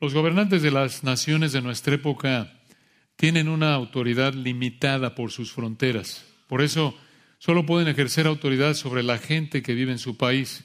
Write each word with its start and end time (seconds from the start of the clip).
Los 0.00 0.12
gobernantes 0.12 0.62
de 0.62 0.70
las 0.70 1.04
naciones 1.04 1.52
de 1.52 1.62
nuestra 1.62 1.94
época 1.94 2.52
tienen 3.16 3.48
una 3.48 3.74
autoridad 3.74 4.34
limitada 4.34 5.14
por 5.14 5.30
sus 5.30 5.52
fronteras. 5.52 6.24
Por 6.48 6.62
eso 6.62 6.98
solo 7.38 7.64
pueden 7.64 7.88
ejercer 7.88 8.26
autoridad 8.26 8.74
sobre 8.74 9.02
la 9.02 9.18
gente 9.18 9.62
que 9.62 9.74
vive 9.74 9.92
en 9.92 9.98
su 9.98 10.16
país. 10.16 10.64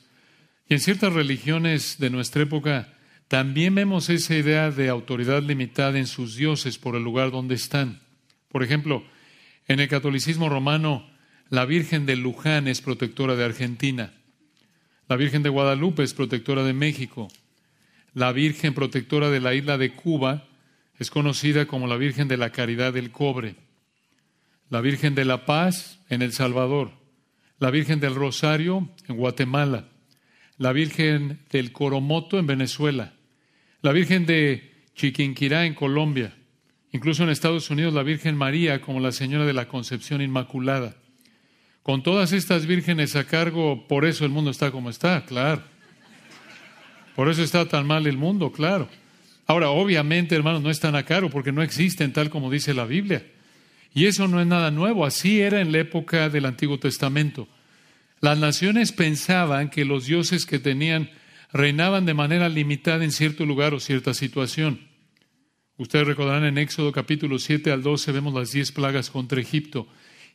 Y 0.67 0.73
en 0.73 0.79
ciertas 0.79 1.13
religiones 1.13 1.97
de 1.99 2.09
nuestra 2.09 2.43
época 2.43 2.93
también 3.27 3.75
vemos 3.75 4.09
esa 4.09 4.35
idea 4.35 4.71
de 4.71 4.89
autoridad 4.89 5.43
limitada 5.43 5.99
en 5.99 6.07
sus 6.07 6.35
dioses 6.35 6.79
por 6.79 6.95
el 6.95 7.03
lugar 7.03 7.29
donde 7.31 7.55
están. 7.55 8.01
Por 8.49 8.63
ejemplo, 8.63 9.03
en 9.67 9.79
el 9.79 9.87
catolicismo 9.87 10.49
romano, 10.49 11.07
la 11.49 11.65
Virgen 11.65 12.07
de 12.07 12.15
Luján 12.15 12.67
es 12.67 12.81
protectora 12.81 13.35
de 13.35 13.45
Argentina. 13.45 14.13
La 15.07 15.15
Virgen 15.15 15.43
de 15.43 15.49
Guadalupe 15.49 16.03
es 16.03 16.15
protectora 16.15 16.63
de 16.63 16.73
México. 16.73 17.27
La 18.13 18.31
Virgen 18.31 18.73
protectora 18.73 19.29
de 19.29 19.39
la 19.39 19.53
isla 19.53 19.77
de 19.77 19.93
Cuba 19.93 20.47
es 20.97 21.11
conocida 21.11 21.65
como 21.65 21.87
la 21.87 21.97
Virgen 21.97 22.27
de 22.27 22.37
la 22.37 22.51
Caridad 22.51 22.93
del 22.93 23.11
Cobre. 23.11 23.55
La 24.69 24.81
Virgen 24.81 25.15
de 25.15 25.25
la 25.25 25.45
Paz 25.45 25.99
en 26.09 26.21
El 26.21 26.33
Salvador. 26.33 26.91
La 27.59 27.71
Virgen 27.71 27.99
del 27.99 28.15
Rosario 28.15 28.89
en 29.07 29.15
Guatemala. 29.15 29.89
La 30.57 30.73
Virgen 30.73 31.39
del 31.51 31.71
Coromoto 31.71 32.37
en 32.37 32.47
Venezuela. 32.47 33.13
La 33.81 33.91
Virgen 33.91 34.25
de 34.25 34.83
Chiquinquirá 34.95 35.65
en 35.65 35.73
Colombia. 35.73 36.35
Incluso 36.91 37.23
en 37.23 37.29
Estados 37.29 37.69
Unidos 37.69 37.93
la 37.93 38.03
Virgen 38.03 38.35
María 38.35 38.81
como 38.81 38.99
la 38.99 39.11
Señora 39.11 39.45
de 39.45 39.53
la 39.53 39.67
Concepción 39.67 40.21
Inmaculada. 40.21 40.95
Con 41.83 42.03
todas 42.03 42.33
estas 42.33 42.65
vírgenes 42.65 43.15
a 43.15 43.25
cargo, 43.25 43.87
por 43.87 44.05
eso 44.05 44.25
el 44.25 44.31
mundo 44.31 44.51
está 44.51 44.71
como 44.71 44.89
está, 44.89 45.25
claro. 45.25 45.63
Por 47.19 47.27
eso 47.27 47.43
está 47.43 47.67
tan 47.67 47.85
mal 47.85 48.07
el 48.07 48.17
mundo, 48.17 48.49
claro. 48.49 48.87
Ahora, 49.45 49.71
obviamente, 49.71 50.35
hermanos, 50.35 50.61
no 50.61 50.69
están 50.69 50.95
a 50.95 51.03
cargo 51.03 51.29
porque 51.29 51.51
no 51.51 51.61
existen 51.61 52.13
tal 52.13 52.29
como 52.29 52.49
dice 52.49 52.73
la 52.73 52.85
Biblia. 52.85 53.27
Y 53.93 54.05
eso 54.05 54.29
no 54.29 54.39
es 54.39 54.47
nada 54.47 54.71
nuevo, 54.71 55.05
así 55.05 55.41
era 55.41 55.59
en 55.59 55.73
la 55.73 55.79
época 55.79 56.29
del 56.29 56.45
Antiguo 56.45 56.79
Testamento. 56.79 57.49
Las 58.21 58.37
naciones 58.37 58.93
pensaban 58.93 59.69
que 59.69 59.83
los 59.83 60.05
dioses 60.05 60.45
que 60.45 60.59
tenían 60.59 61.09
reinaban 61.51 62.05
de 62.05 62.13
manera 62.13 62.47
limitada 62.47 63.03
en 63.03 63.11
cierto 63.11 63.45
lugar 63.45 63.73
o 63.73 63.81
cierta 63.81 64.13
situación. 64.13 64.87
Ustedes 65.75 66.07
recordarán 66.07 66.45
en 66.45 66.57
Éxodo 66.57 66.93
capítulo 66.93 67.37
7 67.37 67.69
al 67.73 67.83
12 67.83 68.13
vemos 68.13 68.33
las 68.33 68.53
diez 68.53 68.71
plagas 68.71 69.09
contra 69.09 69.41
Egipto 69.41 69.89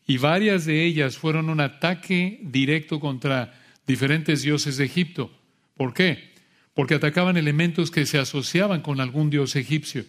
y 0.06 0.18
varias 0.18 0.66
de 0.66 0.84
ellas 0.84 1.16
fueron 1.16 1.48
un 1.48 1.60
ataque 1.60 2.40
directo 2.42 3.00
contra 3.00 3.58
diferentes 3.86 4.42
dioses 4.42 4.76
de 4.76 4.84
Egipto. 4.84 5.30
¿Por 5.78 5.94
qué? 5.94 6.33
Porque 6.74 6.94
atacaban 6.94 7.36
elementos 7.36 7.90
que 7.90 8.04
se 8.04 8.18
asociaban 8.18 8.82
con 8.82 9.00
algún 9.00 9.30
dios 9.30 9.56
egipcio. 9.56 10.04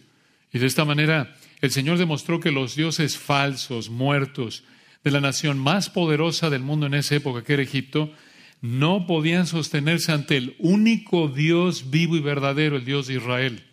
Y 0.52 0.58
de 0.58 0.66
esta 0.66 0.84
manera 0.84 1.36
el 1.60 1.70
Señor 1.70 1.98
demostró 1.98 2.40
que 2.40 2.50
los 2.50 2.76
dioses 2.76 3.16
falsos, 3.16 3.88
muertos, 3.88 4.64
de 5.04 5.10
la 5.10 5.20
nación 5.20 5.58
más 5.58 5.88
poderosa 5.88 6.50
del 6.50 6.62
mundo 6.62 6.86
en 6.86 6.94
esa 6.94 7.14
época, 7.14 7.44
que 7.44 7.54
era 7.54 7.62
Egipto, 7.62 8.12
no 8.60 9.06
podían 9.06 9.46
sostenerse 9.46 10.12
ante 10.12 10.36
el 10.36 10.56
único 10.58 11.28
Dios 11.28 11.90
vivo 11.90 12.16
y 12.16 12.20
verdadero, 12.20 12.76
el 12.76 12.84
Dios 12.84 13.06
de 13.06 13.14
Israel. 13.14 13.64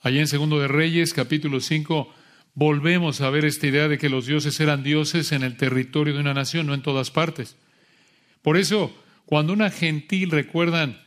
Allí 0.00 0.18
en 0.20 0.28
Segundo 0.28 0.58
de 0.58 0.68
Reyes, 0.68 1.12
capítulo 1.12 1.60
5, 1.60 2.14
volvemos 2.54 3.20
a 3.20 3.30
ver 3.30 3.44
esta 3.44 3.66
idea 3.66 3.88
de 3.88 3.98
que 3.98 4.08
los 4.08 4.26
dioses 4.26 4.58
eran 4.60 4.82
dioses 4.82 5.32
en 5.32 5.42
el 5.42 5.56
territorio 5.56 6.14
de 6.14 6.20
una 6.20 6.34
nación, 6.34 6.66
no 6.66 6.74
en 6.74 6.82
todas 6.82 7.10
partes. 7.10 7.56
Por 8.42 8.56
eso, 8.56 8.96
cuando 9.26 9.52
una 9.52 9.70
gentil, 9.70 10.30
recuerdan, 10.30 10.98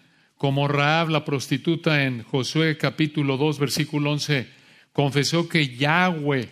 como 0.41 0.67
Raab 0.67 1.09
la 1.09 1.23
prostituta 1.23 2.03
en 2.03 2.23
Josué 2.23 2.75
capítulo 2.75 3.37
2, 3.37 3.59
versículo 3.59 4.13
11, 4.13 4.47
confesó 4.91 5.47
que 5.47 5.77
Yahweh 5.77 6.49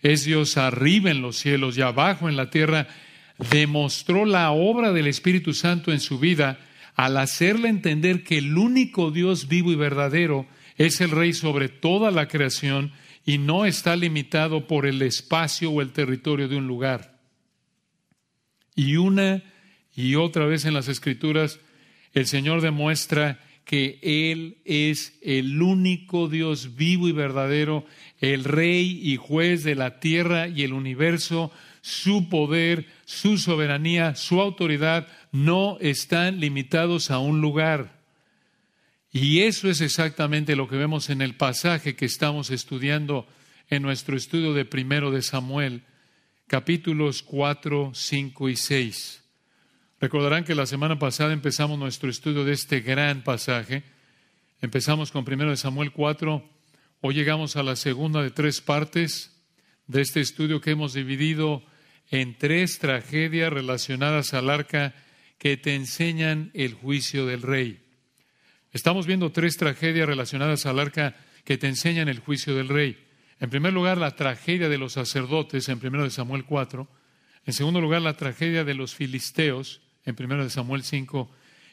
es 0.00 0.24
Dios 0.24 0.56
arriba 0.56 1.10
en 1.10 1.22
los 1.22 1.38
cielos 1.38 1.76
y 1.76 1.82
abajo 1.82 2.28
en 2.28 2.36
la 2.36 2.50
tierra, 2.50 2.86
demostró 3.50 4.26
la 4.26 4.52
obra 4.52 4.92
del 4.92 5.08
Espíritu 5.08 5.54
Santo 5.54 5.90
en 5.90 5.98
su 5.98 6.20
vida 6.20 6.60
al 6.94 7.16
hacerle 7.16 7.68
entender 7.68 8.22
que 8.22 8.38
el 8.38 8.56
único 8.56 9.10
Dios 9.10 9.48
vivo 9.48 9.72
y 9.72 9.74
verdadero 9.74 10.46
es 10.76 11.00
el 11.00 11.10
rey 11.10 11.32
sobre 11.32 11.68
toda 11.68 12.12
la 12.12 12.28
creación 12.28 12.92
y 13.26 13.38
no 13.38 13.66
está 13.66 13.96
limitado 13.96 14.68
por 14.68 14.86
el 14.86 15.02
espacio 15.02 15.72
o 15.72 15.82
el 15.82 15.90
territorio 15.90 16.46
de 16.46 16.58
un 16.58 16.68
lugar. 16.68 17.18
Y 18.76 18.98
una 18.98 19.42
y 19.96 20.14
otra 20.14 20.46
vez 20.46 20.64
en 20.64 20.74
las 20.74 20.86
Escrituras, 20.86 21.58
el 22.14 22.26
Señor 22.26 22.60
demuestra 22.60 23.40
que 23.64 23.98
Él 24.02 24.58
es 24.64 25.18
el 25.22 25.62
único 25.62 26.28
Dios 26.28 26.76
vivo 26.76 27.08
y 27.08 27.12
verdadero, 27.12 27.86
el 28.20 28.44
Rey 28.44 29.00
y 29.02 29.16
juez 29.16 29.64
de 29.64 29.74
la 29.74 30.00
tierra 30.00 30.48
y 30.48 30.62
el 30.62 30.72
universo, 30.72 31.52
su 31.80 32.28
poder, 32.28 32.86
su 33.04 33.38
soberanía, 33.38 34.14
su 34.14 34.40
autoridad 34.40 35.08
no 35.30 35.78
están 35.80 36.40
limitados 36.40 37.10
a 37.10 37.18
un 37.18 37.40
lugar. 37.40 38.00
Y 39.10 39.40
eso 39.40 39.68
es 39.68 39.80
exactamente 39.80 40.56
lo 40.56 40.68
que 40.68 40.76
vemos 40.76 41.10
en 41.10 41.20
el 41.20 41.34
pasaje 41.34 41.94
que 41.94 42.06
estamos 42.06 42.50
estudiando 42.50 43.26
en 43.68 43.82
nuestro 43.82 44.16
estudio 44.16 44.54
de 44.54 44.64
primero 44.64 45.10
de 45.10 45.22
Samuel, 45.22 45.82
capítulos 46.46 47.22
4, 47.22 47.92
5 47.94 48.48
y 48.48 48.56
6. 48.56 49.21
Recordarán 50.02 50.42
que 50.42 50.56
la 50.56 50.66
semana 50.66 50.98
pasada 50.98 51.32
empezamos 51.32 51.78
nuestro 51.78 52.10
estudio 52.10 52.44
de 52.44 52.54
este 52.54 52.80
gran 52.80 53.22
pasaje. 53.22 53.84
Empezamos 54.60 55.12
con 55.12 55.24
primero 55.24 55.50
de 55.50 55.56
Samuel 55.56 55.92
4. 55.92 56.44
Hoy 57.02 57.14
llegamos 57.14 57.54
a 57.54 57.62
la 57.62 57.76
segunda 57.76 58.20
de 58.20 58.32
tres 58.32 58.60
partes 58.60 59.40
de 59.86 60.00
este 60.00 60.20
estudio 60.20 60.60
que 60.60 60.72
hemos 60.72 60.92
dividido 60.92 61.62
en 62.10 62.36
tres 62.36 62.80
tragedias 62.80 63.52
relacionadas 63.52 64.34
al 64.34 64.50
arca 64.50 64.92
que 65.38 65.56
te 65.56 65.76
enseñan 65.76 66.50
el 66.52 66.74
juicio 66.74 67.24
del 67.24 67.42
rey. 67.42 67.80
Estamos 68.72 69.06
viendo 69.06 69.30
tres 69.30 69.56
tragedias 69.56 70.08
relacionadas 70.08 70.66
al 70.66 70.80
arca 70.80 71.14
que 71.44 71.58
te 71.58 71.68
enseñan 71.68 72.08
el 72.08 72.18
juicio 72.18 72.56
del 72.56 72.68
rey. 72.68 73.06
En 73.38 73.50
primer 73.50 73.72
lugar, 73.72 73.98
la 73.98 74.16
tragedia 74.16 74.68
de 74.68 74.78
los 74.78 74.94
sacerdotes 74.94 75.68
en 75.68 75.78
1 75.80 76.10
Samuel 76.10 76.44
4. 76.44 76.88
En 77.46 77.52
segundo 77.52 77.80
lugar, 77.80 78.02
la 78.02 78.16
tragedia 78.16 78.64
de 78.64 78.74
los 78.74 78.96
filisteos 78.96 79.80
en 80.04 80.16
1 80.18 80.50
Samuel 80.50 80.82
5. 80.82 81.30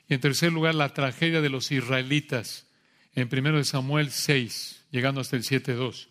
Y 0.07 0.13
en 0.13 0.19
tercer 0.19 0.51
lugar, 0.51 0.75
la 0.75 0.93
tragedia 0.93 1.41
de 1.41 1.49
los 1.49 1.71
israelitas 1.71 2.67
en 3.13 3.29
1 3.31 3.63
Samuel 3.63 4.11
6, 4.11 4.85
llegando 4.91 5.21
hasta 5.21 5.35
el 5.35 5.43
7.2. 5.43 6.07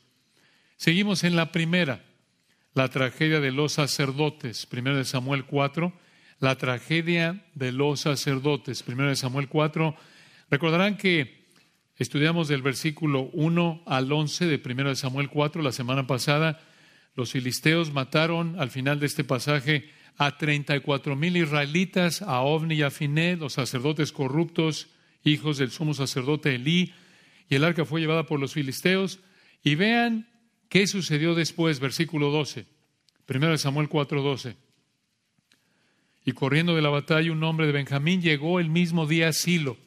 Seguimos 0.77 1.25
en 1.25 1.37
la 1.37 1.53
primera, 1.53 2.05
la 2.75 2.89
tragedia 2.89 3.41
de 3.41 3.51
los 3.51 3.73
sacerdotes, 3.73 4.69
1 4.71 5.05
Samuel 5.05 5.45
4. 5.45 5.93
La 6.41 6.57
tragedia 6.57 7.45
de 7.55 7.73
los 7.73 8.01
sacerdotes, 8.01 8.85
1 8.87 9.17
Samuel 9.17 9.49
4 9.49 9.97
Recordarán 10.51 10.97
que 10.97 11.47
estudiamos 11.97 12.49
del 12.49 12.63
versículo 12.63 13.29
1 13.35 13.83
al 13.87 14.11
11 14.11 14.47
de 14.47 14.63
1 14.65 14.95
Samuel 14.95 15.29
4 15.29 15.61
la 15.61 15.73
semana 15.73 16.07
pasada. 16.07 16.61
Los 17.15 17.33
filisteos 17.33 17.93
mataron 17.93 18.59
al 18.59 18.71
final 18.71 18.99
de 18.99 19.07
este 19.07 19.25
pasaje 19.25 19.91
a 20.19 20.37
34 20.37 21.17
mil 21.17 21.37
israelitas, 21.37 22.21
a 22.21 22.41
Ovni 22.41 22.75
y 22.75 22.83
a 22.83 22.91
Finé, 22.91 23.37
los 23.37 23.55
sacerdotes 23.55 24.13
corruptos, 24.13 24.89
hijos 25.25 25.57
del 25.57 25.71
sumo 25.71 25.95
sacerdote 25.95 26.57
Elí, 26.57 26.93
y 27.49 27.55
el 27.55 27.65
arca 27.65 27.87
fue 27.87 28.01
llevada 28.01 28.27
por 28.27 28.39
los 28.39 28.53
filisteos. 28.53 29.21
Y 29.63 29.75
vean 29.75 30.29
qué 30.69 30.87
sucedió 30.87 31.35
después, 31.35 31.81
versículo 31.81 32.31
12, 32.31 32.67
1 33.27 33.59
Samuel 33.59 33.89
4, 33.89 34.21
12. 34.21 34.57
Y 36.27 36.33
corriendo 36.33 36.75
de 36.75 36.83
la 36.83 36.91
batalla, 36.91 37.33
un 37.33 37.43
hombre 37.43 37.67
de 37.67 37.73
Benjamín 37.73 38.21
llegó 38.21 38.61
el 38.61 38.69
mismo 38.69 39.07
día 39.07 39.29
a 39.29 39.33
Silo 39.33 39.79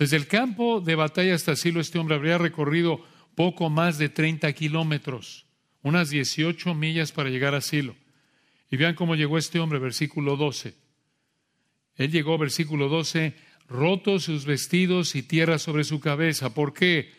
desde 0.00 0.16
el 0.16 0.28
campo 0.28 0.80
de 0.80 0.94
batalla 0.94 1.34
hasta 1.34 1.54
Silo, 1.54 1.78
este 1.78 1.98
hombre 1.98 2.14
habría 2.14 2.38
recorrido 2.38 3.04
poco 3.34 3.68
más 3.68 3.98
de 3.98 4.08
30 4.08 4.50
kilómetros, 4.54 5.44
unas 5.82 6.08
18 6.08 6.74
millas 6.74 7.12
para 7.12 7.28
llegar 7.28 7.54
a 7.54 7.60
Silo. 7.60 7.94
Y 8.70 8.76
vean 8.76 8.94
cómo 8.94 9.16
llegó 9.16 9.36
este 9.36 9.58
hombre, 9.58 9.78
versículo 9.78 10.36
12. 10.36 10.74
Él 11.96 12.10
llegó, 12.10 12.38
versículo 12.38 12.88
12, 12.88 13.34
roto 13.68 14.20
sus 14.20 14.44
vestidos 14.44 15.14
y 15.14 15.22
tierra 15.22 15.58
sobre 15.58 15.84
su 15.84 16.00
cabeza. 16.00 16.54
¿Por 16.54 16.72
qué? 16.72 17.12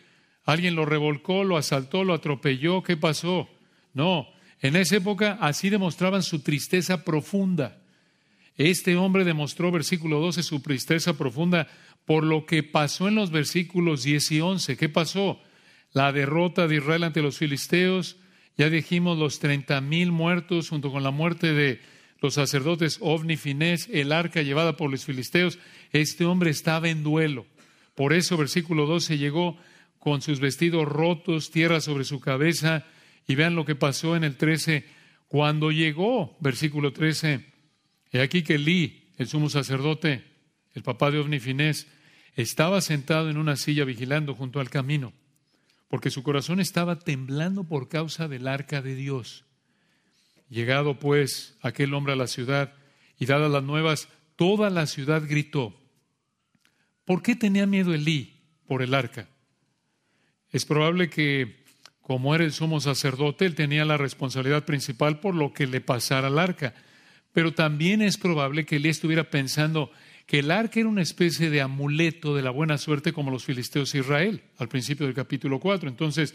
¿Alguien 0.44 0.74
lo 0.74 0.86
revolcó, 0.86 1.44
lo 1.44 1.56
asaltó, 1.56 2.04
lo 2.04 2.14
atropelló? 2.14 2.82
¿Qué 2.82 2.96
pasó? 2.96 3.48
No, 3.92 4.26
en 4.60 4.76
esa 4.76 4.96
época 4.96 5.38
así 5.40 5.70
demostraban 5.70 6.22
su 6.22 6.40
tristeza 6.40 7.04
profunda. 7.04 7.82
Este 8.56 8.96
hombre 8.96 9.24
demostró, 9.24 9.70
versículo 9.70 10.20
12, 10.20 10.42
su 10.42 10.60
tristeza 10.60 11.16
profunda 11.16 11.68
por 12.04 12.24
lo 12.24 12.46
que 12.46 12.62
pasó 12.62 13.08
en 13.08 13.14
los 13.14 13.30
versículos 13.30 14.02
10 14.02 14.32
y 14.32 14.40
11. 14.40 14.76
¿Qué 14.76 14.88
pasó? 14.88 15.40
La 15.92 16.12
derrota 16.12 16.66
de 16.66 16.76
Israel 16.76 17.04
ante 17.04 17.22
los 17.22 17.38
filisteos, 17.38 18.16
ya 18.56 18.70
dijimos 18.70 19.18
los 19.18 19.38
treinta 19.38 19.80
mil 19.80 20.12
muertos 20.12 20.68
junto 20.68 20.90
con 20.92 21.02
la 21.02 21.10
muerte 21.10 21.52
de 21.52 21.80
los 22.20 22.34
sacerdotes 22.34 22.98
Ovni 23.00 23.36
Finés, 23.36 23.88
el 23.92 24.12
arca 24.12 24.42
llevada 24.42 24.76
por 24.76 24.90
los 24.90 25.04
filisteos. 25.04 25.58
Este 25.90 26.24
hombre 26.24 26.50
estaba 26.50 26.88
en 26.88 27.02
duelo. 27.02 27.46
Por 27.94 28.12
eso, 28.12 28.36
versículo 28.36 28.86
12, 28.86 29.18
llegó 29.18 29.58
con 29.98 30.22
sus 30.22 30.40
vestidos 30.40 30.86
rotos, 30.86 31.50
tierra 31.50 31.80
sobre 31.80 32.04
su 32.04 32.20
cabeza, 32.20 32.86
y 33.26 33.34
vean 33.34 33.54
lo 33.54 33.64
que 33.64 33.74
pasó 33.74 34.16
en 34.16 34.24
el 34.24 34.36
13, 34.36 34.84
cuando 35.28 35.70
llegó, 35.70 36.36
versículo 36.40 36.92
13, 36.92 37.44
he 38.12 38.20
aquí 38.20 38.42
que 38.42 38.54
Elí, 38.54 39.08
el 39.16 39.28
sumo 39.28 39.48
sacerdote, 39.48 40.24
el 40.74 40.82
papá 40.82 41.10
de 41.10 41.18
Ovni 41.18 41.40
Finés, 41.40 41.88
estaba 42.34 42.80
sentado 42.80 43.30
en 43.30 43.36
una 43.36 43.56
silla 43.56 43.84
vigilando 43.84 44.34
junto 44.34 44.60
al 44.60 44.70
camino, 44.70 45.12
porque 45.92 46.08
su 46.08 46.22
corazón 46.22 46.58
estaba 46.58 46.98
temblando 46.98 47.64
por 47.64 47.90
causa 47.90 48.26
del 48.26 48.48
arca 48.48 48.80
de 48.80 48.94
Dios. 48.94 49.44
Llegado 50.48 50.98
pues 50.98 51.58
aquel 51.60 51.92
hombre 51.92 52.14
a 52.14 52.16
la 52.16 52.28
ciudad 52.28 52.72
y 53.18 53.26
dadas 53.26 53.50
las 53.50 53.62
nuevas, 53.62 54.08
toda 54.34 54.70
la 54.70 54.86
ciudad 54.86 55.22
gritó. 55.28 55.78
¿Por 57.04 57.20
qué 57.20 57.36
tenía 57.36 57.66
miedo 57.66 57.92
Elí 57.92 58.40
por 58.66 58.80
el 58.80 58.94
arca? 58.94 59.28
Es 60.48 60.64
probable 60.64 61.10
que, 61.10 61.62
como 62.00 62.34
era 62.34 62.44
el 62.44 62.54
sumo 62.54 62.80
sacerdote, 62.80 63.44
él 63.44 63.54
tenía 63.54 63.84
la 63.84 63.98
responsabilidad 63.98 64.64
principal 64.64 65.20
por 65.20 65.34
lo 65.34 65.52
que 65.52 65.66
le 65.66 65.82
pasara 65.82 66.28
al 66.28 66.38
arca. 66.38 66.72
Pero 67.34 67.52
también 67.52 68.00
es 68.00 68.16
probable 68.16 68.64
que 68.64 68.76
Elí 68.76 68.88
estuviera 68.88 69.28
pensando 69.28 69.92
el 70.38 70.50
arca 70.50 70.80
era 70.80 70.88
una 70.88 71.02
especie 71.02 71.50
de 71.50 71.60
amuleto 71.60 72.34
de 72.34 72.42
la 72.42 72.50
buena 72.50 72.78
suerte 72.78 73.12
como 73.12 73.30
los 73.30 73.44
filisteos 73.44 73.92
de 73.92 73.98
Israel, 73.98 74.42
al 74.58 74.68
principio 74.68 75.04
del 75.04 75.14
capítulo 75.14 75.60
4. 75.60 75.88
Entonces, 75.88 76.34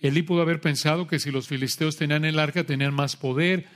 Elí 0.00 0.22
pudo 0.22 0.42
haber 0.42 0.60
pensado 0.60 1.06
que 1.06 1.18
si 1.18 1.30
los 1.30 1.48
filisteos 1.48 1.96
tenían 1.96 2.24
el 2.24 2.38
arca, 2.38 2.64
tenían 2.64 2.92
más 2.92 3.16
poder, 3.16 3.66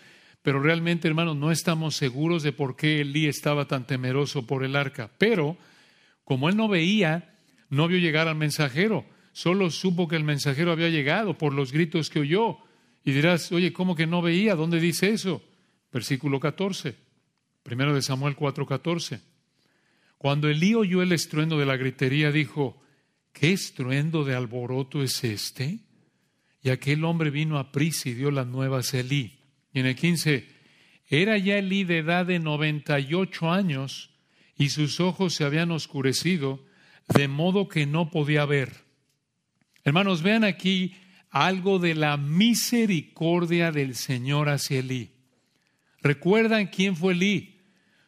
pero 0.42 0.60
realmente, 0.60 1.08
hermanos, 1.08 1.36
no 1.36 1.50
estamos 1.50 1.96
seguros 1.96 2.42
de 2.42 2.52
por 2.52 2.76
qué 2.76 3.00
Elí 3.00 3.26
estaba 3.26 3.66
tan 3.66 3.86
temeroso 3.86 4.46
por 4.46 4.62
el 4.62 4.76
arca. 4.76 5.10
Pero, 5.16 5.56
como 6.24 6.48
él 6.48 6.56
no 6.56 6.68
veía, 6.68 7.34
no 7.70 7.88
vio 7.88 7.98
llegar 7.98 8.28
al 8.28 8.36
mensajero, 8.36 9.06
solo 9.32 9.70
supo 9.70 10.06
que 10.06 10.16
el 10.16 10.24
mensajero 10.24 10.72
había 10.72 10.90
llegado 10.90 11.38
por 11.38 11.54
los 11.54 11.72
gritos 11.72 12.10
que 12.10 12.20
oyó. 12.20 12.58
Y 13.04 13.12
dirás, 13.12 13.50
oye, 13.50 13.72
¿cómo 13.72 13.96
que 13.96 14.06
no 14.06 14.20
veía? 14.22 14.54
¿Dónde 14.54 14.80
dice 14.80 15.10
eso? 15.10 15.42
Versículo 15.90 16.40
14, 16.40 16.94
primero 17.62 17.94
de 17.94 18.02
Samuel 18.02 18.36
4:14. 18.36 19.31
Cuando 20.22 20.48
Elí 20.48 20.76
oyó 20.76 21.02
el 21.02 21.10
estruendo 21.10 21.58
de 21.58 21.66
la 21.66 21.76
gritería, 21.76 22.30
dijo, 22.30 22.80
¿qué 23.32 23.52
estruendo 23.52 24.22
de 24.22 24.36
alboroto 24.36 25.02
es 25.02 25.24
este? 25.24 25.80
Y 26.62 26.70
aquel 26.70 27.04
hombre 27.04 27.30
vino 27.30 27.58
a 27.58 27.72
prisa 27.72 28.08
y 28.08 28.14
dio 28.14 28.30
las 28.30 28.46
nuevas 28.46 28.94
a 28.94 29.00
Elí. 29.00 29.40
Y 29.72 29.80
en 29.80 29.86
el 29.86 29.96
15, 29.96 30.48
era 31.08 31.36
ya 31.38 31.58
Elí 31.58 31.82
de 31.82 31.98
edad 31.98 32.24
de 32.24 32.38
98 32.38 33.50
años 33.50 34.10
y 34.56 34.68
sus 34.68 35.00
ojos 35.00 35.34
se 35.34 35.42
habían 35.42 35.72
oscurecido, 35.72 36.64
de 37.12 37.26
modo 37.26 37.66
que 37.66 37.84
no 37.86 38.12
podía 38.12 38.44
ver. 38.44 38.84
Hermanos, 39.82 40.22
vean 40.22 40.44
aquí 40.44 40.94
algo 41.30 41.80
de 41.80 41.96
la 41.96 42.16
misericordia 42.16 43.72
del 43.72 43.96
Señor 43.96 44.50
hacia 44.50 44.78
Elí. 44.78 45.10
¿Recuerdan 46.00 46.68
quién 46.68 46.94
fue 46.94 47.14
Elí? 47.14 47.58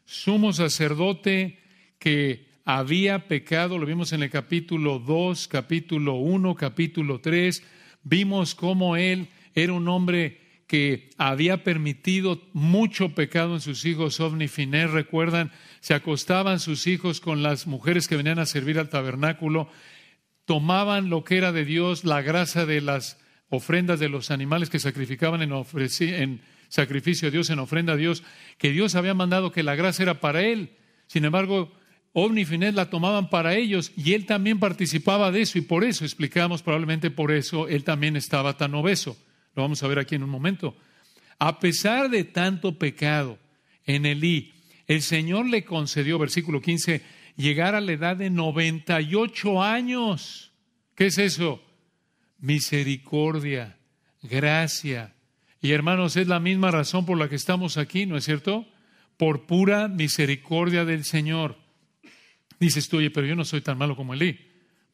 Sumo 0.05 0.52
sacerdote 0.52 1.63
que 2.05 2.45
había 2.67 3.29
pecado, 3.29 3.79
lo 3.79 3.87
vimos 3.87 4.12
en 4.12 4.23
el 4.23 4.29
capítulo 4.29 4.99
2, 4.99 5.49
capítulo 5.49 6.17
1, 6.17 6.55
capítulo 6.55 7.23
3, 7.23 7.62
vimos 8.03 8.55
cómo 8.55 8.97
él 8.97 9.29
era 9.55 9.73
un 9.73 9.89
hombre 9.89 10.39
que 10.67 11.09
había 11.17 11.65
permitido 11.65 12.43
mucho 12.53 13.15
pecado 13.15 13.55
en 13.55 13.62
sus 13.62 13.87
hijos, 13.87 14.21
Ovni 14.21 14.49
Finer, 14.49 14.91
recuerdan, 14.91 15.51
se 15.81 15.95
acostaban 15.95 16.61
sus 16.61 16.87
hijos 16.87 17.23
con 17.23 17.43
las 17.43 17.67
mujeres 17.67 18.07
que 18.07 18.19
venían 18.19 18.39
a 18.39 18.45
servir 18.45 18.79
al 18.79 18.91
tabernáculo, 18.91 19.71
tomaban 20.45 21.09
lo 21.09 21.25
que 21.25 21.39
era 21.39 21.53
de 21.53 21.65
Dios, 21.65 22.05
la 22.05 22.21
grasa 22.21 22.67
de 22.67 22.83
las 22.83 23.19
ofrendas 23.49 23.99
de 23.99 24.11
los 24.11 24.31
animales 24.31 24.69
que 24.69 24.79
sacrificaban 24.79 25.41
en 25.41 26.43
sacrificio 26.69 27.29
a 27.29 27.31
Dios, 27.31 27.49
en 27.49 27.61
ofrenda 27.61 27.95
a 27.95 27.97
Dios, 27.97 28.23
que 28.59 28.73
Dios 28.73 28.95
había 28.95 29.15
mandado 29.15 29.53
que 29.53 29.62
la 29.62 29.75
grasa 29.75 30.03
era 30.03 30.21
para 30.21 30.43
él. 30.43 30.77
Sin 31.07 31.25
embargo, 31.25 31.73
Ovni 32.16 32.44
la 32.44 32.88
tomaban 32.90 33.28
para 33.28 33.56
ellos 33.56 33.93
y 33.96 34.12
él 34.12 34.25
también 34.25 34.61
participaba 34.61 35.32
de 35.32 35.43
eso 35.43 35.58
y 35.58 35.62
por 35.62 35.82
eso, 35.82 36.05
explicamos 36.05 36.62
probablemente 36.62 37.11
por 37.11 37.32
eso, 37.32 37.66
él 37.66 37.82
también 37.82 38.14
estaba 38.14 38.56
tan 38.56 38.72
obeso. 38.76 39.16
Lo 39.56 39.62
vamos 39.62 39.82
a 39.82 39.88
ver 39.88 39.99
aquí 39.99 40.14
en 40.14 40.22
un 40.22 40.31
momento. 40.31 40.76
A 41.40 41.58
pesar 41.58 42.11
de 42.11 42.22
tanto 42.22 42.78
pecado 42.78 43.37
en 43.84 44.06
Elí, 44.06 44.52
el 44.87 45.02
Señor 45.02 45.46
le 45.46 45.64
concedió, 45.64 46.16
versículo 46.16 46.61
15, 46.61 47.02
llegar 47.37 47.75
a 47.75 47.81
la 47.81 47.90
edad 47.90 48.16
de 48.16 48.31
98 48.31 49.61
años. 49.61 50.52
¿Qué 50.94 51.06
es 51.06 51.19
eso? 51.19 51.64
Misericordia, 52.38 53.76
gracia. 54.22 55.14
Y 55.61 55.72
hermanos, 55.72 56.16
es 56.16 56.28
la 56.28 56.38
misma 56.38 56.70
razón 56.70 57.06
por 57.06 57.19
la 57.19 57.28
que 57.28 57.34
estamos 57.34 57.76
aquí, 57.76 58.06
¿no 58.06 58.16
es 58.16 58.25
cierto? 58.25 58.69
Por 59.16 59.46
pura 59.46 59.88
misericordia 59.88 60.84
del 60.84 61.05
Señor. 61.05 61.63
Dices 62.64 62.88
tú, 62.88 62.96
oye, 62.96 63.11
pero 63.11 63.26
yo 63.26 63.37
no 63.37 63.44
soy 63.44 63.61
tan 63.61 63.76
malo 63.76 63.94
como 63.94 64.14
Elí. 64.14 64.38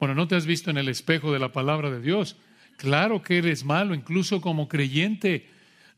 Bueno, 0.00 0.16
¿no 0.16 0.26
te 0.26 0.34
has 0.34 0.44
visto 0.44 0.70
en 0.70 0.76
el 0.76 0.88
espejo 0.88 1.32
de 1.32 1.38
la 1.38 1.52
palabra 1.52 1.88
de 1.88 2.00
Dios? 2.00 2.36
Claro 2.76 3.22
que 3.22 3.38
eres 3.38 3.64
malo, 3.64 3.94
incluso 3.94 4.40
como 4.40 4.66
creyente. 4.66 5.48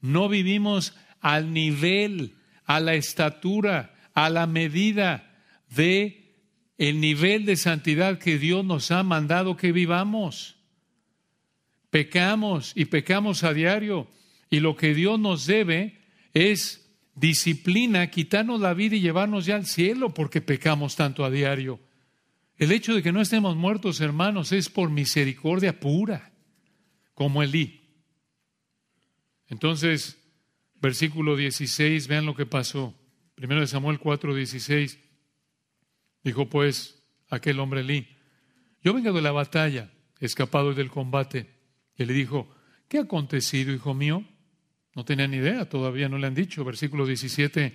No 0.03 0.29
vivimos 0.29 0.95
al 1.23 1.55
nivel, 1.55 2.35
a 2.67 2.79
la 2.79 2.93
estatura, 2.93 3.95
a 4.13 4.29
la 4.29 4.47
medida 4.47 5.33
de 5.75 6.35
el 6.77 7.01
nivel 7.01 7.47
de 7.47 7.57
santidad 7.57 8.19
que 8.19 8.37
Dios 8.37 8.67
nos 8.67 8.91
ha 8.91 9.03
mandado 9.03 9.57
que 9.57 9.73
vivamos. 9.73 10.57
Pecamos 11.89 12.73
y 12.75 12.85
pecamos 12.85 13.45
a 13.45 13.55
diario 13.55 14.11
y 14.51 14.61
lo 14.61 14.77
que 14.77 14.93
Dios 14.93 15.19
nos 15.19 15.47
debe 15.47 16.03
es 16.35 16.82
disciplina, 17.15 18.11
quitarnos 18.11 18.61
la 18.61 18.75
vida 18.75 18.97
y 18.97 19.01
llevarnos 19.01 19.47
ya 19.47 19.57
al 19.57 19.67
cielo 19.67 20.15
porque 20.15 20.41
pecamos 20.41 20.97
tanto 20.97 21.25
a 21.25 21.31
diario. 21.31 21.81
El 22.57 22.73
hecho 22.73 22.95
de 22.95 23.03
que 23.03 23.13
no 23.13 23.21
estemos 23.21 23.57
muertos, 23.57 24.01
hermanos, 24.01 24.53
es 24.53 24.69
por 24.69 24.91
misericordia 24.91 25.81
pura, 25.81 26.33
como 27.15 27.43
Elí. 27.43 27.81
Entonces, 29.49 30.19
versículo 30.81 31.37
16, 31.37 32.07
vean 32.07 32.27
lo 32.27 32.35
que 32.35 32.47
pasó. 32.47 32.95
Primero 33.35 33.61
de 33.61 33.67
Samuel 33.67 33.99
4, 33.99 34.35
16. 34.35 34.99
Dijo 36.25 36.49
pues 36.49 37.03
aquel 37.29 37.59
hombre 37.59 37.81
Elí, 37.81 38.09
yo 38.83 38.95
vengo 38.95 39.13
de 39.13 39.23
la 39.23 39.33
batalla, 39.33 39.91
escapado 40.21 40.75
del 40.75 40.91
combate. 40.91 41.55
Y 41.97 42.05
le 42.05 42.13
dijo, 42.13 42.49
¿qué 42.89 42.99
ha 42.99 43.03
acontecido, 43.03 43.73
hijo 43.73 43.95
mío? 43.95 44.25
No 44.95 45.05
tenía 45.05 45.27
ni 45.27 45.39
idea, 45.39 45.69
todavía 45.69 46.09
no 46.09 46.19
le 46.19 46.27
han 46.27 46.35
dicho. 46.35 46.65
Versículo 46.65 47.07
17. 47.07 47.75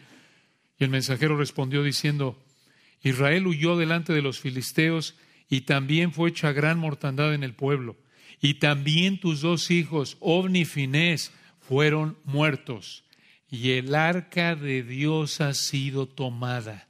Y 0.79 0.83
el 0.83 0.89
mensajero 0.89 1.37
respondió 1.37 1.83
diciendo, 1.83 2.43
Israel 3.01 3.47
huyó 3.47 3.77
delante 3.77 4.13
de 4.13 4.21
los 4.21 4.39
filisteos 4.39 5.15
y 5.49 5.61
también 5.61 6.11
fue 6.11 6.29
hecha 6.29 6.51
gran 6.51 6.77
mortandad 6.77 7.33
en 7.33 7.43
el 7.43 7.53
pueblo. 7.53 7.95
Y 8.39 8.55
también 8.55 9.19
tus 9.19 9.41
dos 9.41 9.71
hijos, 9.71 10.17
Ovni 10.19 10.61
y 10.61 10.65
Finés, 10.65 11.31
fueron 11.59 12.17
muertos. 12.23 13.03
Y 13.49 13.71
el 13.71 13.95
arca 13.95 14.55
de 14.55 14.83
Dios 14.83 15.41
ha 15.41 15.53
sido 15.53 16.05
tomada. 16.05 16.87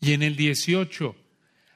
Y 0.00 0.12
en 0.12 0.22
el 0.22 0.36
18, 0.36 1.16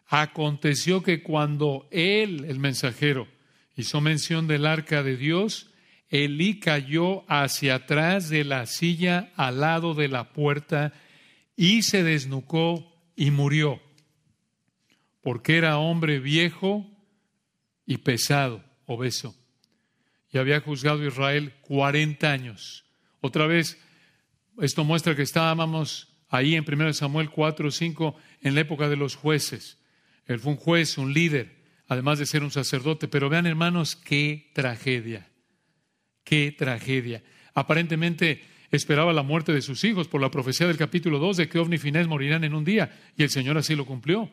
aconteció 0.06 1.02
que 1.02 1.22
cuando 1.22 1.88
él, 1.90 2.44
el 2.48 2.58
mensajero, 2.58 3.28
hizo 3.76 4.00
mención 4.00 4.46
del 4.46 4.66
arca 4.66 5.02
de 5.02 5.16
Dios, 5.16 5.69
Elí 6.10 6.58
cayó 6.58 7.24
hacia 7.30 7.76
atrás 7.76 8.28
de 8.28 8.42
la 8.42 8.66
silla 8.66 9.32
al 9.36 9.60
lado 9.60 9.94
de 9.94 10.08
la 10.08 10.32
puerta 10.32 10.92
y 11.56 11.82
se 11.82 12.02
desnucó 12.02 12.92
y 13.14 13.30
murió, 13.30 13.80
porque 15.20 15.56
era 15.56 15.78
hombre 15.78 16.18
viejo 16.18 16.84
y 17.86 17.98
pesado, 17.98 18.64
obeso. 18.86 19.36
Y 20.32 20.38
había 20.38 20.60
juzgado 20.60 21.02
a 21.02 21.06
Israel 21.06 21.54
40 21.62 22.30
años. 22.30 22.84
Otra 23.20 23.46
vez, 23.46 23.78
esto 24.60 24.84
muestra 24.84 25.14
que 25.14 25.22
estábamos 25.22 26.08
ahí 26.28 26.56
en 26.56 26.64
1 26.66 26.92
Samuel 26.92 27.30
4 27.30 27.68
o 27.68 27.70
5 27.70 28.16
en 28.40 28.54
la 28.54 28.62
época 28.62 28.88
de 28.88 28.96
los 28.96 29.14
jueces. 29.14 29.78
Él 30.26 30.40
fue 30.40 30.52
un 30.52 30.58
juez, 30.58 30.98
un 30.98 31.12
líder, 31.12 31.56
además 31.86 32.18
de 32.18 32.26
ser 32.26 32.42
un 32.42 32.50
sacerdote. 32.50 33.06
Pero 33.08 33.28
vean, 33.28 33.46
hermanos, 33.46 33.96
qué 33.96 34.50
tragedia. 34.54 35.29
Qué 36.24 36.54
tragedia. 36.56 37.22
Aparentemente 37.54 38.42
esperaba 38.70 39.12
la 39.12 39.22
muerte 39.22 39.52
de 39.52 39.62
sus 39.62 39.82
hijos 39.84 40.08
por 40.08 40.20
la 40.20 40.30
profecía 40.30 40.66
del 40.66 40.76
capítulo 40.76 41.18
2 41.18 41.38
de 41.38 41.48
que 41.48 41.58
Ovni 41.58 41.76
y 41.76 41.78
Finés 41.78 42.06
morirán 42.06 42.44
en 42.44 42.54
un 42.54 42.64
día, 42.64 42.96
y 43.16 43.22
el 43.22 43.30
Señor 43.30 43.58
así 43.58 43.74
lo 43.74 43.86
cumplió. 43.86 44.30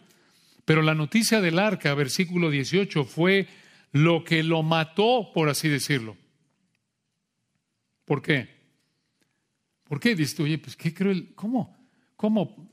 Pero 0.66 0.82
la 0.82 0.94
noticia 0.94 1.42
del 1.42 1.60
arca, 1.60 1.94
versículo 1.94 2.50
18, 2.50 3.06
fue 3.06 3.48
lo 3.94 4.24
que 4.24 4.44
lo 4.44 4.64
mató, 4.64 5.32
por 5.34 5.50
así 5.50 5.70
decirlo. 5.70 6.18
¿Por 8.06 8.22
qué? 8.22 8.50
¿Por 9.84 10.00
qué? 10.00 10.16
Dice, 10.16 10.42
oye, 10.44 10.58
pues 10.58 10.76
qué 10.76 10.94
cruel, 10.94 11.34
¿cómo? 11.36 11.78
¿Cómo? 12.16 12.70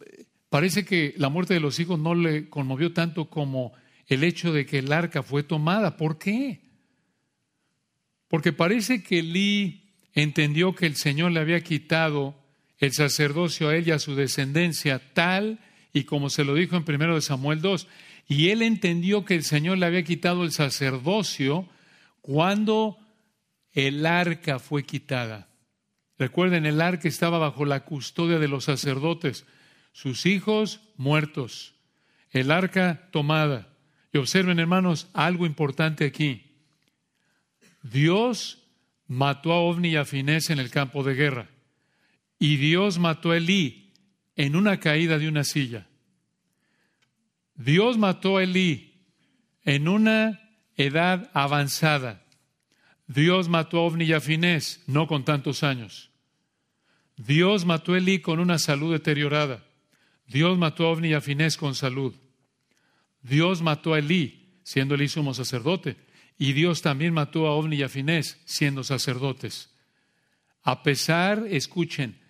Parece 0.48 0.84
que 0.84 1.14
la 1.16 1.28
muerte 1.28 1.54
de 1.54 1.60
los 1.60 1.78
hijos 1.80 1.98
no 1.98 2.14
le 2.14 2.48
conmovió 2.48 2.92
tanto 2.92 3.28
como 3.28 3.72
el 4.06 4.24
hecho 4.24 4.52
de 4.52 4.66
que 4.66 4.78
el 4.78 4.92
arca 4.92 5.22
fue 5.22 5.42
tomada. 5.42 5.96
¿Por 5.96 6.18
qué? 6.18 6.60
Porque 8.34 8.52
parece 8.52 9.04
que 9.04 9.22
Lee 9.22 9.92
entendió 10.12 10.74
que 10.74 10.86
el 10.86 10.96
Señor 10.96 11.30
le 11.30 11.38
había 11.38 11.60
quitado 11.60 12.34
el 12.78 12.92
sacerdocio 12.92 13.68
a 13.68 13.76
él 13.76 13.86
y 13.86 13.92
a 13.92 14.00
su 14.00 14.16
descendencia, 14.16 15.00
tal 15.14 15.60
y 15.92 16.02
como 16.02 16.28
se 16.28 16.42
lo 16.42 16.54
dijo 16.54 16.74
en 16.74 16.82
1 16.84 17.20
Samuel 17.20 17.60
2. 17.60 17.86
Y 18.26 18.48
él 18.48 18.62
entendió 18.62 19.24
que 19.24 19.36
el 19.36 19.44
Señor 19.44 19.78
le 19.78 19.86
había 19.86 20.02
quitado 20.02 20.42
el 20.42 20.50
sacerdocio 20.50 21.68
cuando 22.22 22.98
el 23.70 24.04
arca 24.04 24.58
fue 24.58 24.82
quitada. 24.82 25.46
Recuerden, 26.18 26.66
el 26.66 26.80
arca 26.80 27.06
estaba 27.06 27.38
bajo 27.38 27.64
la 27.64 27.84
custodia 27.84 28.40
de 28.40 28.48
los 28.48 28.64
sacerdotes, 28.64 29.46
sus 29.92 30.26
hijos 30.26 30.80
muertos, 30.96 31.76
el 32.32 32.50
arca 32.50 33.10
tomada. 33.12 33.68
Y 34.12 34.18
observen, 34.18 34.58
hermanos, 34.58 35.08
algo 35.12 35.46
importante 35.46 36.04
aquí. 36.04 36.53
Dios 37.84 38.58
mató 39.06 39.52
a 39.52 39.60
Ovni 39.60 39.90
y 39.90 39.96
a 39.96 40.06
Finés 40.06 40.48
en 40.48 40.58
el 40.58 40.70
campo 40.70 41.04
de 41.04 41.14
guerra. 41.14 41.50
Y 42.38 42.56
Dios 42.56 42.98
mató 42.98 43.30
a 43.30 43.36
Elí 43.36 43.92
en 44.36 44.56
una 44.56 44.80
caída 44.80 45.18
de 45.18 45.28
una 45.28 45.44
silla. 45.44 45.86
Dios 47.54 47.98
mató 47.98 48.38
a 48.38 48.42
Elí 48.42 48.94
en 49.64 49.86
una 49.86 50.40
edad 50.76 51.30
avanzada. 51.34 52.24
Dios 53.06 53.50
mató 53.50 53.78
a 53.78 53.82
Ovni 53.82 54.06
y 54.06 54.12
a 54.14 54.20
Finés, 54.20 54.82
no 54.86 55.06
con 55.06 55.26
tantos 55.26 55.62
años. 55.62 56.10
Dios 57.18 57.66
mató 57.66 57.92
a 57.92 57.98
Elí 57.98 58.20
con 58.20 58.40
una 58.40 58.58
salud 58.58 58.92
deteriorada. 58.92 59.62
Dios 60.26 60.56
mató 60.56 60.86
a 60.86 60.90
Ovni 60.90 61.08
y 61.08 61.14
a 61.14 61.20
Finés 61.20 61.58
con 61.58 61.74
salud. 61.74 62.14
Dios 63.20 63.60
mató 63.60 63.92
a 63.92 63.98
Elí, 63.98 64.58
siendo 64.62 64.94
Elí 64.94 65.06
sumo 65.06 65.34
sacerdote. 65.34 65.96
Y 66.38 66.52
Dios 66.52 66.82
también 66.82 67.14
mató 67.14 67.46
a 67.46 67.52
Ovni 67.54 67.76
y 67.76 67.82
a 67.82 67.88
Finés, 67.88 68.40
siendo 68.44 68.84
sacerdotes. 68.84 69.70
A 70.62 70.82
pesar, 70.82 71.44
escuchen, 71.48 72.20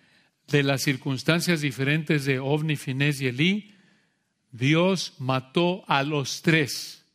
de 0.47 0.63
las 0.63 0.83
circunstancias 0.83 1.61
diferentes 1.61 2.25
de 2.25 2.39
Ovni, 2.39 2.75
Finés 2.75 3.19
y 3.21 3.27
Elí, 3.27 3.75
Dios 4.51 5.13
mató 5.17 5.83
a 5.87 6.03
los 6.03 6.41
tres 6.41 7.05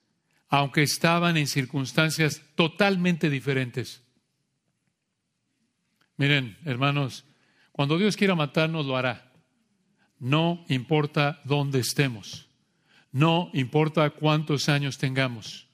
aunque 0.51 0.83
estaban 0.83 1.37
en 1.37 1.47
circunstancias 1.47 2.43
totalmente 2.57 3.31
diferentes. 3.31 4.03
Miren, 6.17 6.59
hermanos, 6.65 7.25
cuando 7.71 7.97
Dios 7.97 8.17
quiera 8.17 8.35
matarnos, 8.35 8.85
lo 8.85 8.97
hará. 8.97 9.33
No 10.19 10.65
importa 10.69 11.41
dónde 11.45 11.79
estemos. 11.79 12.49
No 13.13 13.51
importa 13.55 14.11
cuántos 14.11 14.69
años 14.69 14.99
tengamos. 14.99 15.69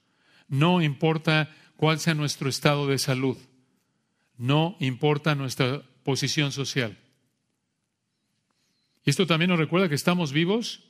No 0.48 0.82
importa 0.82 1.54
cuál 1.76 1.98
sea 1.98 2.14
nuestro 2.14 2.48
estado 2.48 2.86
de 2.86 2.98
salud. 2.98 3.36
No 4.36 4.76
importa 4.80 5.34
nuestra 5.34 5.82
posición 6.02 6.52
social. 6.52 6.98
Y 9.04 9.10
esto 9.10 9.26
también 9.26 9.50
nos 9.50 9.58
recuerda 9.58 9.88
que 9.88 9.94
estamos 9.94 10.32
vivos 10.32 10.84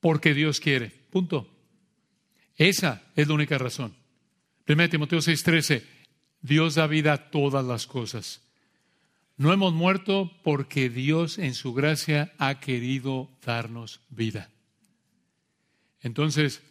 porque 0.00 0.34
Dios 0.34 0.60
quiere. 0.60 0.90
Punto. 1.10 1.48
Esa 2.56 3.02
es 3.16 3.28
la 3.28 3.34
única 3.34 3.58
razón. 3.58 3.94
1 4.66 4.88
Timoteo 4.88 5.20
6:13, 5.20 5.82
Dios 6.42 6.74
da 6.74 6.86
vida 6.86 7.12
a 7.12 7.30
todas 7.30 7.64
las 7.64 7.86
cosas. 7.86 8.42
No 9.36 9.52
hemos 9.52 9.72
muerto 9.72 10.30
porque 10.42 10.90
Dios 10.90 11.38
en 11.38 11.54
su 11.54 11.72
gracia 11.72 12.32
ha 12.38 12.60
querido 12.60 13.30
darnos 13.44 14.00
vida. 14.10 14.50
Entonces, 16.02 16.62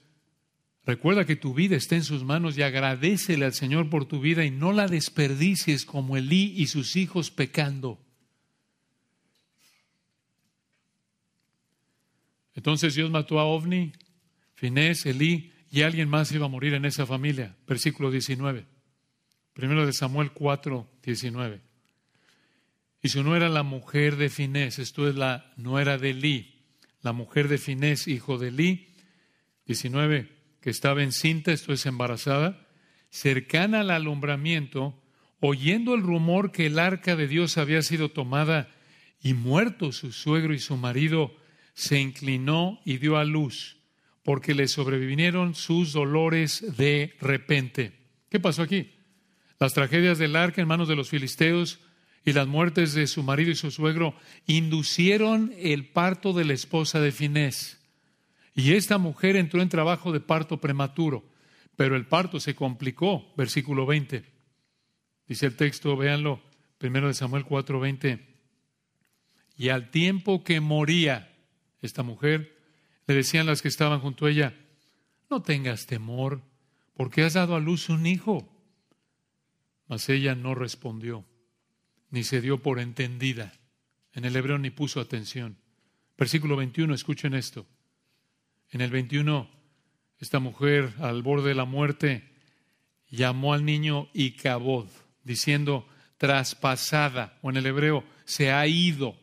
recuerda 0.90 1.24
que 1.24 1.36
tu 1.36 1.54
vida 1.54 1.76
está 1.76 1.96
en 1.96 2.04
sus 2.04 2.24
manos 2.24 2.58
y 2.58 2.64
agradecele 2.64 3.46
al 3.46 3.54
Señor 3.54 3.92
por 3.92 4.06
tu 4.06 4.20
vida 4.20 4.44
y 4.44 4.50
no 4.50 4.72
la 4.72 4.88
desperdicies 4.88 5.86
como 5.86 6.18
Elí 6.18 6.56
y 6.58 6.66
sus 6.66 6.96
hijos 6.96 7.30
pecando. 7.30 8.00
Entonces 12.56 12.96
Dios 12.96 13.12
mató 13.12 13.40
a 13.40 13.46
Ovni, 13.46 13.92
Finés, 14.56 15.06
Elí, 15.06 15.54
y 15.70 15.84
alguien 15.84 16.10
más 16.10 16.32
iba 16.32 16.48
a 16.48 16.50
morir 16.50 16.74
en 16.74 16.86
esa 16.86 17.06
familia. 17.06 17.56
Versículo 17.68 18.10
19. 18.10 18.66
Primero 19.54 19.86
de 19.86 19.94
Samuel 19.94 20.32
4, 20.32 20.90
19. 21.04 21.62
Y 23.04 23.10
su 23.10 23.36
era 23.36 23.48
la 23.48 23.62
mujer 23.62 24.16
de 24.16 24.30
Finés, 24.30 24.80
esto 24.80 25.08
es 25.08 25.16
la 25.16 25.54
nuera 25.56 26.00
de 26.00 26.10
Elí, 26.10 26.64
la 27.02 27.14
mujer 27.14 27.48
de 27.48 27.60
Finés, 27.60 28.08
hijo 28.08 28.40
de 28.40 28.48
Elí, 28.48 28.88
19, 29.68 30.39
que 30.62 30.70
estaba 30.70 31.04
encinta, 31.04 31.52
esto 31.52 31.74
es 31.74 31.86
embarazada, 31.86 32.68
cercana 33.10 33.82
al 33.82 33.92
alumbramiento, 33.92 35.02
oyendo 35.40 35.96
el 35.96 36.02
rumor 36.02 36.52
que 36.52 36.66
el 36.66 36.80
arca 36.80 37.16
de 37.16 37.28
Dios 37.28 37.58
había 37.58 37.82
sido 37.82 38.10
tomada 38.10 38.70
y 39.22 39.34
muerto 39.34 39.92
su 39.92 40.12
suegro 40.12 40.54
y 40.54 40.60
su 40.60 40.78
marido, 40.78 41.36
se 41.74 42.00
inclinó 42.00 42.80
y 42.86 42.98
dio 42.98 43.18
a 43.18 43.26
luz 43.26 43.80
porque 44.24 44.54
le 44.54 44.68
sobrevinieron 44.68 45.56
sus 45.56 45.94
dolores 45.94 46.78
de 46.78 47.16
repente. 47.20 47.94
¿Qué 48.30 48.40
pasó 48.40 48.62
aquí? 48.62 48.92
Las 49.60 49.74
tragedias 49.74 50.18
del 50.20 50.36
arca 50.36 50.62
en 50.62 50.68
manos 50.68 50.88
de 50.88 50.96
los 50.96 51.10
filisteos 51.10 51.80
y 52.26 52.34
las 52.34 52.48
muertes 52.48 52.94
de 52.94 53.08
su 53.08 53.24
marido 53.24 53.52
y 53.52 53.56
su 53.56 53.72
suegro 53.72 54.16
inducieron 54.46 55.54
el 55.58 55.88
parto 55.88 56.34
de 56.34 56.46
la 56.46 56.54
esposa 56.54 57.00
de 57.00 57.12
Finés. 57.12 57.79
Y 58.60 58.74
esta 58.74 58.98
mujer 58.98 59.38
entró 59.38 59.62
en 59.62 59.70
trabajo 59.70 60.12
de 60.12 60.20
parto 60.20 60.60
prematuro, 60.60 61.24
pero 61.78 61.96
el 61.96 62.06
parto 62.08 62.42
se 62.42 62.56
complicó, 62.56 63.34
versículo 63.38 63.86
20. 63.86 64.26
Dice 65.30 65.46
el 65.46 65.56
texto, 65.56 65.96
véanlo, 65.96 66.42
primero 66.78 67.08
de 67.08 67.14
Samuel 67.14 67.46
4:20. 67.46 68.20
Y 69.56 69.70
al 69.70 69.92
tiempo 69.92 70.44
que 70.44 70.60
moría 70.60 71.38
esta 71.82 72.04
mujer, 72.04 72.58
le 73.08 73.16
decían 73.16 73.46
las 73.46 73.62
que 73.62 73.70
estaban 73.70 74.02
junto 74.02 74.26
a 74.26 74.30
ella, 74.30 74.54
no 75.30 75.42
tengas 75.42 75.86
temor, 75.86 76.42
porque 76.96 77.24
has 77.24 77.36
dado 77.36 77.56
a 77.56 77.62
luz 77.62 77.88
un 77.88 78.06
hijo. 78.06 78.46
Mas 79.88 80.10
ella 80.10 80.36
no 80.36 80.54
respondió, 80.54 81.24
ni 82.10 82.26
se 82.26 82.42
dio 82.42 82.62
por 82.62 82.80
entendida. 82.80 83.54
En 84.12 84.26
el 84.26 84.36
hebreo 84.36 84.58
ni 84.58 84.70
puso 84.70 85.00
atención. 85.00 85.56
Versículo 86.18 86.58
21, 86.58 86.94
escuchen 86.94 87.34
esto. 87.36 87.66
En 88.72 88.82
el 88.82 88.92
21, 88.92 89.50
esta 90.20 90.40
mujer 90.40 90.94
al 91.00 91.24
borde 91.24 91.50
de 91.50 91.56
la 91.56 91.66
muerte 91.66 92.24
llamó 93.10 93.54
al 93.54 93.66
niño 93.66 94.10
Icabod, 94.14 94.88
diciendo, 95.24 95.88
traspasada, 96.18 97.38
o 97.42 97.50
en 97.50 97.58
el 97.58 97.66
hebreo, 97.66 98.04
se 98.26 98.52
ha 98.52 98.68
ido 98.68 99.16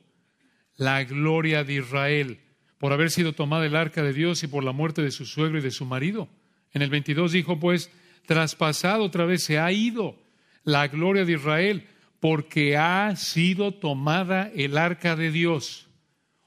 la 0.77 1.05
gloria 1.05 1.63
de 1.63 1.75
Israel 1.75 2.41
por 2.79 2.93
haber 2.93 3.11
sido 3.11 3.35
tomada 3.35 3.67
el 3.67 3.77
arca 3.77 4.03
de 4.03 4.13
Dios 4.13 4.43
y 4.43 4.49
por 4.49 4.65
la 4.65 4.73
muerte 4.73 5.03
de 5.03 5.11
su 5.11 5.25
suegro 5.25 5.59
y 5.59 5.63
de 5.63 5.71
su 5.71 5.85
marido. 5.85 6.29
En 6.73 6.83
el 6.83 6.91
22 6.91 7.33
dijo, 7.33 7.61
pues, 7.61 7.91
traspasado 8.27 9.05
otra 9.05 9.25
vez, 9.25 9.45
se 9.45 9.59
ha 9.59 9.71
ido 9.71 10.19
la 10.65 10.89
gloria 10.89 11.25
de 11.25 11.35
Israel, 11.35 11.87
porque 12.19 12.77
ha 12.77 13.15
sido 13.15 13.73
tomada 13.73 14.51
el 14.55 14.77
arca 14.77 15.15
de 15.15 15.31
Dios. 15.31 15.87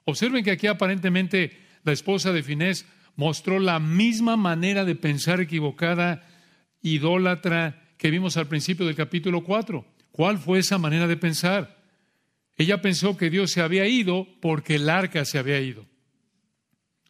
Observen 0.04 0.44
que 0.44 0.52
aquí 0.52 0.68
aparentemente 0.68 1.69
la 1.84 1.92
esposa 1.92 2.32
de 2.32 2.44
Finés 2.44 2.86
mostró 3.16 3.60
la 3.60 3.80
misma 3.80 4.38
manera 4.38 4.86
de 4.86 4.96
pensar 4.96 5.42
equivocada, 5.42 6.28
idólatra, 6.82 7.90
que 7.98 8.12
vimos 8.12 8.38
al 8.38 8.48
principio 8.48 8.86
del 8.86 8.96
capítulo 8.96 9.44
4. 9.44 9.86
¿Cuál 10.12 10.38
fue 10.38 10.60
esa 10.60 10.78
manera 10.78 11.08
de 11.08 11.18
pensar? 11.18 11.84
Ella 12.58 12.82
pensó 12.82 13.18
que 13.18 13.30
Dios 13.30 13.52
se 13.52 13.62
había 13.62 13.88
ido 13.88 14.28
porque 14.42 14.76
el 14.76 14.90
arca 14.90 15.26
se 15.26 15.38
había 15.38 15.60
ido. 15.60 15.86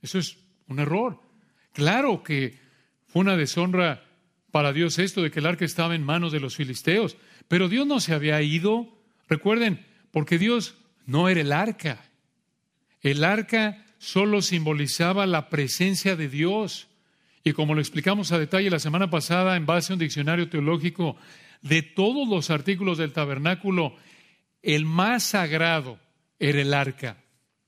Eso 0.01 0.19
es 0.19 0.37
un 0.67 0.79
error. 0.79 1.19
Claro 1.73 2.23
que 2.23 2.57
fue 3.07 3.21
una 3.21 3.35
deshonra 3.35 4.05
para 4.51 4.73
Dios 4.73 4.99
esto 4.99 5.21
de 5.21 5.31
que 5.31 5.39
el 5.39 5.45
arca 5.45 5.65
estaba 5.65 5.95
en 5.95 6.03
manos 6.03 6.31
de 6.31 6.39
los 6.39 6.55
filisteos, 6.55 7.17
pero 7.47 7.69
Dios 7.69 7.85
no 7.85 7.99
se 7.99 8.13
había 8.13 8.41
ido. 8.41 8.97
Recuerden, 9.27 9.85
porque 10.11 10.37
Dios 10.37 10.75
no 11.05 11.29
era 11.29 11.41
el 11.41 11.51
arca. 11.51 12.03
El 13.01 13.23
arca 13.23 13.85
solo 13.99 14.41
simbolizaba 14.41 15.27
la 15.27 15.49
presencia 15.49 16.15
de 16.15 16.27
Dios. 16.27 16.87
Y 17.43 17.53
como 17.53 17.75
lo 17.75 17.81
explicamos 17.81 18.31
a 18.31 18.39
detalle 18.39 18.71
la 18.71 18.79
semana 18.79 19.09
pasada 19.09 19.55
en 19.55 19.67
base 19.67 19.93
a 19.93 19.95
un 19.95 19.99
diccionario 19.99 20.49
teológico, 20.49 21.15
de 21.61 21.83
todos 21.83 22.27
los 22.27 22.49
artículos 22.49 22.97
del 22.97 23.13
tabernáculo, 23.13 23.95
el 24.63 24.85
más 24.85 25.23
sagrado 25.23 25.99
era 26.39 26.61
el 26.61 26.73
arca. 26.73 27.17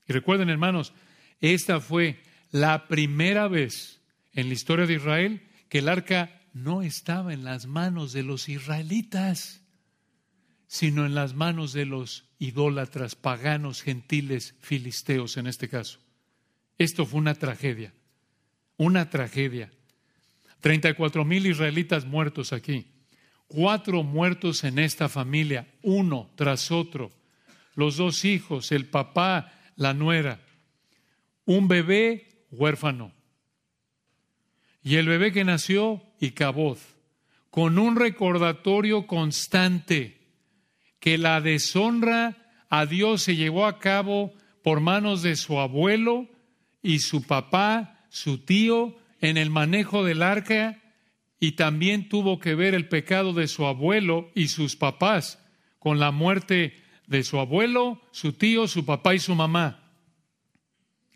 Y 0.08 0.12
recuerden, 0.12 0.48
hermanos, 0.48 0.92
esta 1.40 1.80
fue 1.80 2.22
la 2.50 2.88
primera 2.88 3.48
vez 3.48 4.00
en 4.32 4.48
la 4.48 4.54
historia 4.54 4.86
de 4.86 4.94
Israel 4.94 5.42
que 5.68 5.78
el 5.78 5.88
arca 5.88 6.40
no 6.52 6.82
estaba 6.82 7.32
en 7.32 7.44
las 7.44 7.66
manos 7.66 8.12
de 8.12 8.22
los 8.22 8.48
israelitas, 8.48 9.62
sino 10.66 11.04
en 11.04 11.14
las 11.14 11.34
manos 11.34 11.72
de 11.72 11.86
los 11.86 12.24
idólatras, 12.38 13.14
paganos, 13.14 13.82
gentiles, 13.82 14.54
filisteos 14.60 15.36
en 15.36 15.46
este 15.46 15.68
caso. 15.68 16.01
Esto 16.82 17.06
fue 17.06 17.20
una 17.20 17.34
tragedia, 17.34 17.92
una 18.76 19.08
tragedia. 19.08 19.70
34 20.60 21.24
mil 21.24 21.46
israelitas 21.46 22.04
muertos 22.04 22.52
aquí. 22.52 22.86
Cuatro 23.46 24.02
muertos 24.02 24.64
en 24.64 24.80
esta 24.80 25.08
familia, 25.08 25.68
uno 25.82 26.28
tras 26.34 26.72
otro. 26.72 27.12
Los 27.76 27.98
dos 27.98 28.24
hijos, 28.24 28.72
el 28.72 28.86
papá, 28.86 29.52
la 29.76 29.94
nuera. 29.94 30.40
Un 31.44 31.68
bebé 31.68 32.46
huérfano. 32.50 33.12
Y 34.82 34.96
el 34.96 35.06
bebé 35.06 35.30
que 35.30 35.44
nació, 35.44 36.02
Icabod, 36.18 36.78
con 37.50 37.78
un 37.78 37.94
recordatorio 37.94 39.06
constante 39.06 40.18
que 40.98 41.16
la 41.16 41.40
deshonra 41.40 42.36
a 42.68 42.86
Dios 42.86 43.22
se 43.22 43.36
llevó 43.36 43.66
a 43.66 43.78
cabo 43.78 44.34
por 44.64 44.80
manos 44.80 45.22
de 45.22 45.36
su 45.36 45.60
abuelo 45.60 46.31
y 46.82 46.98
su 46.98 47.22
papá, 47.22 48.06
su 48.10 48.38
tío, 48.38 48.96
en 49.20 49.36
el 49.36 49.50
manejo 49.50 50.04
del 50.04 50.22
arca, 50.22 50.80
y 51.38 51.52
también 51.52 52.08
tuvo 52.08 52.38
que 52.38 52.54
ver 52.54 52.74
el 52.74 52.88
pecado 52.88 53.32
de 53.32 53.48
su 53.48 53.66
abuelo 53.66 54.30
y 54.34 54.48
sus 54.48 54.76
papás 54.76 55.38
con 55.78 55.98
la 55.98 56.12
muerte 56.12 56.80
de 57.06 57.24
su 57.24 57.38
abuelo, 57.38 58.00
su 58.12 58.32
tío, 58.32 58.68
su 58.68 58.84
papá 58.84 59.14
y 59.14 59.18
su 59.18 59.34
mamá. 59.34 59.90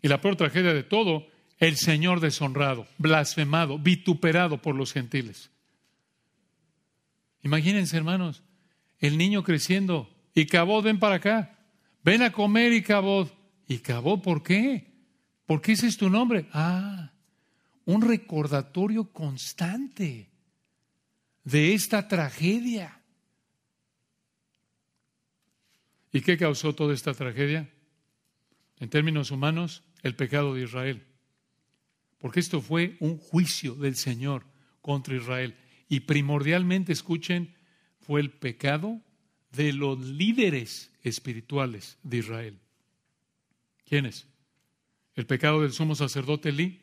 Y 0.01 0.09
la 0.09 0.21
peor 0.21 0.35
tragedia 0.35 0.73
de 0.73 0.83
todo, 0.83 1.27
el 1.59 1.77
Señor 1.77 2.19
deshonrado, 2.19 2.87
blasfemado, 2.97 3.79
vituperado 3.79 4.61
por 4.61 4.75
los 4.75 4.93
gentiles. 4.93 5.49
Imagínense, 7.43 7.95
hermanos, 7.95 8.43
el 8.99 9.17
niño 9.17 9.43
creciendo. 9.43 10.13
Y 10.33 10.45
Cabot, 10.45 10.83
ven 10.83 10.99
para 10.99 11.15
acá. 11.15 11.57
Ven 12.03 12.21
a 12.21 12.31
comer 12.31 12.73
y 12.73 12.81
Cabot. 12.81 13.33
¿Y 13.67 13.79
Cabot 13.79 14.21
por 14.21 14.43
qué? 14.43 14.86
¿Por 15.47 15.61
qué 15.61 15.71
ese 15.71 15.87
es 15.87 15.97
tu 15.97 16.09
nombre? 16.09 16.47
Ah, 16.51 17.13
un 17.85 18.01
recordatorio 18.01 19.11
constante 19.11 20.29
de 21.45 21.73
esta 21.73 22.07
tragedia. 22.09 23.01
¿Y 26.11 26.19
qué 26.19 26.37
causó 26.37 26.75
toda 26.75 26.93
esta 26.93 27.13
tragedia? 27.13 27.69
En 28.79 28.89
términos 28.89 29.31
humanos, 29.31 29.83
el 30.03 30.15
pecado 30.15 30.53
de 30.53 30.63
Israel. 30.63 31.07
Porque 32.17 32.41
esto 32.41 32.61
fue 32.61 32.97
un 32.99 33.17
juicio 33.17 33.73
del 33.75 33.95
Señor 33.95 34.45
contra 34.81 35.15
Israel. 35.15 35.55
Y 35.87 36.01
primordialmente, 36.01 36.91
escuchen, 36.91 37.55
fue 38.01 38.19
el 38.19 38.31
pecado 38.31 39.01
de 39.53 39.71
los 39.71 39.97
líderes 39.99 40.91
espirituales 41.03 41.97
de 42.03 42.17
Israel. 42.17 42.59
¿Quiénes? 43.85 44.27
El 45.17 45.25
pecado 45.25 45.63
del 45.63 45.73
sumo 45.73 45.95
sacerdote 45.95 46.49
Elí, 46.49 46.79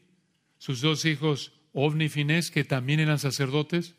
sus 0.59 0.81
dos 0.81 1.05
hijos 1.05 1.53
Ovni 1.73 2.07
y 2.07 2.09
Finés, 2.09 2.50
que 2.50 2.64
también 2.64 2.99
eran 2.99 3.21
sacerdotes. 3.21 3.95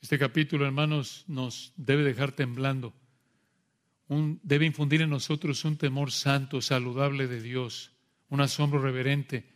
Este 0.00 0.18
capítulo, 0.18 0.64
hermanos, 0.64 1.26
nos 1.28 1.74
debe 1.76 2.02
dejar 2.02 2.32
temblando. 2.32 2.94
debe 4.08 4.64
infundir 4.64 5.02
en 5.02 5.10
nosotros 5.10 5.66
un 5.66 5.76
temor 5.76 6.12
santo, 6.12 6.62
saludable 6.62 7.26
de 7.26 7.42
Dios, 7.42 7.92
un 8.30 8.40
asombro 8.40 8.80
reverente. 8.80 9.52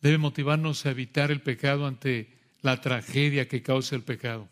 Debe 0.00 0.16
motivarnos 0.16 0.86
a 0.86 0.92
evitar 0.92 1.30
el 1.30 1.42
pecado 1.42 1.86
ante 1.86 2.38
la 2.62 2.80
tragedia 2.80 3.48
que 3.48 3.62
causa 3.62 3.96
el 3.96 4.02
pecado. 4.02 4.48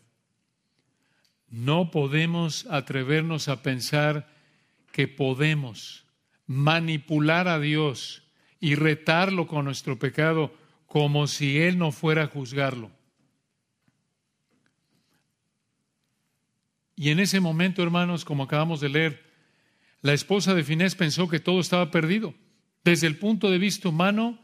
No 1.47 1.89
podemos 1.89 2.67
atrevernos 2.67 3.47
a 3.47 3.63
pensar 3.63 4.31
que 4.91 5.07
podemos 5.07 6.05
manipular 6.49 7.47
a 7.47 7.59
Dios 7.59 8.23
y 8.59 8.73
retarlo 8.73 9.45
con 9.45 9.65
nuestro 9.65 9.99
pecado 9.99 10.51
como 10.87 11.27
si 11.27 11.59
Él 11.59 11.77
no 11.77 11.91
fuera 11.91 12.23
a 12.23 12.27
juzgarlo. 12.27 12.89
Y 16.95 17.11
en 17.11 17.19
ese 17.19 17.39
momento, 17.39 17.83
hermanos, 17.83 18.25
como 18.25 18.43
acabamos 18.43 18.81
de 18.81 18.89
leer, 18.89 19.23
la 20.01 20.13
esposa 20.13 20.55
de 20.55 20.63
Finés 20.63 20.95
pensó 20.95 21.29
que 21.29 21.39
todo 21.39 21.59
estaba 21.59 21.91
perdido. 21.91 22.33
Desde 22.83 23.05
el 23.05 23.17
punto 23.17 23.51
de 23.51 23.59
vista 23.59 23.87
humano, 23.87 24.39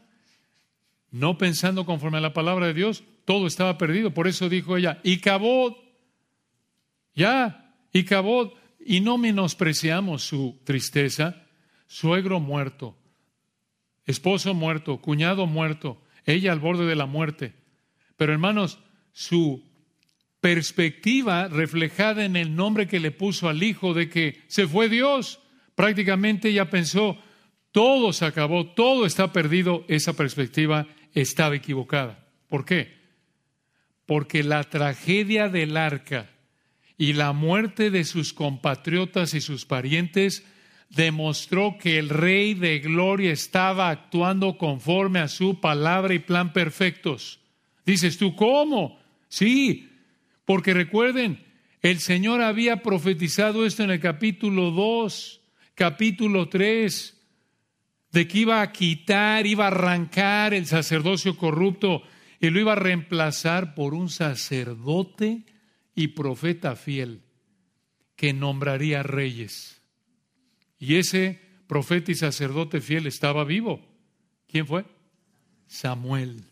no 1.10 1.36
pensando 1.38 1.84
conforme 1.84 2.18
a 2.18 2.20
la 2.22 2.32
palabra 2.32 2.68
de 2.68 2.74
Dios, 2.74 3.02
todo 3.24 3.48
estaba 3.48 3.78
perdido. 3.78 4.14
Por 4.14 4.28
eso 4.28 4.48
dijo 4.48 4.76
ella, 4.76 5.00
y 5.02 5.18
cabot, 5.18 5.76
ya, 7.16 7.74
y 7.92 8.04
cabot, 8.04 8.54
y 8.78 9.00
no 9.00 9.18
menospreciamos 9.18 10.22
su 10.22 10.60
tristeza, 10.62 11.45
suegro 11.86 12.40
muerto, 12.40 12.96
esposo 14.04 14.54
muerto, 14.54 14.98
cuñado 14.98 15.46
muerto, 15.46 16.02
ella 16.24 16.52
al 16.52 16.60
borde 16.60 16.86
de 16.86 16.96
la 16.96 17.06
muerte. 17.06 17.54
Pero 18.16 18.32
hermanos, 18.32 18.78
su 19.12 19.62
perspectiva 20.40 21.48
reflejada 21.48 22.24
en 22.24 22.36
el 22.36 22.54
nombre 22.54 22.86
que 22.86 23.00
le 23.00 23.10
puso 23.10 23.48
al 23.48 23.62
hijo 23.62 23.94
de 23.94 24.08
que 24.08 24.42
se 24.46 24.66
fue 24.66 24.88
Dios, 24.88 25.40
prácticamente 25.74 26.48
ella 26.48 26.70
pensó, 26.70 27.18
todo 27.72 28.12
se 28.12 28.24
acabó, 28.24 28.66
todo 28.66 29.06
está 29.06 29.32
perdido, 29.32 29.84
esa 29.88 30.14
perspectiva 30.14 30.86
estaba 31.14 31.56
equivocada. 31.56 32.26
¿Por 32.48 32.64
qué? 32.64 32.96
Porque 34.06 34.42
la 34.42 34.64
tragedia 34.64 35.48
del 35.48 35.76
arca 35.76 36.30
y 36.96 37.12
la 37.12 37.32
muerte 37.32 37.90
de 37.90 38.04
sus 38.04 38.32
compatriotas 38.32 39.34
y 39.34 39.40
sus 39.40 39.66
parientes 39.66 40.44
demostró 40.88 41.76
que 41.78 41.98
el 41.98 42.08
Rey 42.08 42.54
de 42.54 42.78
Gloria 42.78 43.32
estaba 43.32 43.90
actuando 43.90 44.56
conforme 44.56 45.18
a 45.18 45.28
su 45.28 45.60
palabra 45.60 46.14
y 46.14 46.18
plan 46.18 46.52
perfectos. 46.52 47.40
Dices 47.84 48.18
tú, 48.18 48.34
¿cómo? 48.34 48.98
Sí, 49.28 49.88
porque 50.44 50.74
recuerden, 50.74 51.44
el 51.82 51.98
Señor 52.00 52.40
había 52.40 52.82
profetizado 52.82 53.66
esto 53.66 53.84
en 53.84 53.90
el 53.90 54.00
capítulo 54.00 54.70
2, 54.70 55.40
capítulo 55.74 56.48
3, 56.48 57.16
de 58.12 58.28
que 58.28 58.38
iba 58.38 58.62
a 58.62 58.72
quitar, 58.72 59.46
iba 59.46 59.64
a 59.64 59.68
arrancar 59.68 60.54
el 60.54 60.66
sacerdocio 60.66 61.36
corrupto 61.36 62.02
y 62.40 62.50
lo 62.50 62.60
iba 62.60 62.72
a 62.72 62.76
reemplazar 62.76 63.74
por 63.74 63.94
un 63.94 64.08
sacerdote 64.08 65.44
y 65.94 66.08
profeta 66.08 66.76
fiel 66.76 67.22
que 68.16 68.32
nombraría 68.32 69.02
reyes. 69.02 69.75
Y 70.78 70.96
ese 70.96 71.40
profeta 71.66 72.12
y 72.12 72.14
sacerdote 72.14 72.80
fiel 72.80 73.06
estaba 73.06 73.44
vivo. 73.44 73.86
¿Quién 74.48 74.66
fue? 74.66 74.84
Samuel. 75.66 76.44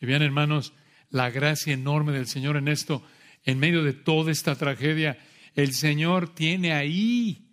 Y 0.00 0.06
bien, 0.06 0.22
hermanos, 0.22 0.72
la 1.10 1.30
gracia 1.30 1.72
enorme 1.72 2.12
del 2.12 2.26
Señor 2.26 2.56
en 2.56 2.68
esto, 2.68 3.02
en 3.44 3.58
medio 3.58 3.82
de 3.82 3.92
toda 3.92 4.32
esta 4.32 4.54
tragedia, 4.54 5.18
el 5.54 5.72
Señor 5.72 6.34
tiene 6.34 6.72
ahí, 6.72 7.48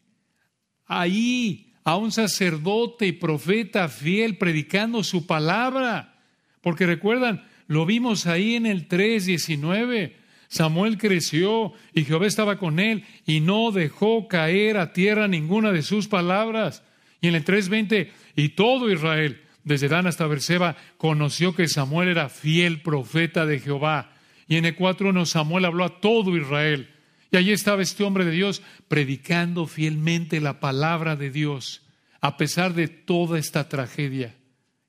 ahí, 0.86 1.74
a 1.84 1.96
un 1.96 2.12
sacerdote 2.12 3.08
y 3.08 3.14
profeta 3.14 3.88
fiel 3.88 4.38
predicando 4.38 5.04
su 5.04 5.26
palabra. 5.26 6.22
Porque 6.62 6.86
recuerdan, 6.86 7.48
lo 7.68 7.86
vimos 7.86 8.28
ahí 8.28 8.56
en 8.56 8.66
el 8.66 8.90
3.19. 8.90 10.14
Samuel 10.48 10.98
creció 10.98 11.74
y 11.94 12.06
Jehová 12.06 12.26
estaba 12.26 12.58
con 12.58 12.80
él 12.80 13.04
y 13.26 13.42
no 13.42 13.72
dejó 13.72 14.28
caer 14.28 14.78
a 14.78 14.94
tierra 14.94 15.28
ninguna 15.28 15.72
de 15.72 15.82
sus 15.82 16.08
palabras. 16.08 16.84
Y 17.22 17.28
en 17.28 17.36
el 17.36 17.44
3.20, 17.44 18.10
y 18.36 18.50
todo 18.50 18.92
Israel, 18.92 19.42
desde 19.64 19.90
Dan 19.90 20.08
hasta 20.08 20.28
Berseba, 20.28 20.78
conoció 20.98 21.56
que 21.56 21.68
Samuel 21.68 22.10
era 22.10 22.30
fiel 22.30 22.82
profeta 22.82 23.46
de 23.46 23.60
Jehová. 23.60 24.14
Y 24.48 24.56
en 24.56 24.66
el 24.66 24.78
4.1 24.78 25.26
Samuel 25.26 25.66
habló 25.66 25.84
a 25.84 26.00
todo 26.00 26.38
Israel. 26.38 26.90
Y 27.32 27.38
allí 27.38 27.52
estaba 27.52 27.82
este 27.82 28.04
hombre 28.04 28.24
de 28.24 28.32
Dios 28.32 28.62
predicando 28.88 29.68
fielmente 29.68 30.40
la 30.40 30.60
palabra 30.60 31.16
de 31.16 31.30
Dios, 31.30 31.82
a 32.22 32.38
pesar 32.38 32.74
de 32.74 32.88
toda 32.88 33.38
esta 33.38 33.68
tragedia 33.68 34.36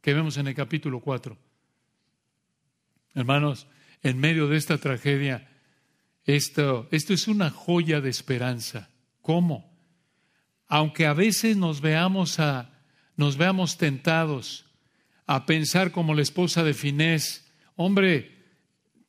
que 0.01 0.15
vemos 0.15 0.37
en 0.37 0.47
el 0.47 0.55
capítulo 0.55 1.01
4. 1.01 1.37
Hermanos, 3.15 3.67
en 4.03 4.19
medio 4.19 4.49
de 4.49 4.57
esta 4.57 4.79
tragedia, 4.79 5.48
esto, 6.29 6.87
esto 6.91 7.15
es 7.15 7.27
una 7.27 7.49
joya 7.49 8.03
de 8.03 8.11
esperanza. 8.11 8.91
¿Cómo? 9.23 9.73
Aunque 10.67 11.07
a 11.07 11.15
veces 11.15 11.57
nos 11.57 11.81
veamos, 11.81 12.39
a, 12.39 12.71
nos 13.17 13.39
veamos 13.39 13.79
tentados 13.79 14.67
a 15.27 15.47
pensar 15.47 15.91
como 15.91 16.15
la 16.15 16.21
esposa 16.21 16.65
de 16.65 16.75
Finés, 16.75 17.51
hombre, 17.77 18.37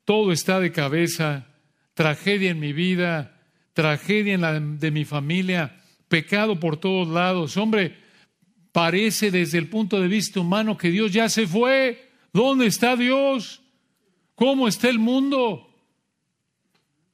todo 0.05 0.31
está 0.31 0.61
de 0.61 0.71
cabeza, 0.71 1.47
tragedia 1.93 2.51
en 2.51 2.59
mi 2.61 2.71
vida, 2.71 3.37
tragedia 3.73 4.33
en 4.33 4.41
la 4.41 4.57
de 4.57 4.91
mi 4.91 5.03
familia, 5.03 5.77
pecado 6.07 6.57
por 6.57 6.77
todos 6.77 7.09
lados. 7.09 7.57
Hombre, 7.57 7.97
parece 8.71 9.29
desde 9.29 9.57
el 9.57 9.67
punto 9.67 9.99
de 9.99 10.07
vista 10.07 10.39
humano 10.39 10.77
que 10.77 10.89
Dios 10.89 11.11
ya 11.11 11.27
se 11.27 11.45
fue. 11.45 12.11
¿Dónde 12.31 12.67
está 12.67 12.95
Dios? 12.95 13.61
¿Cómo 14.35 14.69
está 14.69 14.87
el 14.87 14.99
mundo? 14.99 15.68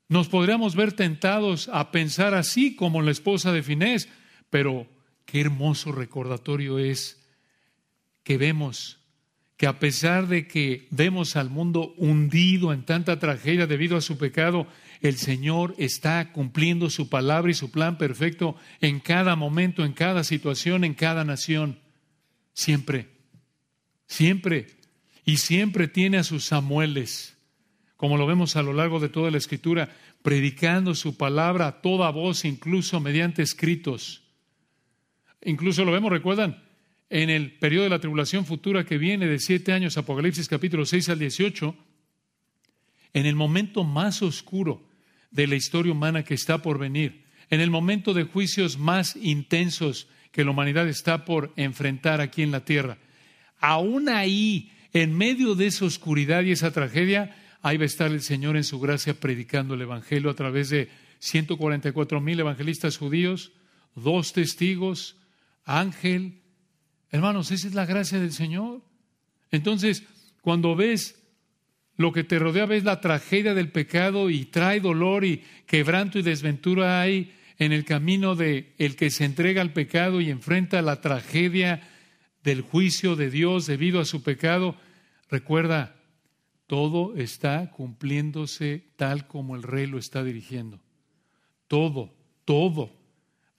Nos 0.08 0.30
podríamos 0.30 0.76
ver 0.76 0.94
tentados 0.94 1.70
a 1.70 1.92
pensar 1.92 2.34
así 2.34 2.76
como 2.76 3.02
la 3.02 3.12
esposa 3.12 3.52
de 3.52 3.64
Finés, 3.64 4.08
pero 4.50 4.88
qué 5.26 5.42
hermoso 5.42 5.92
recordatorio 5.92 6.78
es 6.78 7.22
que 8.24 8.38
vemos 8.38 9.00
que 9.58 9.68
a 9.68 9.80
pesar 9.80 10.28
de 10.28 10.48
que 10.48 10.88
vemos 10.92 11.36
al 11.36 11.50
mundo 11.50 11.94
hundido 11.98 12.74
en 12.74 12.84
tanta 12.84 13.20
tragedia 13.20 13.68
debido 13.68 13.96
a 13.96 14.02
su 14.02 14.18
pecado, 14.18 14.68
el 15.02 15.16
Señor 15.18 15.76
está 15.78 16.32
cumpliendo 16.34 16.90
su 16.90 17.10
palabra 17.10 17.52
y 17.52 17.54
su 17.54 17.72
plan 17.72 17.98
perfecto 17.98 18.58
en 18.82 19.00
cada 19.00 19.36
momento, 19.36 19.86
en 19.86 19.94
cada 19.94 20.24
situación, 20.24 20.84
en 20.84 20.94
cada 20.94 21.24
nación. 21.24 21.80
Siempre, 22.54 23.08
siempre. 24.08 24.68
Y 25.24 25.38
siempre 25.38 25.88
tiene 25.88 26.18
a 26.18 26.24
sus 26.24 26.46
Samueles, 26.46 27.35
como 27.98 28.18
lo 28.18 28.28
vemos 28.28 28.56
a 28.56 28.64
lo 28.64 28.74
largo 28.74 29.00
de 29.00 29.10
toda 29.10 29.32
la 29.32 29.38
Escritura, 29.38 29.90
predicando 30.22 30.96
su 30.96 31.18
palabra 31.18 31.68
a 31.68 31.82
toda 31.82 32.10
voz, 32.12 32.46
incluso 32.46 33.00
mediante 33.00 33.42
escritos. 33.42 34.24
Incluso 35.44 35.86
lo 35.86 35.92
vemos, 35.92 36.12
recuerdan, 36.12 36.64
en 37.10 37.30
el 37.30 37.54
periodo 37.58 37.84
de 37.86 37.92
la 37.92 38.00
tribulación 38.00 38.46
futura 38.46 38.84
que 38.84 38.98
viene 38.98 39.28
de 39.28 39.40
siete 39.40 39.72
años, 39.72 39.98
Apocalipsis 39.98 40.48
capítulo 40.48 40.86
6 40.86 41.10
al 41.10 41.20
18, 41.20 41.76
en 43.14 43.26
el 43.26 43.36
momento 43.36 43.84
más 43.84 44.22
oscuro 44.22 44.90
de 45.32 45.48
la 45.48 45.56
historia 45.56 45.92
humana 45.92 46.24
que 46.24 46.34
está 46.34 46.62
por 46.62 46.80
venir, 46.80 47.26
en 47.50 47.62
el 47.62 47.70
momento 47.70 48.14
de 48.14 48.24
juicios 48.24 48.78
más 48.78 49.16
intensos 49.16 50.08
que 50.32 50.44
la 50.44 50.52
humanidad 50.52 50.88
está 50.88 51.24
por 51.24 51.54
enfrentar 51.56 52.20
aquí 52.20 52.42
en 52.42 52.52
la 52.52 52.66
tierra. 52.66 52.98
Aún 53.60 54.10
ahí, 54.10 54.72
en 54.92 55.16
medio 55.16 55.56
de 55.56 55.68
esa 55.68 55.86
oscuridad 55.86 56.44
y 56.44 56.52
esa 56.52 56.72
tragedia, 56.72 57.36
ahí 57.66 57.78
va 57.78 57.84
a 57.84 57.88
estar 57.88 58.12
el 58.12 58.22
Señor 58.22 58.58
en 58.58 58.64
su 58.64 58.80
gracia 58.80 59.20
predicando 59.20 59.74
el 59.74 59.82
Evangelio 59.82 60.30
a 60.30 60.36
través 60.36 60.70
de 60.70 60.90
144 61.20 62.22
mil 62.22 62.40
evangelistas 62.40 62.98
judíos, 62.98 63.54
dos 63.96 64.34
testigos, 64.34 65.18
ángel, 65.64 66.44
Hermanos, 67.12 67.50
esa 67.52 67.68
es 67.68 67.74
la 67.74 67.86
gracia 67.86 68.20
del 68.20 68.34
Señor. 68.34 68.82
Entonces, 69.50 70.04
cuando 70.42 70.76
ves 70.76 71.18
lo 71.96 72.12
que 72.12 72.24
te 72.24 72.40
rodea, 72.40 72.66
ves 72.66 72.84
la 72.84 73.00
tragedia 73.00 73.54
del 73.54 73.72
pecado 73.72 74.30
y 74.30 74.46
trae 74.46 74.82
dolor 74.82 75.24
y 75.24 75.42
quebranto 75.66 76.20
y 76.20 76.24
desventura 76.24 77.00
hay 77.00 77.34
en 77.58 77.72
el 77.72 77.86
camino 77.86 78.36
de 78.36 78.74
el 78.78 78.98
que 78.98 79.10
se 79.10 79.24
entrega 79.24 79.62
al 79.62 79.72
pecado 79.72 80.20
y 80.20 80.30
enfrenta 80.30 80.82
la 80.82 81.00
tragedia 81.00 81.88
del 82.44 82.62
juicio 82.62 83.16
de 83.16 83.30
Dios 83.32 83.66
debido 83.66 84.02
a 84.02 84.06
su 84.06 84.22
pecado, 84.22 84.76
recuerda, 85.30 85.95
todo 86.68 87.16
está 87.16 87.72
cumpliéndose 87.72 88.84
tal 88.96 89.28
como 89.28 89.56
el 89.56 89.64
rey 89.64 89.88
lo 89.88 89.98
está 89.98 90.24
dirigiendo. 90.24 90.80
Todo, 91.68 92.14
todo, 92.46 92.92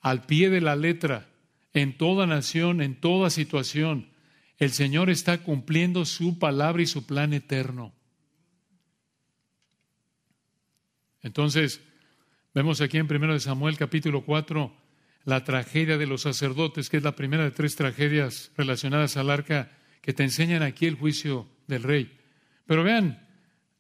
al 0.01 0.27
pie 0.27 0.51
de 0.51 0.61
la 0.61 0.77
letra 0.77 1.29
en 1.73 1.97
toda 1.97 2.27
nación, 2.27 2.81
en 2.81 2.99
toda 2.99 3.31
situación. 3.31 4.09
El 4.59 4.71
Señor 4.71 5.11
está 5.11 5.38
cumpliendo 5.38 6.05
su 6.05 6.38
palabra 6.38 6.83
y 6.83 6.87
su 6.87 7.05
plan 7.07 7.33
eterno. 7.33 7.92
Entonces, 11.23 11.81
vemos 12.55 12.81
aquí 12.81 12.99
en 12.99 13.12
1 13.12 13.40
Samuel 13.40 13.77
capítulo 13.77 14.25
4 14.25 14.73
la 15.25 15.42
tragedia 15.42 15.99
de 15.99 16.07
los 16.07 16.23
sacerdotes, 16.23 16.88
que 16.88 16.99
es 16.99 17.03
la 17.03 17.16
primera 17.16 17.42
de 17.42 17.51
tres 17.51 17.75
tragedias 17.75 18.53
relacionadas 18.57 19.16
al 19.16 19.31
arca 19.31 19.73
que 20.01 20.12
te 20.12 20.23
enseñan 20.23 20.62
aquí 20.62 20.87
el 20.87 20.95
juicio 20.95 21.49
del 21.66 21.83
rey. 21.83 22.16
Pero 22.66 22.85
vean, 22.85 23.26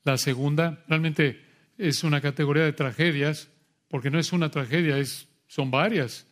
la 0.04 0.16
segunda 0.16 0.84
realmente 0.88 1.44
es 1.76 2.04
una 2.04 2.20
categoría 2.20 2.64
de 2.64 2.72
tragedias, 2.72 3.50
porque 3.88 4.10
no 4.10 4.18
es 4.18 4.32
una 4.32 4.50
tragedia, 4.50 4.98
es, 4.98 5.28
son 5.46 5.70
varias. 5.70 6.26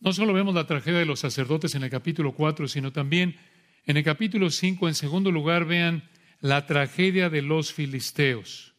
No 0.00 0.12
solo 0.12 0.32
vemos 0.32 0.54
la 0.54 0.66
tragedia 0.66 1.00
de 1.00 1.06
los 1.06 1.20
sacerdotes 1.20 1.74
en 1.74 1.82
el 1.82 1.90
capítulo 1.90 2.32
4, 2.32 2.68
sino 2.68 2.92
también 2.92 3.36
en 3.84 3.96
el 3.96 4.04
capítulo 4.04 4.50
5, 4.50 4.88
en 4.88 4.94
segundo 4.94 5.32
lugar, 5.32 5.64
vean 5.64 6.08
la 6.40 6.66
tragedia 6.66 7.30
de 7.30 7.42
los 7.42 7.72
filisteos. 7.72 8.74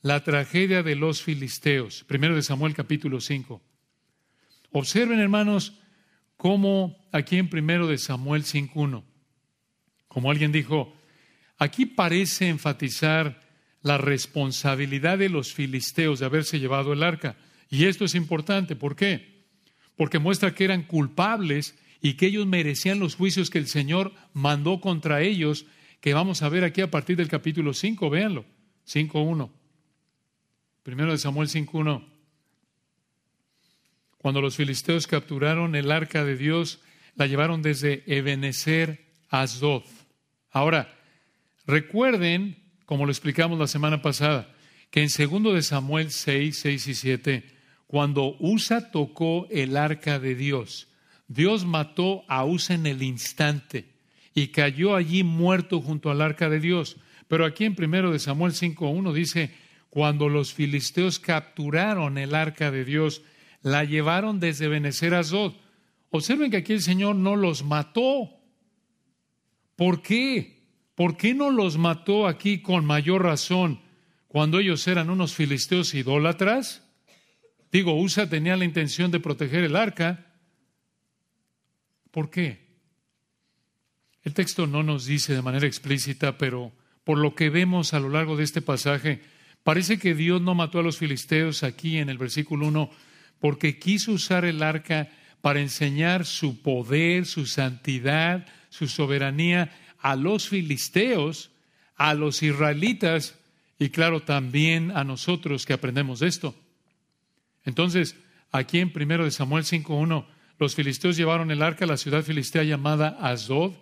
La 0.00 0.24
tragedia 0.24 0.82
de 0.82 0.96
los 0.96 1.22
filisteos. 1.22 2.04
Primero 2.04 2.34
de 2.34 2.42
Samuel 2.42 2.74
capítulo 2.74 3.20
5. 3.20 3.62
Observen, 4.72 5.20
hermanos, 5.20 5.78
cómo 6.36 6.96
aquí 7.12 7.36
en 7.36 7.48
primero 7.48 7.86
de 7.86 7.98
Samuel 7.98 8.44
5.1, 8.44 9.04
como 10.08 10.30
alguien 10.30 10.50
dijo, 10.50 10.94
aquí 11.62 11.86
parece 11.86 12.48
enfatizar 12.48 13.40
la 13.82 13.98
responsabilidad 13.98 15.18
de 15.18 15.28
los 15.28 15.52
filisteos 15.52 16.18
de 16.20 16.26
haberse 16.26 16.60
llevado 16.60 16.92
el 16.92 17.02
arca. 17.02 17.36
Y 17.68 17.86
esto 17.86 18.04
es 18.04 18.14
importante, 18.14 18.76
¿por 18.76 18.96
qué? 18.96 19.32
porque 19.96 20.18
muestra 20.18 20.54
que 20.54 20.64
eran 20.64 20.82
culpables 20.82 21.78
y 22.00 22.14
que 22.14 22.26
ellos 22.26 22.46
merecían 22.46 22.98
los 22.98 23.14
juicios 23.14 23.50
que 23.50 23.58
el 23.58 23.68
Señor 23.68 24.12
mandó 24.32 24.80
contra 24.80 25.22
ellos, 25.22 25.66
que 26.00 26.14
vamos 26.14 26.42
a 26.42 26.48
ver 26.48 26.64
aquí 26.64 26.80
a 26.80 26.90
partir 26.90 27.16
del 27.16 27.28
capítulo 27.28 27.74
5, 27.74 28.10
véanlo, 28.10 28.44
5.1. 28.86 29.50
Primero 30.82 31.12
de 31.12 31.18
Samuel 31.18 31.48
5.1. 31.48 32.04
Cuando 34.18 34.40
los 34.40 34.56
filisteos 34.56 35.06
capturaron 35.06 35.74
el 35.76 35.90
arca 35.92 36.24
de 36.24 36.36
Dios, 36.36 36.80
la 37.14 37.26
llevaron 37.26 37.62
desde 37.62 38.02
Ebenezer 38.06 39.04
a 39.28 39.42
Asdod. 39.42 39.84
Ahora, 40.50 40.92
recuerden, 41.66 42.56
como 42.86 43.04
lo 43.06 43.12
explicamos 43.12 43.58
la 43.58 43.66
semana 43.66 44.02
pasada, 44.02 44.54
que 44.90 45.02
en 45.02 45.10
segundo 45.10 45.54
de 45.54 45.62
Samuel 45.62 46.10
6, 46.10 46.58
6 46.58 46.86
y 46.88 46.94
7, 46.94 47.44
cuando 47.86 48.36
Usa 48.40 48.90
tocó 48.90 49.46
el 49.50 49.76
arca 49.76 50.18
de 50.18 50.34
Dios, 50.34 50.88
Dios 51.28 51.64
mató 51.64 52.24
a 52.28 52.44
Usa 52.44 52.74
en 52.74 52.86
el 52.86 53.02
instante 53.02 53.92
y 54.34 54.48
cayó 54.48 54.96
allí 54.96 55.22
muerto 55.22 55.80
junto 55.80 56.10
al 56.10 56.20
arca 56.20 56.48
de 56.48 56.60
Dios. 56.60 56.96
Pero 57.28 57.46
aquí 57.46 57.64
en 57.64 57.74
primero 57.74 58.12
de 58.12 58.18
Samuel 58.18 58.52
5.1 58.52 59.12
dice, 59.12 59.50
cuando 59.88 60.28
los 60.28 60.52
filisteos 60.54 61.18
capturaron 61.18 62.18
el 62.18 62.34
arca 62.34 62.70
de 62.70 62.84
Dios, 62.84 63.22
la 63.62 63.84
llevaron 63.84 64.40
desde 64.40 64.68
Benecer 64.68 65.14
a 65.14 65.24
Zod. 65.24 65.54
Observen 66.10 66.50
que 66.50 66.58
aquí 66.58 66.72
el 66.72 66.82
Señor 66.82 67.16
no 67.16 67.36
los 67.36 67.62
mató. 67.62 68.30
¿Por 69.76 70.02
qué? 70.02 70.61
¿Por 71.02 71.16
qué 71.16 71.34
no 71.34 71.50
los 71.50 71.78
mató 71.78 72.28
aquí 72.28 72.62
con 72.62 72.84
mayor 72.84 73.24
razón 73.24 73.80
cuando 74.28 74.60
ellos 74.60 74.86
eran 74.86 75.10
unos 75.10 75.34
filisteos 75.34 75.94
idólatras? 75.94 76.84
Digo, 77.72 78.00
Usa 78.00 78.28
tenía 78.28 78.56
la 78.56 78.64
intención 78.64 79.10
de 79.10 79.18
proteger 79.18 79.64
el 79.64 79.74
arca. 79.74 80.32
¿Por 82.12 82.30
qué? 82.30 82.68
El 84.22 84.32
texto 84.32 84.68
no 84.68 84.84
nos 84.84 85.04
dice 85.04 85.34
de 85.34 85.42
manera 85.42 85.66
explícita, 85.66 86.38
pero 86.38 86.70
por 87.02 87.18
lo 87.18 87.34
que 87.34 87.50
vemos 87.50 87.94
a 87.94 87.98
lo 87.98 88.08
largo 88.08 88.36
de 88.36 88.44
este 88.44 88.62
pasaje, 88.62 89.22
parece 89.64 89.98
que 89.98 90.14
Dios 90.14 90.40
no 90.40 90.54
mató 90.54 90.78
a 90.78 90.84
los 90.84 90.98
filisteos 90.98 91.64
aquí 91.64 91.98
en 91.98 92.10
el 92.10 92.18
versículo 92.18 92.68
1 92.68 92.90
porque 93.40 93.80
quiso 93.80 94.12
usar 94.12 94.44
el 94.44 94.62
arca 94.62 95.10
para 95.40 95.58
enseñar 95.58 96.26
su 96.26 96.62
poder, 96.62 97.26
su 97.26 97.46
santidad, 97.46 98.46
su 98.68 98.86
soberanía 98.86 99.72
a 100.02 100.16
los 100.16 100.48
filisteos, 100.48 101.50
a 101.96 102.12
los 102.14 102.42
israelitas 102.42 103.38
y 103.78 103.90
claro 103.90 104.22
también 104.22 104.90
a 104.90 105.04
nosotros 105.04 105.64
que 105.64 105.72
aprendemos 105.72 106.20
de 106.20 106.26
esto. 106.26 106.54
Entonces, 107.64 108.16
aquí 108.50 108.80
en 108.80 108.92
1 108.94 109.30
Samuel 109.30 109.64
5.1, 109.64 110.26
los 110.58 110.74
filisteos 110.74 111.16
llevaron 111.16 111.50
el 111.50 111.62
arca 111.62 111.84
a 111.84 111.88
la 111.88 111.96
ciudad 111.96 112.24
filistea 112.24 112.64
llamada 112.64 113.16
Azod. 113.20 113.72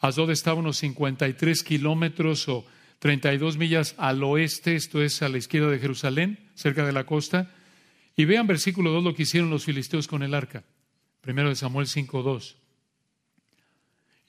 Azod 0.00 0.30
estaba 0.30 0.60
unos 0.60 0.78
53 0.78 1.62
kilómetros 1.64 2.48
o 2.48 2.64
32 3.00 3.56
millas 3.56 3.94
al 3.98 4.22
oeste, 4.22 4.76
esto 4.76 5.02
es 5.02 5.22
a 5.22 5.28
la 5.28 5.38
izquierda 5.38 5.70
de 5.70 5.80
Jerusalén, 5.80 6.38
cerca 6.54 6.86
de 6.86 6.92
la 6.92 7.04
costa. 7.04 7.52
Y 8.16 8.24
vean 8.26 8.46
versículo 8.46 8.92
2 8.92 9.02
lo 9.04 9.14
que 9.14 9.24
hicieron 9.24 9.50
los 9.50 9.64
filisteos 9.64 10.06
con 10.06 10.22
el 10.22 10.34
arca. 10.34 10.62
1 11.26 11.54
Samuel 11.56 11.86
5.2. 11.86 12.54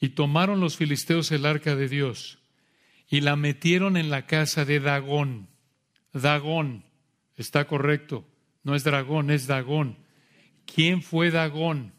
Y 0.06 0.10
tomaron 0.10 0.60
los 0.60 0.78
filisteos 0.78 1.32
el 1.32 1.48
arca 1.48 1.76
de 1.76 1.90
Dios 1.90 2.38
y 3.10 3.22
la 3.22 3.36
metieron 3.36 3.98
en 3.98 4.12
la 4.12 4.28
casa 4.28 4.64
de 4.64 4.80
Dagón. 4.80 5.48
Dagón, 6.14 6.86
está 7.38 7.66
correcto. 7.66 8.24
No 8.62 8.76
es 8.76 8.84
dragón, 8.84 9.32
es 9.32 9.48
Dagón. 9.48 9.98
¿Quién 10.72 11.02
fue 11.02 11.32
Dagón? 11.32 11.92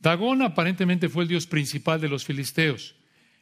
Dagón 0.00 0.42
aparentemente 0.42 1.08
fue 1.08 1.22
el 1.22 1.30
dios 1.30 1.46
principal 1.46 1.98
de 1.98 2.10
los 2.10 2.26
filisteos. 2.26 2.94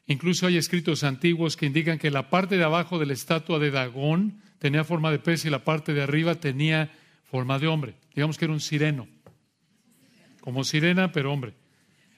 Incluso 0.07 0.47
hay 0.47 0.59
escritos 0.59 1.03
antiguos 1.03 1.57
que 1.57 1.67
indican 1.67 1.99
que 1.99 2.13
la 2.13 2.31
parte 2.31 2.57
de 2.59 2.63
abajo 2.63 3.01
de 3.01 3.07
la 3.07 3.15
estatua 3.15 3.59
de 3.59 3.73
Dagón 3.73 4.43
tenía 4.61 4.85
forma 4.85 5.11
de 5.11 5.19
pez 5.19 5.45
y 5.45 5.51
la 5.51 5.65
parte 5.65 5.93
de 5.93 6.03
arriba 6.03 6.37
tenía 6.37 6.93
forma 7.25 7.59
de 7.59 7.67
hombre. 7.67 7.97
Digamos 8.15 8.39
que 8.39 8.45
era 8.45 8.55
un 8.55 8.61
sireno. 8.61 9.09
Como 10.41 10.63
sirena, 10.63 11.11
pero 11.11 11.33
hombre. 11.33 11.55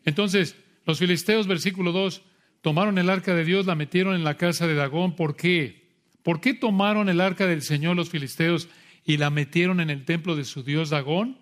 Entonces, 0.04 0.54
los 0.88 0.98
filisteos, 0.98 1.46
versículo 1.46 1.92
2, 1.92 2.22
tomaron 2.62 2.96
el 2.96 3.10
arca 3.10 3.34
de 3.34 3.44
Dios, 3.44 3.66
la 3.66 3.74
metieron 3.74 4.14
en 4.14 4.24
la 4.24 4.38
casa 4.38 4.66
de 4.66 4.74
Dagón. 4.74 5.16
¿Por 5.16 5.36
qué? 5.36 5.86
¿Por 6.22 6.40
qué 6.40 6.54
tomaron 6.54 7.10
el 7.10 7.20
arca 7.20 7.46
del 7.46 7.60
Señor 7.60 7.94
los 7.94 8.08
filisteos 8.08 8.70
y 9.04 9.18
la 9.18 9.28
metieron 9.28 9.80
en 9.80 9.90
el 9.90 10.06
templo 10.06 10.34
de 10.34 10.44
su 10.44 10.62
dios 10.62 10.88
Dagón, 10.88 11.36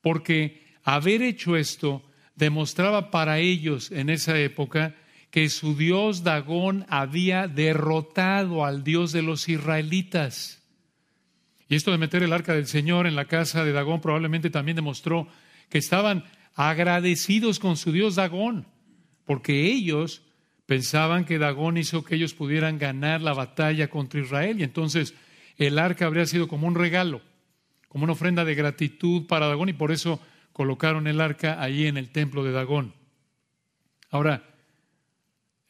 porque 0.00 0.66
haber 0.82 1.22
hecho 1.22 1.56
esto 1.56 2.02
demostraba 2.34 3.12
para 3.12 3.38
ellos 3.38 3.92
en 3.92 4.10
esa 4.10 4.36
época 4.36 4.96
que 5.30 5.48
su 5.48 5.76
dios 5.76 6.24
Dagón 6.24 6.84
había 6.88 7.46
derrotado 7.46 8.64
al 8.64 8.82
dios 8.82 9.12
de 9.12 9.22
los 9.22 9.48
israelitas. 9.48 10.60
Y 11.68 11.76
esto 11.76 11.92
de 11.92 11.98
meter 11.98 12.24
el 12.24 12.32
arca 12.32 12.52
del 12.52 12.66
Señor 12.66 13.06
en 13.06 13.14
la 13.14 13.26
casa 13.26 13.64
de 13.64 13.72
Dagón 13.72 14.00
probablemente 14.00 14.50
también 14.50 14.74
demostró 14.74 15.28
que 15.70 15.78
estaban 15.78 16.24
agradecidos 16.54 17.58
con 17.58 17.76
su 17.76 17.92
dios 17.92 18.16
Dagón, 18.16 18.66
porque 19.24 19.66
ellos 19.66 20.22
pensaban 20.66 21.24
que 21.24 21.38
Dagón 21.38 21.76
hizo 21.76 22.04
que 22.04 22.14
ellos 22.14 22.34
pudieran 22.34 22.78
ganar 22.78 23.20
la 23.20 23.34
batalla 23.34 23.88
contra 23.88 24.20
Israel 24.20 24.60
y 24.60 24.64
entonces 24.64 25.14
el 25.56 25.78
arca 25.78 26.06
habría 26.06 26.26
sido 26.26 26.48
como 26.48 26.66
un 26.66 26.74
regalo, 26.74 27.20
como 27.88 28.04
una 28.04 28.14
ofrenda 28.14 28.44
de 28.44 28.54
gratitud 28.54 29.26
para 29.26 29.46
Dagón 29.46 29.68
y 29.68 29.74
por 29.74 29.92
eso 29.92 30.20
colocaron 30.52 31.06
el 31.06 31.20
arca 31.20 31.62
ahí 31.62 31.86
en 31.86 31.96
el 31.96 32.10
templo 32.10 32.44
de 32.44 32.52
Dagón. 32.52 32.94
Ahora, 34.10 34.48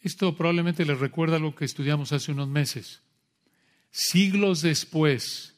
esto 0.00 0.36
probablemente 0.36 0.84
les 0.84 0.98
recuerda 0.98 1.38
lo 1.38 1.54
que 1.54 1.64
estudiamos 1.64 2.12
hace 2.12 2.32
unos 2.32 2.48
meses. 2.48 3.02
Siglos 3.90 4.62
después, 4.62 5.54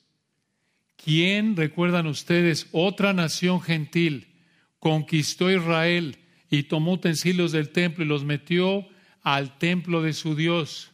¿quién, 0.97 1.57
recuerdan 1.57 2.07
ustedes, 2.07 2.69
otra 2.73 3.13
nación 3.13 3.61
gentil 3.61 4.35
conquistó 4.79 5.51
Israel 5.51 6.19
y 6.51 6.65
tomó 6.65 6.93
utensilios 6.93 7.53
del 7.53 7.71
templo 7.71 8.05
y 8.05 8.09
los 8.09 8.25
metió 8.25 8.87
al 9.23 9.59
templo 9.59 10.03
de 10.03 10.13
su 10.13 10.35
Dios? 10.35 10.93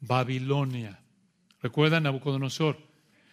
Babilonia. 0.00 1.00
¿Recuerdan 1.62 2.04
Nabucodonosor? 2.04 2.78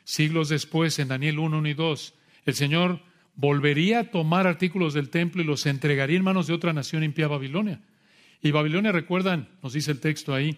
Siglos 0.03 0.49
después, 0.49 0.99
en 0.99 1.07
Daniel 1.07 1.39
1, 1.39 1.57
1 1.57 1.69
y 1.69 1.73
2, 1.73 2.13
el 2.45 2.53
Señor 2.55 3.01
volvería 3.35 3.99
a 3.99 4.11
tomar 4.11 4.47
artículos 4.47 4.93
del 4.93 5.09
templo 5.09 5.41
y 5.41 5.45
los 5.45 5.65
entregaría 5.65 6.17
en 6.17 6.23
manos 6.23 6.47
de 6.47 6.53
otra 6.53 6.73
nación 6.73 7.03
impía 7.03 7.27
Babilonia. 7.27 7.81
Y 8.41 8.51
Babilonia, 8.51 8.91
recuerdan, 8.91 9.49
nos 9.63 9.73
dice 9.73 9.91
el 9.91 9.99
texto 9.99 10.33
ahí, 10.33 10.57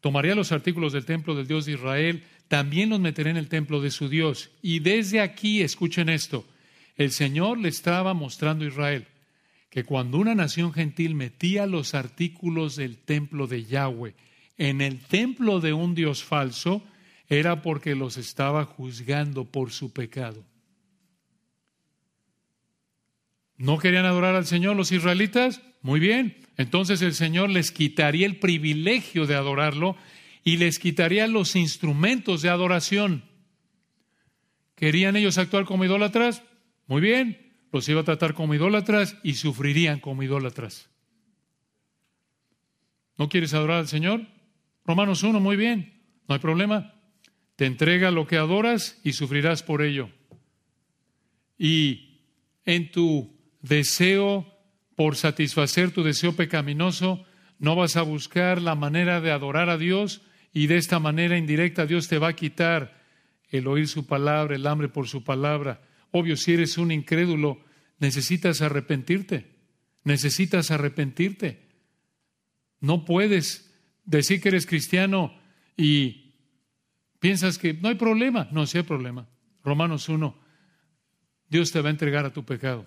tomaría 0.00 0.34
los 0.34 0.52
artículos 0.52 0.92
del 0.92 1.04
templo 1.04 1.34
del 1.34 1.46
Dios 1.46 1.66
de 1.66 1.72
Israel, 1.72 2.24
también 2.48 2.90
los 2.90 3.00
metería 3.00 3.32
en 3.32 3.36
el 3.36 3.48
templo 3.48 3.80
de 3.80 3.90
su 3.90 4.08
Dios. 4.08 4.50
Y 4.62 4.78
desde 4.80 5.20
aquí, 5.20 5.62
escuchen 5.62 6.08
esto, 6.08 6.46
el 6.96 7.10
Señor 7.10 7.58
le 7.58 7.68
estaba 7.68 8.14
mostrando 8.14 8.64
a 8.64 8.68
Israel 8.68 9.06
que 9.76 9.84
cuando 9.84 10.16
una 10.16 10.34
nación 10.34 10.72
gentil 10.72 11.14
metía 11.14 11.66
los 11.66 11.92
artículos 11.92 12.76
del 12.76 12.96
templo 12.96 13.46
de 13.46 13.66
Yahweh 13.66 14.14
en 14.56 14.80
el 14.80 15.00
templo 15.00 15.60
de 15.60 15.74
un 15.74 15.94
Dios 15.94 16.24
falso, 16.24 16.82
era 17.28 17.60
porque 17.60 17.94
los 17.94 18.16
estaba 18.16 18.64
juzgando 18.64 19.44
por 19.44 19.72
su 19.72 19.92
pecado. 19.92 20.42
¿No 23.58 23.76
querían 23.76 24.06
adorar 24.06 24.34
al 24.34 24.46
Señor 24.46 24.76
los 24.76 24.92
israelitas? 24.92 25.60
Muy 25.82 26.00
bien. 26.00 26.38
Entonces 26.56 27.02
el 27.02 27.12
Señor 27.12 27.50
les 27.50 27.70
quitaría 27.70 28.26
el 28.26 28.38
privilegio 28.38 29.26
de 29.26 29.34
adorarlo 29.34 29.94
y 30.42 30.56
les 30.56 30.78
quitaría 30.78 31.26
los 31.26 31.54
instrumentos 31.54 32.40
de 32.40 32.48
adoración. 32.48 33.24
¿Querían 34.74 35.16
ellos 35.16 35.36
actuar 35.36 35.66
como 35.66 35.84
idólatras? 35.84 36.42
Muy 36.86 37.02
bien, 37.02 37.45
los 37.76 37.88
iba 37.90 38.00
a 38.00 38.04
tratar 38.04 38.32
como 38.32 38.54
idólatras 38.54 39.18
y 39.22 39.34
sufrirían 39.34 40.00
como 40.00 40.22
idólatras. 40.22 40.88
¿No 43.18 43.28
quieres 43.28 43.52
adorar 43.52 43.80
al 43.80 43.88
Señor? 43.88 44.26
Romanos 44.86 45.22
1, 45.22 45.40
muy 45.40 45.56
bien, 45.56 46.02
no 46.26 46.34
hay 46.34 46.40
problema. 46.40 46.94
Te 47.54 47.66
entrega 47.66 48.10
lo 48.10 48.26
que 48.26 48.38
adoras 48.38 48.98
y 49.04 49.12
sufrirás 49.12 49.62
por 49.62 49.82
ello. 49.82 50.08
Y 51.58 52.22
en 52.64 52.90
tu 52.90 53.36
deseo 53.60 54.50
por 54.94 55.16
satisfacer 55.16 55.90
tu 55.90 56.02
deseo 56.02 56.34
pecaminoso, 56.34 57.24
no 57.58 57.76
vas 57.76 57.96
a 57.96 58.02
buscar 58.02 58.62
la 58.62 58.74
manera 58.74 59.20
de 59.20 59.32
adorar 59.32 59.68
a 59.68 59.76
Dios 59.76 60.22
y 60.54 60.66
de 60.66 60.78
esta 60.78 60.98
manera 60.98 61.36
indirecta 61.36 61.84
Dios 61.84 62.08
te 62.08 62.18
va 62.18 62.28
a 62.28 62.36
quitar 62.36 63.02
el 63.50 63.66
oír 63.66 63.86
su 63.86 64.06
palabra, 64.06 64.56
el 64.56 64.66
hambre 64.66 64.88
por 64.88 65.08
su 65.08 65.22
palabra. 65.22 65.82
Obvio, 66.10 66.38
si 66.38 66.54
eres 66.54 66.78
un 66.78 66.90
incrédulo, 66.90 67.65
necesitas 67.98 68.60
arrepentirte, 68.62 69.46
necesitas 70.04 70.70
arrepentirte. 70.70 71.66
No 72.80 73.04
puedes 73.04 73.72
decir 74.04 74.40
que 74.40 74.48
eres 74.48 74.66
cristiano 74.66 75.34
y 75.76 76.34
piensas 77.18 77.58
que 77.58 77.74
no 77.74 77.88
hay 77.88 77.96
problema. 77.96 78.48
No, 78.52 78.66
sí 78.66 78.78
hay 78.78 78.84
problema. 78.84 79.28
Romanos 79.64 80.08
1, 80.08 80.38
Dios 81.48 81.72
te 81.72 81.80
va 81.80 81.88
a 81.88 81.92
entregar 81.92 82.24
a 82.24 82.32
tu 82.32 82.44
pecado. 82.44 82.86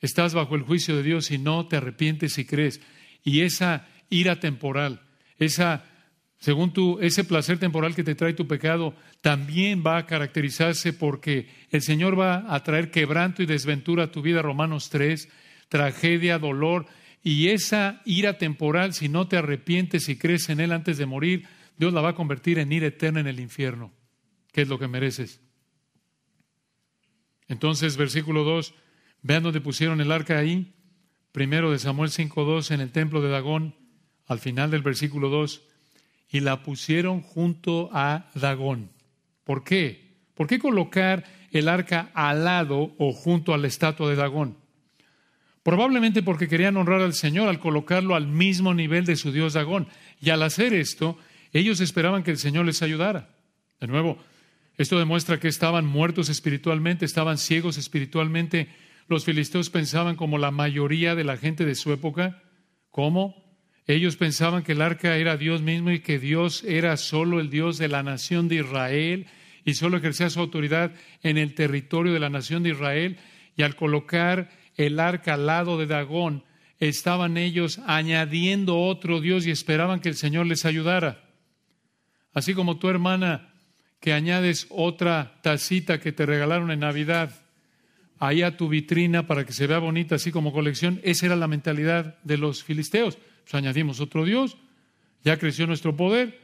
Estás 0.00 0.34
bajo 0.34 0.56
el 0.56 0.62
juicio 0.62 0.96
de 0.96 1.02
Dios 1.02 1.30
y 1.30 1.38
no 1.38 1.66
te 1.68 1.76
arrepientes 1.76 2.36
y 2.38 2.44
crees. 2.44 2.80
Y 3.22 3.40
esa 3.40 3.88
ira 4.10 4.40
temporal, 4.40 5.00
esa, 5.38 5.84
según 6.42 6.72
tú, 6.72 6.98
ese 7.00 7.22
placer 7.22 7.60
temporal 7.60 7.94
que 7.94 8.02
te 8.02 8.16
trae 8.16 8.32
tu 8.32 8.48
pecado, 8.48 8.96
también 9.20 9.84
va 9.86 9.96
a 9.96 10.06
caracterizarse 10.06 10.92
porque 10.92 11.48
el 11.70 11.82
Señor 11.82 12.18
va 12.18 12.52
a 12.52 12.64
traer 12.64 12.90
quebranto 12.90 13.44
y 13.44 13.46
desventura 13.46 14.02
a 14.02 14.10
tu 14.10 14.22
vida, 14.22 14.42
Romanos 14.42 14.90
3, 14.90 15.28
tragedia, 15.68 16.40
dolor. 16.40 16.86
Y 17.22 17.50
esa 17.50 18.02
ira 18.04 18.38
temporal, 18.38 18.92
si 18.92 19.08
no 19.08 19.28
te 19.28 19.36
arrepientes 19.36 20.08
y 20.08 20.18
crees 20.18 20.48
en 20.48 20.58
Él 20.58 20.72
antes 20.72 20.98
de 20.98 21.06
morir, 21.06 21.46
Dios 21.76 21.92
la 21.92 22.00
va 22.00 22.08
a 22.08 22.14
convertir 22.16 22.58
en 22.58 22.72
ira 22.72 22.88
eterna 22.88 23.20
en 23.20 23.28
el 23.28 23.38
infierno, 23.38 23.92
que 24.50 24.62
es 24.62 24.68
lo 24.68 24.80
que 24.80 24.88
mereces. 24.88 25.40
Entonces, 27.46 27.96
versículo 27.96 28.42
2, 28.42 28.74
Vean 29.22 29.44
dónde 29.44 29.60
pusieron 29.60 30.00
el 30.00 30.10
arca 30.10 30.38
ahí. 30.38 30.74
Primero 31.30 31.70
de 31.70 31.78
Samuel 31.78 32.10
5.2 32.10 32.72
en 32.72 32.80
el 32.80 32.90
templo 32.90 33.22
de 33.22 33.30
Dagón, 33.30 33.76
al 34.26 34.40
final 34.40 34.72
del 34.72 34.82
versículo 34.82 35.28
2. 35.28 35.68
Y 36.32 36.40
la 36.40 36.64
pusieron 36.64 37.20
junto 37.20 37.90
a 37.92 38.30
Dagón. 38.34 38.90
¿Por 39.44 39.62
qué? 39.62 40.16
¿Por 40.34 40.48
qué 40.48 40.58
colocar 40.58 41.24
el 41.52 41.68
arca 41.68 42.10
al 42.14 42.44
lado 42.44 42.94
o 42.98 43.12
junto 43.12 43.54
a 43.54 43.58
la 43.58 43.68
estatua 43.68 44.10
de 44.10 44.16
Dagón? 44.16 44.56
Probablemente 45.62 46.22
porque 46.24 46.48
querían 46.48 46.76
honrar 46.76 47.02
al 47.02 47.12
Señor 47.12 47.48
al 47.48 47.60
colocarlo 47.60 48.16
al 48.16 48.26
mismo 48.26 48.74
nivel 48.74 49.04
de 49.04 49.14
su 49.14 49.30
dios 49.30 49.52
Dagón. 49.52 49.86
Y 50.20 50.30
al 50.30 50.42
hacer 50.42 50.74
esto, 50.74 51.18
ellos 51.52 51.80
esperaban 51.80 52.24
que 52.24 52.32
el 52.32 52.38
Señor 52.38 52.66
les 52.66 52.82
ayudara. 52.82 53.28
De 53.78 53.86
nuevo, 53.86 54.18
esto 54.78 54.98
demuestra 54.98 55.38
que 55.38 55.48
estaban 55.48 55.86
muertos 55.86 56.30
espiritualmente, 56.30 57.04
estaban 57.04 57.38
ciegos 57.38 57.76
espiritualmente 57.76 58.68
los 59.08 59.24
filisteos 59.24 59.70
pensaban 59.70 60.16
como 60.16 60.38
la 60.38 60.50
mayoría 60.50 61.14
de 61.14 61.24
la 61.24 61.36
gente 61.36 61.64
de 61.64 61.74
su 61.74 61.92
época. 61.92 62.42
¿Cómo? 62.90 63.41
Ellos 63.92 64.16
pensaban 64.16 64.62
que 64.62 64.72
el 64.72 64.80
arca 64.80 65.18
era 65.18 65.36
Dios 65.36 65.60
mismo 65.60 65.90
y 65.90 66.00
que 66.00 66.18
Dios 66.18 66.64
era 66.64 66.96
solo 66.96 67.40
el 67.40 67.50
Dios 67.50 67.76
de 67.76 67.88
la 67.88 68.02
nación 68.02 68.48
de 68.48 68.56
Israel 68.56 69.26
y 69.66 69.74
solo 69.74 69.98
ejercía 69.98 70.30
su 70.30 70.40
autoridad 70.40 70.92
en 71.22 71.36
el 71.36 71.54
territorio 71.54 72.14
de 72.14 72.18
la 72.18 72.30
nación 72.30 72.62
de 72.62 72.70
Israel. 72.70 73.18
Y 73.54 73.62
al 73.62 73.76
colocar 73.76 74.48
el 74.76 74.98
arca 74.98 75.34
al 75.34 75.44
lado 75.44 75.76
de 75.76 75.86
Dagón, 75.86 76.42
estaban 76.80 77.36
ellos 77.36 77.80
añadiendo 77.86 78.78
otro 78.78 79.20
Dios 79.20 79.46
y 79.46 79.50
esperaban 79.50 80.00
que 80.00 80.08
el 80.08 80.16
Señor 80.16 80.46
les 80.46 80.64
ayudara. 80.64 81.24
Así 82.32 82.54
como 82.54 82.78
tu 82.78 82.88
hermana 82.88 83.52
que 84.00 84.14
añades 84.14 84.68
otra 84.70 85.38
tacita 85.42 86.00
que 86.00 86.12
te 86.12 86.24
regalaron 86.24 86.70
en 86.70 86.80
Navidad 86.80 87.30
ahí 88.18 88.40
a 88.40 88.56
tu 88.56 88.70
vitrina 88.70 89.26
para 89.26 89.44
que 89.44 89.52
se 89.52 89.66
vea 89.66 89.80
bonita, 89.80 90.14
así 90.14 90.32
como 90.32 90.50
colección. 90.50 90.98
Esa 91.04 91.26
era 91.26 91.36
la 91.36 91.46
mentalidad 91.46 92.16
de 92.22 92.38
los 92.38 92.64
filisteos. 92.64 93.18
Pues 93.42 93.54
añadimos 93.54 94.00
otro 94.00 94.24
Dios, 94.24 94.56
ya 95.24 95.38
creció 95.38 95.66
nuestro 95.66 95.96
poder, 95.96 96.40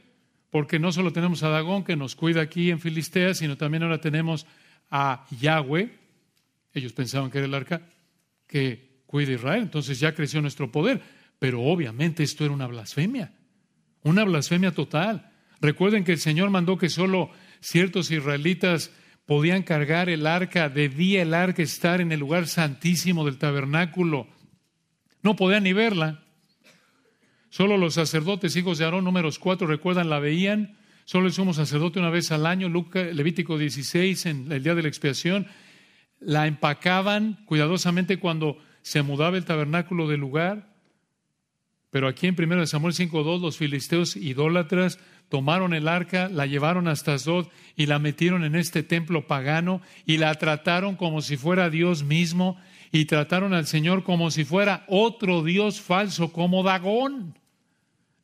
porque 0.49 0.79
no 0.79 0.91
solo 0.91 1.13
tenemos 1.13 1.43
a 1.43 1.49
Dagón 1.49 1.83
que 1.83 1.95
nos 1.95 2.15
cuida 2.15 2.41
aquí 2.41 2.71
en 2.71 2.79
Filistea, 2.79 3.33
sino 3.33 3.57
también 3.57 3.83
ahora 3.83 4.01
tenemos 4.01 4.45
a 4.89 5.25
Yahweh, 5.39 5.97
ellos 6.73 6.93
pensaban 6.93 7.29
que 7.29 7.39
era 7.39 7.47
el 7.47 7.53
arca, 7.53 7.81
que 8.47 9.01
cuida 9.05 9.33
Israel, 9.33 9.63
entonces 9.63 9.99
ya 9.99 10.13
creció 10.13 10.41
nuestro 10.41 10.71
poder. 10.71 11.01
Pero 11.39 11.61
obviamente 11.61 12.23
esto 12.23 12.43
era 12.43 12.53
una 12.53 12.67
blasfemia, 12.67 13.33
una 14.03 14.23
blasfemia 14.23 14.71
total. 14.71 15.31
Recuerden 15.61 16.03
que 16.03 16.11
el 16.11 16.19
Señor 16.19 16.49
mandó 16.49 16.77
que 16.77 16.89
solo 16.89 17.31
ciertos 17.61 18.11
israelitas 18.11 18.91
podían 19.25 19.63
cargar 19.63 20.09
el 20.09 20.27
arca, 20.27 20.69
debía 20.69 21.21
el 21.21 21.33
arca 21.33 21.61
estar 21.61 22.01
en 22.01 22.11
el 22.11 22.19
lugar 22.19 22.47
santísimo 22.47 23.25
del 23.25 23.37
tabernáculo. 23.37 24.27
No 25.21 25.35
podían 25.35 25.63
ni 25.63 25.73
verla. 25.73 26.23
Solo 27.49 27.77
los 27.77 27.95
sacerdotes, 27.95 28.55
hijos 28.55 28.77
de 28.77 28.85
Aarón, 28.85 29.03
números 29.03 29.39
cuatro, 29.39 29.67
recuerdan, 29.67 30.09
la 30.09 30.19
veían. 30.19 30.77
Solo 31.05 31.25
el 31.25 31.33
sumo 31.33 31.53
sacerdote 31.53 31.99
una 31.99 32.11
vez 32.11 32.31
al 32.31 32.45
año, 32.45 32.69
Levítico 32.69 33.57
16, 33.57 34.25
en 34.27 34.51
el 34.51 34.63
día 34.63 34.75
de 34.75 34.83
la 34.83 34.87
expiación. 34.87 35.47
La 36.19 36.45
empacaban 36.45 37.43
cuidadosamente 37.45 38.19
cuando 38.19 38.59
se 38.83 39.01
mudaba 39.01 39.37
el 39.37 39.45
tabernáculo 39.45 40.07
del 40.07 40.19
lugar. 40.19 40.69
Pero 41.89 42.07
aquí 42.07 42.27
en 42.27 42.35
1 42.37 42.67
Samuel 42.67 42.93
5.2 42.93 43.41
los 43.41 43.57
filisteos 43.57 44.15
idólatras 44.15 44.99
tomaron 45.29 45.73
el 45.73 45.87
arca, 45.87 46.29
la 46.29 46.45
llevaron 46.45 46.87
hasta 46.87 47.13
Asdod 47.15 47.47
y 47.75 47.87
la 47.87 47.97
metieron 47.97 48.43
en 48.43 48.55
este 48.55 48.83
templo 48.83 49.25
pagano 49.25 49.81
y 50.05 50.17
la 50.17 50.33
trataron 50.35 50.95
como 50.95 51.21
si 51.21 51.35
fuera 51.37 51.71
Dios 51.71 52.03
mismo 52.03 52.59
y 52.91 53.05
trataron 53.05 53.53
al 53.53 53.67
Señor 53.67 54.03
como 54.03 54.31
si 54.31 54.45
fuera 54.45 54.85
otro 54.87 55.43
Dios 55.43 55.81
falso 55.81 56.31
como 56.31 56.63
Dagón. 56.63 57.37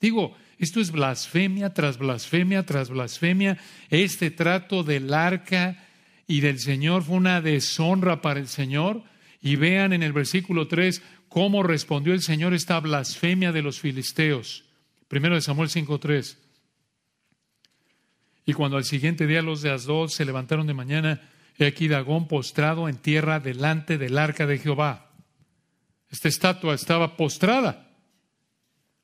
Digo, 0.01 0.35
esto 0.57 0.79
es 0.79 0.91
blasfemia 0.91 1.73
tras 1.73 1.97
blasfemia 1.97 2.65
tras 2.65 2.89
blasfemia. 2.89 3.57
Este 3.89 4.31
trato 4.31 4.83
del 4.83 5.13
arca 5.13 5.85
y 6.27 6.39
del 6.39 6.59
Señor 6.59 7.03
fue 7.03 7.17
una 7.17 7.41
deshonra 7.41 8.21
para 8.21 8.39
el 8.39 8.47
Señor. 8.47 9.03
Y 9.41 9.57
vean 9.57 9.93
en 9.93 10.01
el 10.01 10.13
versículo 10.13 10.67
3 10.67 11.01
cómo 11.29 11.61
respondió 11.61 12.13
el 12.13 12.21
Señor 12.21 12.53
esta 12.53 12.79
blasfemia 12.79 13.51
de 13.51 13.61
los 13.61 13.79
filisteos. 13.79 14.63
Primero 15.07 15.35
de 15.35 15.41
Samuel 15.41 15.69
5.3. 15.69 16.37
Y 18.47 18.53
cuando 18.53 18.77
al 18.77 18.85
siguiente 18.85 19.27
día 19.27 19.41
los 19.41 19.61
de 19.61 19.71
Asdod 19.71 20.09
se 20.09 20.25
levantaron 20.25 20.67
de 20.67 20.73
mañana, 20.73 21.21
he 21.57 21.65
aquí 21.65 21.87
Dagón 21.87 22.27
postrado 22.27 22.89
en 22.89 22.97
tierra 22.97 23.39
delante 23.39 23.97
del 23.97 24.17
arca 24.17 24.45
de 24.45 24.57
Jehová. 24.57 25.11
Esta 26.09 26.27
estatua 26.27 26.73
estaba 26.75 27.17
postrada 27.17 27.91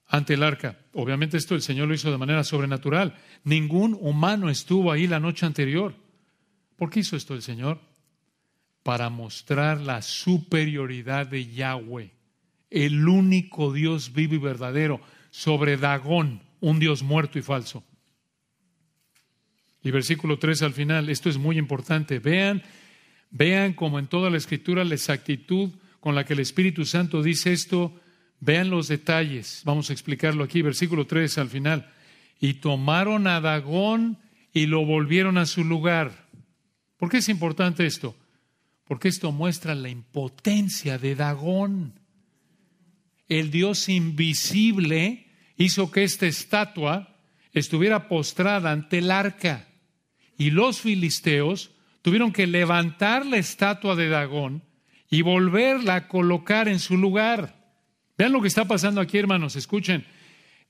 ante 0.07 0.33
el 0.33 0.43
arca. 0.43 0.77
Obviamente 0.93 1.37
esto 1.37 1.55
el 1.55 1.61
Señor 1.61 1.87
lo 1.87 1.93
hizo 1.93 2.11
de 2.11 2.17
manera 2.17 2.43
sobrenatural. 2.43 3.15
Ningún 3.43 3.97
humano 3.99 4.49
estuvo 4.49 4.91
ahí 4.91 5.07
la 5.07 5.19
noche 5.19 5.45
anterior. 5.45 5.95
¿Por 6.75 6.89
qué 6.89 6.99
hizo 6.99 7.15
esto 7.15 7.33
el 7.33 7.41
Señor? 7.41 7.79
Para 8.83 9.09
mostrar 9.09 9.79
la 9.79 10.01
superioridad 10.01 11.27
de 11.27 11.45
Yahweh, 11.45 12.11
el 12.69 13.07
único 13.07 13.71
Dios 13.71 14.13
vivo 14.13 14.35
y 14.35 14.39
verdadero, 14.39 14.99
sobre 15.29 15.77
Dagón, 15.77 16.41
un 16.59 16.79
Dios 16.79 17.03
muerto 17.03 17.39
y 17.39 17.41
falso. 17.41 17.83
Y 19.83 19.91
versículo 19.91 20.37
3 20.39 20.61
al 20.63 20.73
final, 20.73 21.09
esto 21.09 21.29
es 21.29 21.37
muy 21.37 21.57
importante. 21.57 22.19
Vean, 22.19 22.63
vean 23.29 23.73
como 23.73 23.99
en 23.99 24.07
toda 24.07 24.29
la 24.29 24.37
escritura 24.37 24.83
la 24.83 24.95
exactitud 24.95 25.71
con 25.99 26.15
la 26.15 26.25
que 26.25 26.33
el 26.33 26.39
Espíritu 26.39 26.85
Santo 26.85 27.21
dice 27.23 27.53
esto 27.53 27.99
Vean 28.43 28.71
los 28.71 28.87
detalles, 28.87 29.61
vamos 29.65 29.89
a 29.89 29.93
explicarlo 29.93 30.43
aquí, 30.43 30.63
versículo 30.63 31.05
3 31.05 31.37
al 31.37 31.49
final. 31.49 31.93
Y 32.39 32.55
tomaron 32.55 33.27
a 33.27 33.39
Dagón 33.39 34.17
y 34.51 34.65
lo 34.65 34.83
volvieron 34.83 35.37
a 35.37 35.45
su 35.45 35.63
lugar. 35.63 36.27
¿Por 36.97 37.09
qué 37.09 37.17
es 37.17 37.29
importante 37.29 37.85
esto? 37.85 38.17
Porque 38.83 39.09
esto 39.09 39.31
muestra 39.31 39.75
la 39.75 39.89
impotencia 39.89 40.97
de 40.97 41.13
Dagón. 41.15 41.99
El 43.27 43.51
Dios 43.51 43.87
invisible 43.89 45.27
hizo 45.55 45.91
que 45.91 46.03
esta 46.03 46.25
estatua 46.25 47.15
estuviera 47.53 48.07
postrada 48.07 48.71
ante 48.71 48.97
el 48.97 49.11
arca. 49.11 49.67
Y 50.41 50.49
los 50.49 50.81
filisteos 50.81 51.69
tuvieron 52.01 52.33
que 52.33 52.47
levantar 52.47 53.27
la 53.27 53.37
estatua 53.37 53.95
de 53.95 54.09
Dagón 54.09 54.63
y 55.07 55.21
volverla 55.21 55.93
a 55.93 56.07
colocar 56.07 56.67
en 56.67 56.79
su 56.79 56.97
lugar. 56.97 57.63
Vean 58.17 58.31
lo 58.31 58.41
que 58.41 58.47
está 58.47 58.65
pasando 58.65 59.01
aquí, 59.01 59.19
hermanos. 59.19 59.55
Escuchen. 59.55 60.03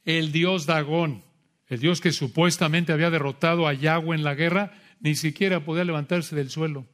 El 0.04 0.34
dios 0.34 0.66
Dagón, 0.66 1.24
el 1.68 1.80
dios 1.80 2.02
que 2.02 2.12
supuestamente 2.12 2.92
había 2.92 3.10
derrotado 3.10 3.66
a 3.66 3.74
Yahweh 3.74 4.18
en 4.18 4.26
la 4.26 4.36
guerra, 4.36 4.74
ni 5.00 5.16
siquiera 5.16 5.64
podía 5.64 5.86
levantarse 5.86 6.36
del 6.36 6.50
suelo. 6.50 6.86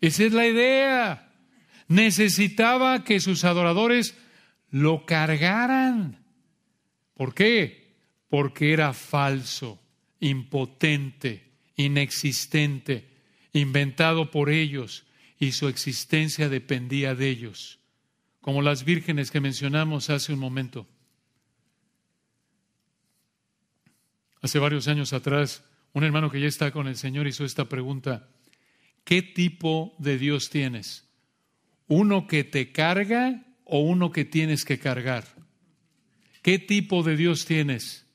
Esa 0.00 0.22
es 0.22 0.32
la 0.32 0.46
idea. 0.46 1.32
Necesitaba 1.88 3.02
que 3.02 3.18
sus 3.18 3.44
adoradores 3.44 4.16
lo 4.70 5.04
cargaran. 5.04 6.24
¿Por 7.14 7.34
qué? 7.34 7.96
Porque 8.28 8.72
era 8.72 8.92
falso, 8.92 9.82
impotente, 10.20 11.45
inexistente, 11.76 13.08
inventado 13.52 14.30
por 14.30 14.50
ellos 14.50 15.04
y 15.38 15.52
su 15.52 15.68
existencia 15.68 16.48
dependía 16.48 17.14
de 17.14 17.28
ellos 17.28 17.78
como 18.46 18.62
las 18.62 18.84
vírgenes 18.84 19.32
que 19.32 19.40
mencionamos 19.40 20.08
hace 20.08 20.32
un 20.32 20.38
momento. 20.38 20.86
Hace 24.40 24.60
varios 24.60 24.86
años 24.86 25.12
atrás, 25.12 25.64
un 25.92 26.04
hermano 26.04 26.30
que 26.30 26.38
ya 26.38 26.46
está 26.46 26.70
con 26.70 26.86
el 26.86 26.94
Señor 26.94 27.26
hizo 27.26 27.44
esta 27.44 27.68
pregunta, 27.68 28.28
¿qué 29.02 29.20
tipo 29.20 29.96
de 29.98 30.16
Dios 30.16 30.48
tienes? 30.48 31.08
¿Uno 31.88 32.28
que 32.28 32.44
te 32.44 32.70
carga 32.70 33.44
o 33.64 33.80
uno 33.80 34.12
que 34.12 34.24
tienes 34.24 34.64
que 34.64 34.78
cargar? 34.78 35.24
¿Qué 36.40 36.60
tipo 36.60 37.02
de 37.02 37.16
Dios 37.16 37.46
tienes? 37.46 38.06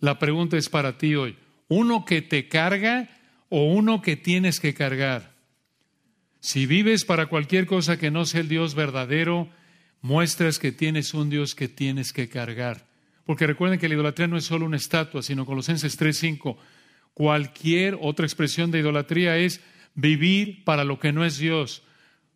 La 0.00 0.18
pregunta 0.18 0.56
es 0.56 0.68
para 0.68 0.98
ti 0.98 1.14
hoy. 1.14 1.36
¿Uno 1.68 2.04
que 2.04 2.22
te 2.22 2.48
carga 2.48 3.08
o 3.48 3.72
uno 3.72 4.02
que 4.02 4.16
tienes 4.16 4.58
que 4.58 4.74
cargar? 4.74 5.34
Si 6.40 6.66
vives 6.66 7.04
para 7.04 7.26
cualquier 7.26 7.66
cosa 7.66 7.98
que 7.98 8.10
no 8.10 8.24
sea 8.24 8.40
el 8.40 8.48
Dios 8.48 8.74
verdadero, 8.74 9.50
muestras 10.00 10.58
que 10.58 10.72
tienes 10.72 11.14
un 11.14 11.30
Dios 11.30 11.54
que 11.54 11.68
tienes 11.68 12.12
que 12.12 12.28
cargar. 12.28 12.86
Porque 13.24 13.46
recuerden 13.46 13.78
que 13.78 13.88
la 13.88 13.94
idolatría 13.94 14.28
no 14.28 14.38
es 14.38 14.44
solo 14.44 14.64
una 14.64 14.78
estatua, 14.78 15.22
sino 15.22 15.44
Colosenses 15.44 15.98
3:5. 15.98 16.56
Cualquier 17.12 17.98
otra 18.00 18.24
expresión 18.24 18.70
de 18.70 18.78
idolatría 18.78 19.36
es 19.36 19.60
vivir 19.94 20.64
para 20.64 20.84
lo 20.84 20.98
que 20.98 21.12
no 21.12 21.24
es 21.24 21.36
Dios, 21.38 21.82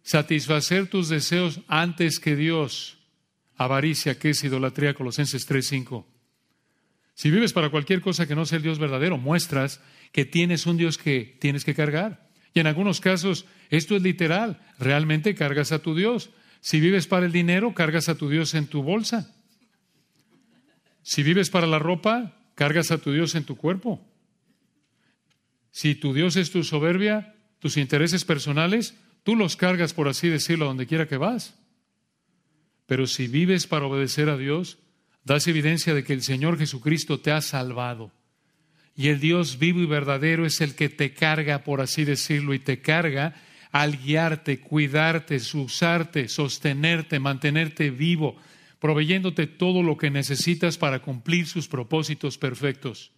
satisfacer 0.03 0.89
tus 0.89 1.09
deseos 1.09 1.61
antes 1.69 2.19
que 2.19 2.37
Dios. 2.37 2.99
Avaricia, 3.57 4.19
que 4.19 4.31
es 4.31 4.45
idolatría, 4.45 4.93
Colosenses 4.93 5.47
3:5. 5.47 6.12
Si 7.23 7.31
vives 7.31 7.53
para 7.53 7.71
cualquier 7.71 8.01
cosa 8.01 8.27
que 8.27 8.35
no 8.35 8.45
sea 8.47 8.57
el 8.57 8.65
Dios 8.65 8.81
verdadero, 8.81 9.17
muestras 9.17 9.81
que 10.11 10.25
tienes 10.25 10.67
un 10.67 10.77
Dios 10.77 10.99
que 10.99 11.37
tienes 11.39 11.65
que 11.65 11.73
cargar. 11.73 12.29
Y 12.53 12.59
en 12.59 12.67
algunos 12.67 13.01
casos 13.01 13.47
esto 13.71 13.95
es 13.95 14.03
literal, 14.03 14.61
realmente 14.81 15.37
cargas 15.37 15.71
a 15.71 15.79
tu 15.79 15.95
Dios. 15.95 16.31
Si 16.61 16.81
vives 16.81 17.07
para 17.07 17.25
el 17.25 17.31
dinero, 17.31 17.75
cargas 17.75 18.09
a 18.09 18.17
tu 18.17 18.29
Dios 18.29 18.55
en 18.55 18.67
tu 18.67 18.83
bolsa. 18.83 19.33
Si 21.03 21.23
vives 21.23 21.49
para 21.49 21.69
la 21.69 21.79
ropa, 21.79 22.41
cargas 22.57 22.91
a 22.91 22.99
tu 22.99 23.13
Dios 23.13 23.37
en 23.37 23.45
tu 23.45 23.57
cuerpo. 23.57 24.05
Si 25.71 25.95
tu 25.95 26.15
Dios 26.15 26.35
es 26.35 26.51
tu 26.51 26.65
soberbia, 26.65 27.37
tus 27.61 27.77
intereses 27.77 28.25
personales, 28.25 28.99
tú 29.23 29.37
los 29.37 29.55
cargas, 29.55 29.95
por 29.95 30.09
así 30.09 30.29
decirlo, 30.29 30.65
donde 30.65 30.89
quiera 30.89 31.07
que 31.07 31.19
vas. 31.19 31.55
Pero 32.87 33.07
si 33.07 33.29
vives 33.29 33.69
para 33.69 33.87
obedecer 33.87 34.29
a 34.29 34.37
Dios, 34.37 34.79
das 35.25 35.47
evidencia 35.47 35.95
de 35.95 36.05
que 36.05 36.13
el 36.13 36.23
Señor 36.23 36.59
Jesucristo 36.59 37.21
te 37.21 37.31
ha 37.31 37.41
salvado. 37.41 38.11
Y 38.97 39.09
el 39.09 39.21
Dios 39.21 39.59
vivo 39.59 39.81
y 39.81 39.87
verdadero 39.87 40.45
es 40.45 40.61
el 40.61 40.75
que 40.75 40.89
te 40.89 41.15
carga, 41.15 41.65
por 41.65 41.81
así 41.81 42.05
decirlo, 42.05 42.55
y 42.55 42.59
te 42.59 42.81
carga 42.81 43.35
al 43.71 43.97
guiarte, 43.97 44.61
cuidarte, 44.61 45.37
usarte, 45.55 46.29
sostenerte, 46.29 47.19
mantenerte 47.19 47.91
vivo, 47.91 48.37
proveyéndote 48.79 49.47
todo 49.47 49.83
lo 49.83 49.97
que 49.97 50.11
necesitas 50.11 50.77
para 50.77 51.01
cumplir 51.01 51.47
sus 51.47 51.69
propósitos 51.69 52.37
perfectos. 52.37 53.13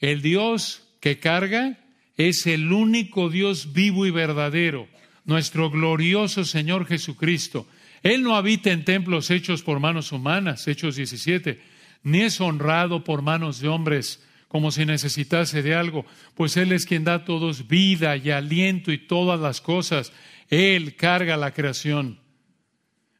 El 0.00 0.22
Dios 0.22 0.82
que 1.00 1.20
carga 1.20 1.78
es 2.16 2.46
el 2.46 2.72
único 2.72 3.28
Dios 3.28 3.72
vivo 3.72 4.06
y 4.06 4.10
verdadero, 4.10 4.88
nuestro 5.24 5.70
glorioso 5.70 6.44
Señor 6.44 6.86
Jesucristo. 6.86 7.66
Él 8.06 8.22
no 8.22 8.36
habita 8.36 8.70
en 8.70 8.84
templos 8.84 9.32
hechos 9.32 9.64
por 9.64 9.80
manos 9.80 10.12
humanas, 10.12 10.68
Hechos 10.68 10.94
17, 10.94 11.60
ni 12.04 12.22
es 12.22 12.40
honrado 12.40 13.02
por 13.02 13.20
manos 13.20 13.58
de 13.58 13.66
hombres, 13.66 14.24
como 14.46 14.70
si 14.70 14.86
necesitase 14.86 15.60
de 15.60 15.74
algo, 15.74 16.06
pues 16.36 16.56
Él 16.56 16.70
es 16.70 16.86
quien 16.86 17.02
da 17.02 17.14
a 17.14 17.24
todos 17.24 17.66
vida 17.66 18.16
y 18.16 18.30
aliento 18.30 18.92
y 18.92 18.98
todas 18.98 19.40
las 19.40 19.60
cosas. 19.60 20.12
Él 20.48 20.94
carga 20.94 21.36
la 21.36 21.52
creación. 21.52 22.20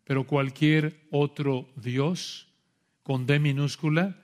Pero 0.05 0.25
cualquier 0.25 1.01
otro 1.11 1.69
Dios 1.75 2.47
con 3.03 3.27
D 3.27 3.41
minúscula 3.41 4.23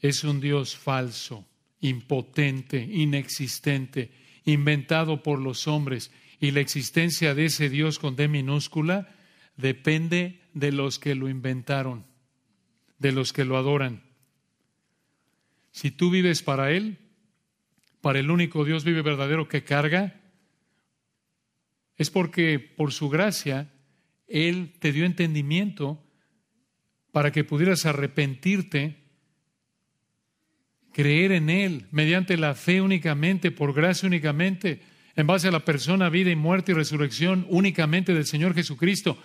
es 0.00 0.24
un 0.24 0.40
Dios 0.40 0.74
falso, 0.74 1.46
impotente, 1.82 2.82
inexistente, 2.82 4.10
inventado 4.46 5.22
por 5.22 5.38
los 5.38 5.68
hombres. 5.68 6.10
Y 6.40 6.52
la 6.52 6.60
existencia 6.60 7.34
de 7.34 7.44
ese 7.44 7.68
Dios 7.68 7.98
con 7.98 8.16
D 8.16 8.26
minúscula 8.26 9.19
depende 9.60 10.40
de 10.54 10.72
los 10.72 10.98
que 10.98 11.14
lo 11.14 11.28
inventaron, 11.28 12.06
de 12.98 13.12
los 13.12 13.32
que 13.32 13.44
lo 13.44 13.56
adoran. 13.56 14.02
Si 15.72 15.90
tú 15.90 16.10
vives 16.10 16.42
para 16.42 16.72
Él, 16.72 16.98
para 18.00 18.18
el 18.18 18.30
único 18.30 18.64
Dios 18.64 18.84
vive 18.84 19.02
verdadero 19.02 19.48
que 19.48 19.62
carga, 19.62 20.20
es 21.96 22.10
porque 22.10 22.58
por 22.58 22.92
su 22.92 23.08
gracia 23.08 23.70
Él 24.26 24.72
te 24.78 24.92
dio 24.92 25.04
entendimiento 25.04 26.02
para 27.12 27.32
que 27.32 27.44
pudieras 27.44 27.86
arrepentirte, 27.86 28.96
creer 30.92 31.32
en 31.32 31.50
Él 31.50 31.86
mediante 31.90 32.36
la 32.36 32.54
fe 32.54 32.80
únicamente, 32.80 33.50
por 33.50 33.74
gracia 33.74 34.06
únicamente, 34.06 34.80
en 35.16 35.26
base 35.26 35.48
a 35.48 35.52
la 35.52 35.64
persona, 35.64 36.08
vida 36.08 36.30
y 36.30 36.36
muerte 36.36 36.72
y 36.72 36.74
resurrección 36.74 37.46
únicamente 37.48 38.14
del 38.14 38.26
Señor 38.26 38.54
Jesucristo. 38.54 39.18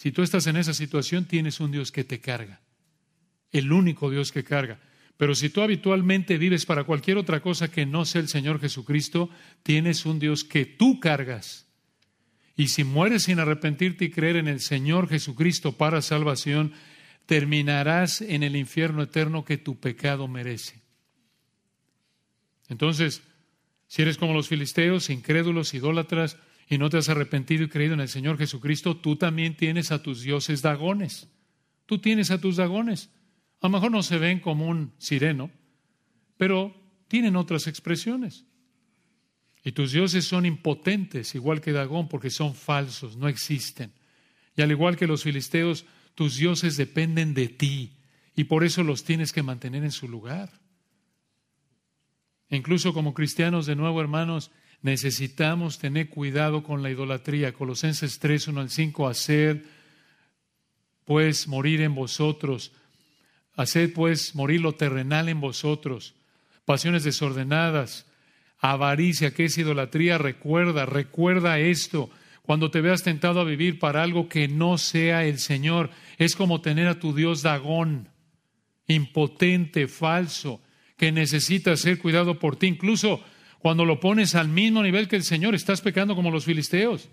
Si 0.00 0.12
tú 0.12 0.22
estás 0.22 0.46
en 0.46 0.56
esa 0.56 0.72
situación, 0.72 1.26
tienes 1.26 1.60
un 1.60 1.72
Dios 1.72 1.92
que 1.92 2.04
te 2.04 2.20
carga, 2.20 2.62
el 3.52 3.70
único 3.70 4.08
Dios 4.08 4.32
que 4.32 4.44
carga. 4.44 4.80
Pero 5.18 5.34
si 5.34 5.50
tú 5.50 5.60
habitualmente 5.60 6.38
vives 6.38 6.64
para 6.64 6.84
cualquier 6.84 7.18
otra 7.18 7.42
cosa 7.42 7.70
que 7.70 7.84
no 7.84 8.06
sea 8.06 8.22
el 8.22 8.28
Señor 8.28 8.60
Jesucristo, 8.60 9.28
tienes 9.62 10.06
un 10.06 10.18
Dios 10.18 10.42
que 10.42 10.64
tú 10.64 11.00
cargas. 11.00 11.66
Y 12.56 12.68
si 12.68 12.82
mueres 12.82 13.24
sin 13.24 13.40
arrepentirte 13.40 14.06
y 14.06 14.10
creer 14.10 14.36
en 14.36 14.48
el 14.48 14.60
Señor 14.60 15.06
Jesucristo 15.06 15.76
para 15.76 16.00
salvación, 16.00 16.72
terminarás 17.26 18.22
en 18.22 18.42
el 18.42 18.56
infierno 18.56 19.02
eterno 19.02 19.44
que 19.44 19.58
tu 19.58 19.80
pecado 19.80 20.28
merece. 20.28 20.80
Entonces, 22.70 23.20
si 23.86 24.00
eres 24.00 24.16
como 24.16 24.32
los 24.32 24.48
filisteos, 24.48 25.10
incrédulos, 25.10 25.74
idólatras, 25.74 26.38
y 26.70 26.78
no 26.78 26.88
te 26.88 26.98
has 26.98 27.08
arrepentido 27.08 27.64
y 27.64 27.68
creído 27.68 27.94
en 27.94 28.00
el 28.00 28.08
Señor 28.08 28.38
Jesucristo, 28.38 28.96
tú 28.96 29.16
también 29.16 29.56
tienes 29.56 29.90
a 29.90 30.04
tus 30.04 30.22
dioses 30.22 30.62
dagones. 30.62 31.28
Tú 31.84 31.98
tienes 31.98 32.30
a 32.30 32.40
tus 32.40 32.56
dagones. 32.56 33.10
A 33.60 33.66
lo 33.66 33.72
mejor 33.72 33.90
no 33.90 34.04
se 34.04 34.18
ven 34.18 34.38
como 34.38 34.68
un 34.68 34.92
sireno, 34.98 35.50
pero 36.36 36.72
tienen 37.08 37.34
otras 37.34 37.66
expresiones. 37.66 38.46
Y 39.64 39.72
tus 39.72 39.90
dioses 39.90 40.24
son 40.24 40.46
impotentes, 40.46 41.34
igual 41.34 41.60
que 41.60 41.72
Dagón, 41.72 42.08
porque 42.08 42.30
son 42.30 42.54
falsos, 42.54 43.16
no 43.16 43.26
existen. 43.26 43.92
Y 44.56 44.62
al 44.62 44.70
igual 44.70 44.96
que 44.96 45.08
los 45.08 45.24
filisteos, 45.24 45.84
tus 46.14 46.36
dioses 46.36 46.76
dependen 46.76 47.34
de 47.34 47.48
ti 47.48 47.96
y 48.36 48.44
por 48.44 48.62
eso 48.62 48.84
los 48.84 49.02
tienes 49.02 49.32
que 49.32 49.42
mantener 49.42 49.82
en 49.82 49.90
su 49.90 50.06
lugar. 50.06 50.50
Incluso 52.48 52.94
como 52.94 53.12
cristianos, 53.12 53.66
de 53.66 53.74
nuevo, 53.74 54.00
hermanos, 54.00 54.52
necesitamos 54.82 55.78
tener 55.78 56.08
cuidado 56.08 56.62
con 56.62 56.82
la 56.82 56.90
idolatría. 56.90 57.52
Colosenses 57.52 58.18
3, 58.18 58.48
1 58.48 58.60
al 58.60 58.70
5, 58.70 59.08
hacer 59.08 59.64
pues 61.04 61.48
morir 61.48 61.80
en 61.80 61.94
vosotros, 61.94 62.72
hacer 63.54 63.92
pues 63.92 64.34
morir 64.34 64.60
lo 64.60 64.74
terrenal 64.74 65.28
en 65.28 65.40
vosotros, 65.40 66.14
pasiones 66.64 67.04
desordenadas, 67.04 68.06
avaricia, 68.58 69.34
que 69.34 69.46
es 69.46 69.58
idolatría, 69.58 70.18
recuerda, 70.18 70.86
recuerda 70.86 71.58
esto. 71.58 72.10
Cuando 72.42 72.70
te 72.70 72.80
veas 72.80 73.02
tentado 73.02 73.40
a 73.40 73.44
vivir 73.44 73.78
para 73.78 74.02
algo 74.02 74.28
que 74.28 74.48
no 74.48 74.78
sea 74.78 75.24
el 75.24 75.38
Señor, 75.38 75.90
es 76.18 76.36
como 76.36 76.60
tener 76.60 76.88
a 76.88 76.98
tu 76.98 77.14
Dios 77.14 77.42
Dagón, 77.42 78.08
impotente, 78.86 79.88
falso, 79.88 80.60
que 80.96 81.12
necesita 81.12 81.76
ser 81.76 81.98
cuidado 81.98 82.38
por 82.38 82.56
ti. 82.56 82.66
Incluso 82.66 83.24
cuando 83.60 83.84
lo 83.84 84.00
pones 84.00 84.34
al 84.34 84.48
mismo 84.48 84.82
nivel 84.82 85.06
que 85.08 85.16
el 85.16 85.22
Señor, 85.22 85.54
estás 85.54 85.80
pecando 85.80 86.16
como 86.16 86.30
los 86.30 86.44
filisteos. 86.44 87.08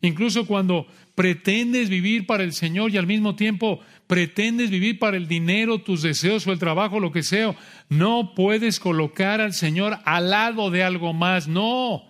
Incluso 0.00 0.46
cuando 0.46 0.86
pretendes 1.14 1.88
vivir 1.88 2.26
para 2.26 2.44
el 2.44 2.52
Señor 2.52 2.92
y 2.92 2.96
al 2.96 3.06
mismo 3.06 3.34
tiempo 3.34 3.80
pretendes 4.06 4.70
vivir 4.70 4.98
para 4.98 5.16
el 5.16 5.26
dinero, 5.26 5.80
tus 5.80 6.02
deseos 6.02 6.46
o 6.46 6.52
el 6.52 6.58
trabajo, 6.58 7.00
lo 7.00 7.10
que 7.10 7.22
sea, 7.22 7.56
no 7.88 8.32
puedes 8.34 8.78
colocar 8.78 9.40
al 9.40 9.52
Señor 9.52 9.98
al 10.04 10.30
lado 10.30 10.70
de 10.70 10.84
algo 10.84 11.12
más. 11.12 11.48
No. 11.48 12.04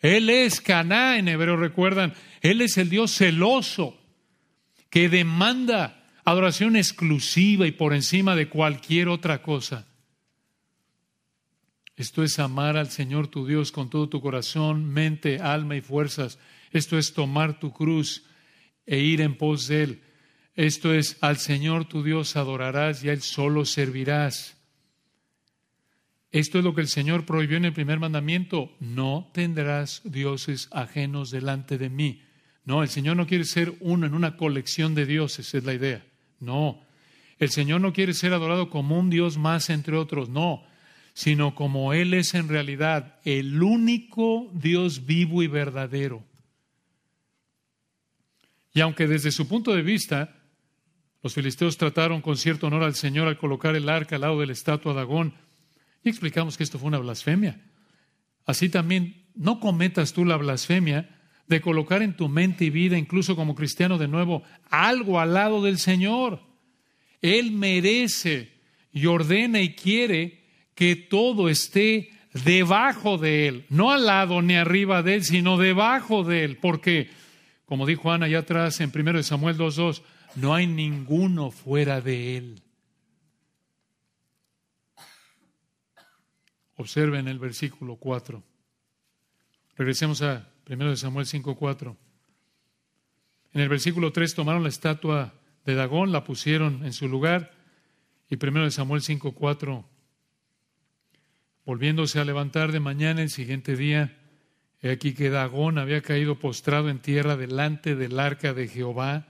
Él 0.00 0.30
es 0.30 0.60
Caná 0.60 1.18
en 1.18 1.28
hebreo, 1.28 1.56
recuerdan. 1.56 2.14
Él 2.40 2.62
es 2.62 2.78
el 2.78 2.88
Dios 2.88 3.12
celoso 3.12 3.98
que 4.88 5.08
demanda 5.08 6.04
adoración 6.24 6.74
exclusiva 6.74 7.66
y 7.66 7.72
por 7.72 7.94
encima 7.94 8.34
de 8.34 8.48
cualquier 8.48 9.08
otra 9.08 9.42
cosa. 9.42 9.86
Esto 11.96 12.22
es 12.22 12.38
amar 12.38 12.76
al 12.76 12.90
Señor 12.90 13.28
tu 13.28 13.46
Dios 13.46 13.72
con 13.72 13.90
todo 13.90 14.08
tu 14.08 14.20
corazón, 14.20 14.84
mente, 14.84 15.38
alma 15.40 15.76
y 15.76 15.80
fuerzas 15.80 16.38
esto 16.76 16.98
es 16.98 17.14
tomar 17.14 17.58
tu 17.58 17.72
cruz 17.72 18.24
e 18.84 18.98
ir 18.98 19.20
en 19.20 19.36
pos 19.36 19.68
de 19.68 19.82
Él. 19.82 20.02
Esto 20.54 20.92
es, 20.92 21.16
al 21.20 21.38
Señor 21.38 21.86
tu 21.86 22.02
Dios 22.02 22.36
adorarás 22.36 23.04
y 23.04 23.08
a 23.08 23.12
Él 23.12 23.22
solo 23.22 23.64
servirás. 23.64 24.56
Esto 26.30 26.58
es 26.58 26.64
lo 26.64 26.74
que 26.74 26.80
el 26.82 26.88
Señor 26.88 27.24
prohibió 27.24 27.56
en 27.56 27.64
el 27.64 27.72
primer 27.72 27.98
mandamiento. 27.98 28.76
No 28.80 29.30
tendrás 29.32 30.02
dioses 30.04 30.68
ajenos 30.70 31.30
delante 31.30 31.78
de 31.78 31.88
mí. 31.88 32.22
No, 32.64 32.82
el 32.82 32.88
Señor 32.88 33.16
no 33.16 33.26
quiere 33.26 33.44
ser 33.44 33.74
uno 33.80 34.06
en 34.06 34.14
una 34.14 34.36
colección 34.36 34.94
de 34.94 35.06
dioses, 35.06 35.54
es 35.54 35.64
la 35.64 35.72
idea. 35.72 36.04
No, 36.40 36.82
el 37.38 37.48
Señor 37.50 37.80
no 37.80 37.92
quiere 37.92 38.12
ser 38.12 38.34
adorado 38.34 38.70
como 38.70 38.98
un 38.98 39.08
Dios 39.08 39.38
más 39.38 39.70
entre 39.70 39.96
otros, 39.96 40.28
no, 40.28 40.62
sino 41.16 41.54
como 41.54 41.94
Él 41.94 42.12
es 42.12 42.34
en 42.34 42.46
realidad 42.46 43.18
el 43.24 43.62
único 43.62 44.50
Dios 44.52 45.06
vivo 45.06 45.42
y 45.42 45.46
verdadero. 45.46 46.22
Y 48.74 48.82
aunque 48.82 49.06
desde 49.06 49.32
su 49.32 49.48
punto 49.48 49.74
de 49.74 49.80
vista 49.80 50.36
los 51.22 51.32
filisteos 51.32 51.78
trataron 51.78 52.20
con 52.20 52.36
cierto 52.36 52.66
honor 52.66 52.82
al 52.82 52.94
Señor 52.94 53.28
al 53.28 53.38
colocar 53.38 53.74
el 53.76 53.88
arca 53.88 54.16
al 54.16 54.20
lado 54.20 54.40
de 54.40 54.46
la 54.46 54.52
estatua 54.52 54.92
de 54.92 55.00
Agón, 55.00 55.32
y 56.04 56.10
explicamos 56.10 56.58
que 56.58 56.64
esto 56.64 56.78
fue 56.78 56.88
una 56.88 56.98
blasfemia. 56.98 57.62
Así 58.44 58.68
también 58.68 59.24
no 59.34 59.58
cometas 59.58 60.12
tú 60.12 60.26
la 60.26 60.36
blasfemia 60.36 61.18
de 61.46 61.62
colocar 61.62 62.02
en 62.02 62.14
tu 62.14 62.28
mente 62.28 62.66
y 62.66 62.70
vida, 62.70 62.98
incluso 62.98 63.36
como 63.36 63.54
cristiano 63.54 63.96
de 63.96 64.06
nuevo, 64.06 64.42
algo 64.68 65.18
al 65.18 65.32
lado 65.32 65.62
del 65.62 65.78
Señor. 65.78 66.42
Él 67.22 67.52
merece 67.52 68.52
y 68.92 69.06
ordena 69.06 69.62
y 69.62 69.74
quiere 69.74 70.45
que 70.76 70.94
todo 70.94 71.48
esté 71.48 72.10
debajo 72.44 73.18
de 73.18 73.48
Él, 73.48 73.66
no 73.68 73.90
al 73.90 74.06
lado 74.06 74.40
ni 74.42 74.54
arriba 74.54 75.02
de 75.02 75.16
Él, 75.16 75.24
sino 75.24 75.58
debajo 75.58 76.22
de 76.22 76.44
Él, 76.44 76.58
porque 76.58 77.10
como 77.66 77.84
dijo 77.84 78.12
Ana 78.12 78.26
allá 78.26 78.38
atrás 78.38 78.80
en 78.80 78.92
1 78.94 79.22
Samuel 79.24 79.58
2.2, 79.58 80.02
no 80.36 80.54
hay 80.54 80.68
ninguno 80.68 81.50
fuera 81.50 82.00
de 82.00 82.36
él. 82.36 82.62
Observen 86.76 87.26
el 87.26 87.38
versículo 87.38 87.96
4. 87.96 88.42
Regresemos 89.76 90.22
a 90.22 90.48
1 90.68 90.96
Samuel 90.96 91.26
5.4. 91.26 91.96
En 93.52 93.60
el 93.60 93.68
versículo 93.68 94.12
3 94.12 94.34
tomaron 94.34 94.62
la 94.62 94.68
estatua 94.68 95.34
de 95.64 95.74
Dagón, 95.74 96.12
la 96.12 96.22
pusieron 96.22 96.84
en 96.84 96.92
su 96.92 97.08
lugar. 97.08 97.52
Y 98.30 98.36
1 98.36 98.70
Samuel 98.70 99.02
5.4, 99.02 99.84
volviéndose 101.66 102.18
a 102.18 102.24
levantar 102.24 102.72
de 102.72 102.80
mañana 102.80 103.20
el 103.20 103.30
siguiente 103.30 103.76
día, 103.76 104.16
He 104.82 104.90
aquí 104.90 105.14
que 105.14 105.30
Dagón 105.30 105.78
había 105.78 106.02
caído 106.02 106.38
postrado 106.38 106.90
en 106.90 106.98
tierra 106.98 107.36
delante 107.36 107.96
del 107.96 108.20
arca 108.20 108.52
de 108.52 108.68
Jehová, 108.68 109.26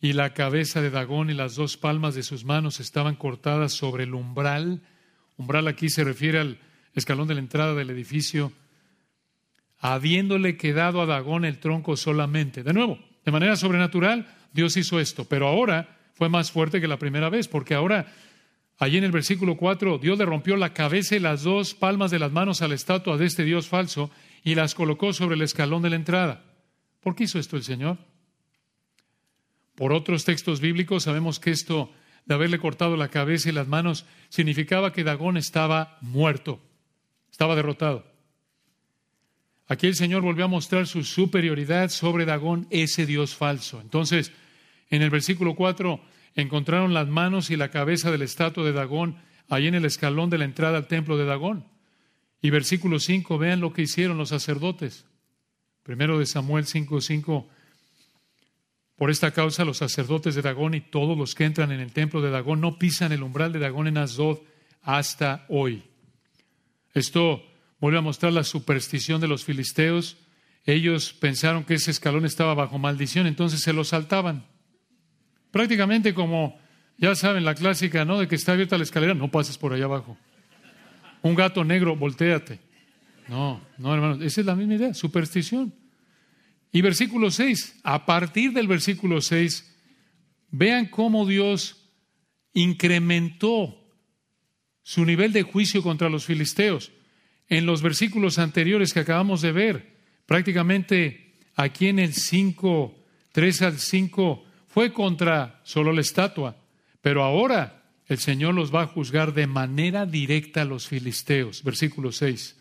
y 0.00 0.14
la 0.14 0.32
cabeza 0.32 0.80
de 0.80 0.90
Dagón 0.90 1.28
y 1.28 1.34
las 1.34 1.54
dos 1.54 1.76
palmas 1.76 2.14
de 2.14 2.22
sus 2.22 2.44
manos 2.44 2.80
estaban 2.80 3.16
cortadas 3.16 3.72
sobre 3.72 4.04
el 4.04 4.14
umbral. 4.14 4.80
Umbral 5.36 5.68
aquí 5.68 5.90
se 5.90 6.04
refiere 6.04 6.38
al 6.38 6.58
escalón 6.94 7.28
de 7.28 7.34
la 7.34 7.40
entrada 7.40 7.74
del 7.74 7.90
edificio, 7.90 8.52
habiéndole 9.78 10.56
quedado 10.56 11.02
a 11.02 11.06
Dagón 11.06 11.44
el 11.44 11.58
tronco 11.58 11.96
solamente. 11.96 12.62
De 12.62 12.72
nuevo, 12.72 12.98
de 13.24 13.32
manera 13.32 13.56
sobrenatural, 13.56 14.26
Dios 14.54 14.76
hizo 14.78 14.98
esto, 14.98 15.26
pero 15.26 15.46
ahora 15.46 15.98
fue 16.14 16.30
más 16.30 16.50
fuerte 16.50 16.80
que 16.80 16.88
la 16.88 16.98
primera 16.98 17.28
vez, 17.28 17.46
porque 17.46 17.74
ahora, 17.74 18.10
allí 18.80 18.98
en 18.98 19.04
el 19.04 19.12
versículo 19.12 19.56
4, 19.56 19.98
Dios 19.98 20.18
le 20.18 20.24
rompió 20.24 20.56
la 20.56 20.72
cabeza 20.72 21.14
y 21.14 21.20
las 21.20 21.44
dos 21.44 21.74
palmas 21.74 22.10
de 22.10 22.18
las 22.18 22.32
manos 22.32 22.62
a 22.62 22.68
la 22.68 22.74
estatua 22.74 23.16
de 23.16 23.26
este 23.26 23.44
Dios 23.44 23.68
falso, 23.68 24.10
y 24.42 24.54
las 24.54 24.74
colocó 24.74 25.12
sobre 25.12 25.36
el 25.36 25.42
escalón 25.42 25.82
de 25.82 25.90
la 25.90 25.96
entrada. 25.96 26.44
¿Por 27.00 27.14
qué 27.14 27.24
hizo 27.24 27.38
esto 27.38 27.56
el 27.56 27.62
Señor? 27.62 27.98
Por 29.74 29.92
otros 29.92 30.24
textos 30.24 30.60
bíblicos 30.60 31.04
sabemos 31.04 31.38
que 31.38 31.50
esto 31.50 31.92
de 32.24 32.34
haberle 32.34 32.58
cortado 32.58 32.96
la 32.96 33.08
cabeza 33.08 33.48
y 33.48 33.52
las 33.52 33.68
manos 33.68 34.06
significaba 34.28 34.92
que 34.92 35.04
Dagón 35.04 35.36
estaba 35.36 35.98
muerto, 36.00 36.60
estaba 37.30 37.56
derrotado. 37.56 38.06
Aquí 39.68 39.86
el 39.86 39.94
Señor 39.94 40.22
volvió 40.22 40.46
a 40.46 40.48
mostrar 40.48 40.86
su 40.86 41.04
superioridad 41.04 41.90
sobre 41.90 42.24
Dagón, 42.24 42.66
ese 42.70 43.06
Dios 43.06 43.36
falso. 43.36 43.80
Entonces, 43.80 44.32
en 44.90 45.02
el 45.02 45.10
versículo 45.10 45.54
4 45.54 46.00
encontraron 46.34 46.94
las 46.94 47.08
manos 47.08 47.50
y 47.50 47.56
la 47.56 47.70
cabeza 47.70 48.10
de 48.10 48.18
la 48.18 48.24
estatua 48.24 48.64
de 48.64 48.72
Dagón 48.72 49.16
ahí 49.48 49.66
en 49.66 49.74
el 49.74 49.84
escalón 49.84 50.30
de 50.30 50.38
la 50.38 50.44
entrada 50.44 50.78
al 50.78 50.86
templo 50.86 51.16
de 51.16 51.24
Dagón. 51.24 51.66
Y 52.40 52.50
versículo 52.50 52.98
5, 52.98 53.36
vean 53.38 53.60
lo 53.60 53.72
que 53.72 53.82
hicieron 53.82 54.16
los 54.16 54.30
sacerdotes. 54.30 55.04
Primero 55.82 56.18
de 56.18 56.26
Samuel 56.26 56.66
5, 56.66 57.00
5. 57.00 57.48
Por 58.96 59.10
esta 59.10 59.32
causa 59.32 59.64
los 59.64 59.78
sacerdotes 59.78 60.34
de 60.34 60.42
Dagón 60.42 60.74
y 60.74 60.80
todos 60.80 61.16
los 61.16 61.34
que 61.34 61.44
entran 61.44 61.72
en 61.72 61.80
el 61.80 61.92
templo 61.92 62.20
de 62.20 62.30
Dagón 62.30 62.60
no 62.60 62.78
pisan 62.78 63.12
el 63.12 63.22
umbral 63.22 63.52
de 63.52 63.58
Dagón 63.58 63.88
en 63.88 63.98
Asdod 63.98 64.38
hasta 64.82 65.44
hoy. 65.48 65.82
Esto 66.94 67.42
vuelve 67.80 67.98
a 67.98 68.02
mostrar 68.02 68.32
la 68.32 68.44
superstición 68.44 69.20
de 69.20 69.28
los 69.28 69.44
filisteos. 69.44 70.16
Ellos 70.64 71.12
pensaron 71.12 71.64
que 71.64 71.74
ese 71.74 71.90
escalón 71.90 72.26
estaba 72.26 72.54
bajo 72.54 72.78
maldición, 72.78 73.26
entonces 73.26 73.60
se 73.60 73.72
lo 73.72 73.84
saltaban. 73.84 74.49
Prácticamente 75.50 76.14
como, 76.14 76.58
ya 76.96 77.14
saben, 77.14 77.44
la 77.44 77.54
clásica, 77.54 78.04
¿no? 78.04 78.18
De 78.18 78.28
que 78.28 78.36
está 78.36 78.52
abierta 78.52 78.78
la 78.78 78.84
escalera, 78.84 79.14
no 79.14 79.30
pases 79.30 79.58
por 79.58 79.72
allá 79.72 79.84
abajo 79.84 80.16
un 81.22 81.34
gato 81.34 81.64
negro, 81.64 81.96
volteate. 81.96 82.58
No, 83.28 83.60
no, 83.78 83.94
hermanos, 83.94 84.20
esa 84.22 84.40
es 84.40 84.46
la 84.46 84.56
misma 84.56 84.74
idea, 84.74 84.94
superstición. 84.94 85.72
Y 86.72 86.82
versículo 86.82 87.30
6, 87.30 87.80
a 87.82 88.06
partir 88.06 88.52
del 88.52 88.66
versículo 88.66 89.20
6, 89.20 89.76
vean 90.50 90.86
cómo 90.86 91.26
Dios 91.26 91.88
incrementó 92.52 93.76
su 94.82 95.04
nivel 95.04 95.32
de 95.32 95.42
juicio 95.42 95.82
contra 95.82 96.08
los 96.08 96.24
filisteos. 96.24 96.92
En 97.48 97.66
los 97.66 97.82
versículos 97.82 98.38
anteriores 98.38 98.92
que 98.92 99.00
acabamos 99.00 99.42
de 99.42 99.52
ver, 99.52 99.96
prácticamente 100.26 101.36
aquí 101.54 101.88
en 101.88 101.98
el 101.98 102.14
5, 102.14 102.96
3 103.32 103.62
al 103.62 103.78
5, 103.78 104.44
fue 104.70 104.92
contra 104.92 105.60
solo 105.64 105.92
la 105.92 106.00
estatua. 106.00 106.56
Pero 107.02 107.22
ahora 107.22 107.82
el 108.06 108.18
Señor 108.18 108.54
los 108.54 108.74
va 108.74 108.82
a 108.82 108.86
juzgar 108.86 109.34
de 109.34 109.46
manera 109.46 110.06
directa 110.06 110.62
a 110.62 110.64
los 110.64 110.88
filisteos. 110.88 111.62
Versículo 111.62 112.12
6. 112.12 112.56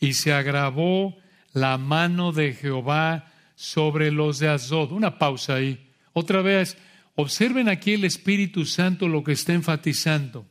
Y 0.00 0.14
se 0.14 0.32
agravó 0.32 1.16
la 1.52 1.78
mano 1.78 2.32
de 2.32 2.52
Jehová 2.52 3.32
sobre 3.54 4.10
los 4.10 4.38
de 4.38 4.48
Azod. 4.48 4.92
Una 4.92 5.18
pausa 5.18 5.56
ahí. 5.56 5.90
Otra 6.12 6.42
vez, 6.42 6.76
observen 7.14 7.68
aquí 7.68 7.94
el 7.94 8.04
Espíritu 8.04 8.64
Santo 8.64 9.08
lo 9.08 9.22
que 9.22 9.32
está 9.32 9.52
enfatizando. 9.52 10.46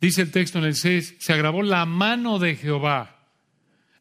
Dice 0.00 0.22
el 0.22 0.30
texto 0.30 0.58
en 0.58 0.64
el 0.64 0.74
6, 0.74 1.16
se 1.18 1.32
agravó 1.32 1.62
la 1.62 1.86
mano 1.86 2.38
de 2.38 2.56
Jehová. 2.56 3.16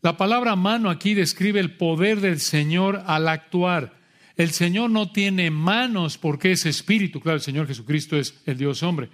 La 0.01 0.17
palabra 0.17 0.55
mano 0.55 0.89
aquí 0.89 1.13
describe 1.13 1.59
el 1.59 1.77
poder 1.77 2.19
del 2.19 2.39
Señor 2.39 3.03
al 3.05 3.27
actuar. 3.27 4.04
El 4.37 4.51
Señor 4.51 4.89
no 4.89 5.11
tiene 5.11 5.49
manos 5.49 6.17
porque 6.17 6.51
es 6.51 6.65
espíritu. 6.65 7.21
Claro, 7.21 7.37
el 7.37 7.43
Señor 7.43 7.67
Jesucristo 7.67 8.17
es 8.17 8.41
el 8.45 8.57
Dios 8.57 8.83
hombre. 8.83 9.09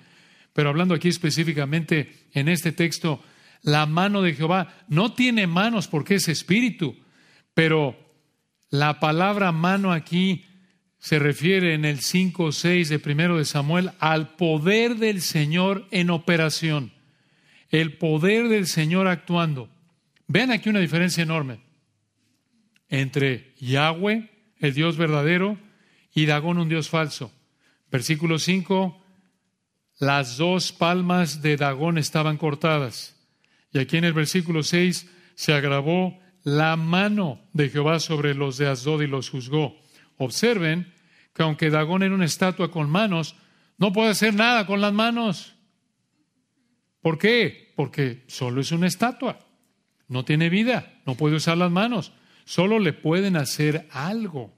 Pero 0.53 0.69
hablando 0.69 0.95
aquí 0.95 1.07
específicamente 1.07 2.27
en 2.33 2.49
este 2.49 2.71
texto, 2.71 3.23
la 3.61 3.85
mano 3.85 4.21
de 4.21 4.33
Jehová 4.33 4.73
no 4.87 5.13
tiene 5.13 5.47
manos 5.47 5.87
porque 5.87 6.15
es 6.15 6.27
espíritu. 6.27 6.95
Pero 7.53 7.97
la 8.69 8.99
palabra 8.99 9.51
mano 9.51 9.91
aquí 9.91 10.45
se 10.97 11.19
refiere 11.19 11.73
en 11.73 11.85
el 11.85 11.99
5 11.99 12.43
o 12.43 12.51
6 12.51 12.89
de 12.89 12.99
primero 12.99 13.37
de 13.37 13.45
Samuel 13.45 13.91
al 13.99 14.35
poder 14.35 14.97
del 14.97 15.21
Señor 15.21 15.87
en 15.91 16.09
operación. 16.09 16.93
El 17.69 17.97
poder 17.97 18.49
del 18.49 18.67
Señor 18.67 19.07
actuando. 19.07 19.69
Vean 20.27 20.51
aquí 20.51 20.69
una 20.69 20.79
diferencia 20.79 21.23
enorme 21.23 21.59
entre 22.89 23.53
Yahweh 23.59 24.30
el 24.61 24.73
Dios 24.73 24.95
verdadero, 24.95 25.57
y 26.13 26.25
Dagón 26.25 26.59
un 26.59 26.69
Dios 26.69 26.89
falso. 26.89 27.31
Versículo 27.91 28.39
5, 28.39 29.03
las 29.99 30.37
dos 30.37 30.71
palmas 30.71 31.41
de 31.41 31.57
Dagón 31.57 31.97
estaban 31.97 32.37
cortadas. 32.37 33.17
Y 33.73 33.79
aquí 33.79 33.97
en 33.97 34.05
el 34.05 34.13
versículo 34.13 34.63
6 34.63 35.09
se 35.35 35.53
agravó 35.53 36.19
la 36.43 36.75
mano 36.75 37.41
de 37.53 37.69
Jehová 37.69 37.99
sobre 37.99 38.33
los 38.33 38.57
de 38.57 38.67
Asdod 38.67 39.01
y 39.01 39.07
los 39.07 39.29
juzgó. 39.29 39.79
Observen 40.17 40.93
que 41.33 41.43
aunque 41.43 41.69
Dagón 41.69 42.03
era 42.03 42.15
una 42.15 42.25
estatua 42.25 42.71
con 42.71 42.89
manos, 42.89 43.35
no 43.77 43.93
puede 43.93 44.09
hacer 44.09 44.33
nada 44.33 44.65
con 44.65 44.81
las 44.81 44.93
manos. 44.93 45.55
¿Por 47.01 47.17
qué? 47.17 47.73
Porque 47.75 48.23
solo 48.27 48.61
es 48.61 48.71
una 48.71 48.87
estatua. 48.87 49.39
No 50.07 50.25
tiene 50.25 50.49
vida, 50.49 51.01
no 51.05 51.15
puede 51.15 51.37
usar 51.37 51.57
las 51.57 51.71
manos. 51.71 52.11
Solo 52.45 52.79
le 52.79 52.93
pueden 52.93 53.37
hacer 53.37 53.87
algo, 53.91 54.53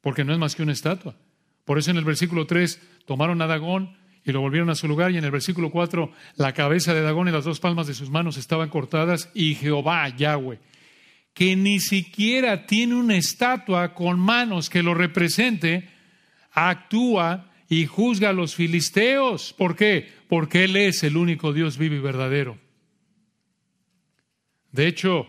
porque 0.00 0.24
no 0.24 0.32
es 0.32 0.38
más 0.38 0.54
que 0.54 0.62
una 0.62 0.72
estatua. 0.72 1.16
Por 1.64 1.78
eso 1.78 1.90
en 1.90 1.96
el 1.96 2.04
versículo 2.04 2.46
3 2.46 2.80
tomaron 3.06 3.42
a 3.42 3.46
Dagón 3.46 3.96
y 4.24 4.32
lo 4.32 4.40
volvieron 4.40 4.70
a 4.70 4.74
su 4.74 4.88
lugar, 4.88 5.12
y 5.12 5.18
en 5.18 5.24
el 5.24 5.30
versículo 5.30 5.70
4 5.70 6.10
la 6.36 6.52
cabeza 6.52 6.94
de 6.94 7.02
Dagón 7.02 7.28
y 7.28 7.32
las 7.32 7.44
dos 7.44 7.60
palmas 7.60 7.86
de 7.86 7.94
sus 7.94 8.10
manos 8.10 8.36
estaban 8.36 8.68
cortadas, 8.68 9.30
y 9.34 9.54
Jehová, 9.54 10.08
Yahweh, 10.08 10.58
que 11.32 11.54
ni 11.54 11.80
siquiera 11.80 12.66
tiene 12.66 12.94
una 12.94 13.16
estatua 13.16 13.94
con 13.94 14.18
manos 14.18 14.70
que 14.70 14.82
lo 14.82 14.94
represente, 14.94 15.88
actúa 16.52 17.52
y 17.68 17.86
juzga 17.86 18.30
a 18.30 18.32
los 18.32 18.54
filisteos. 18.54 19.52
¿Por 19.52 19.76
qué? 19.76 20.10
Porque 20.28 20.64
Él 20.64 20.76
es 20.76 21.02
el 21.02 21.16
único 21.16 21.52
Dios 21.52 21.78
vivo 21.78 21.94
y 21.94 22.00
verdadero. 22.00 22.58
De 24.72 24.86
hecho, 24.86 25.26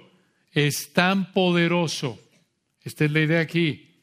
es 0.52 0.94
tan 0.94 1.32
poderoso, 1.34 2.20
esta 2.84 3.06
es 3.06 3.12
la 3.12 3.22
idea 3.22 3.42
aquí, 3.42 3.96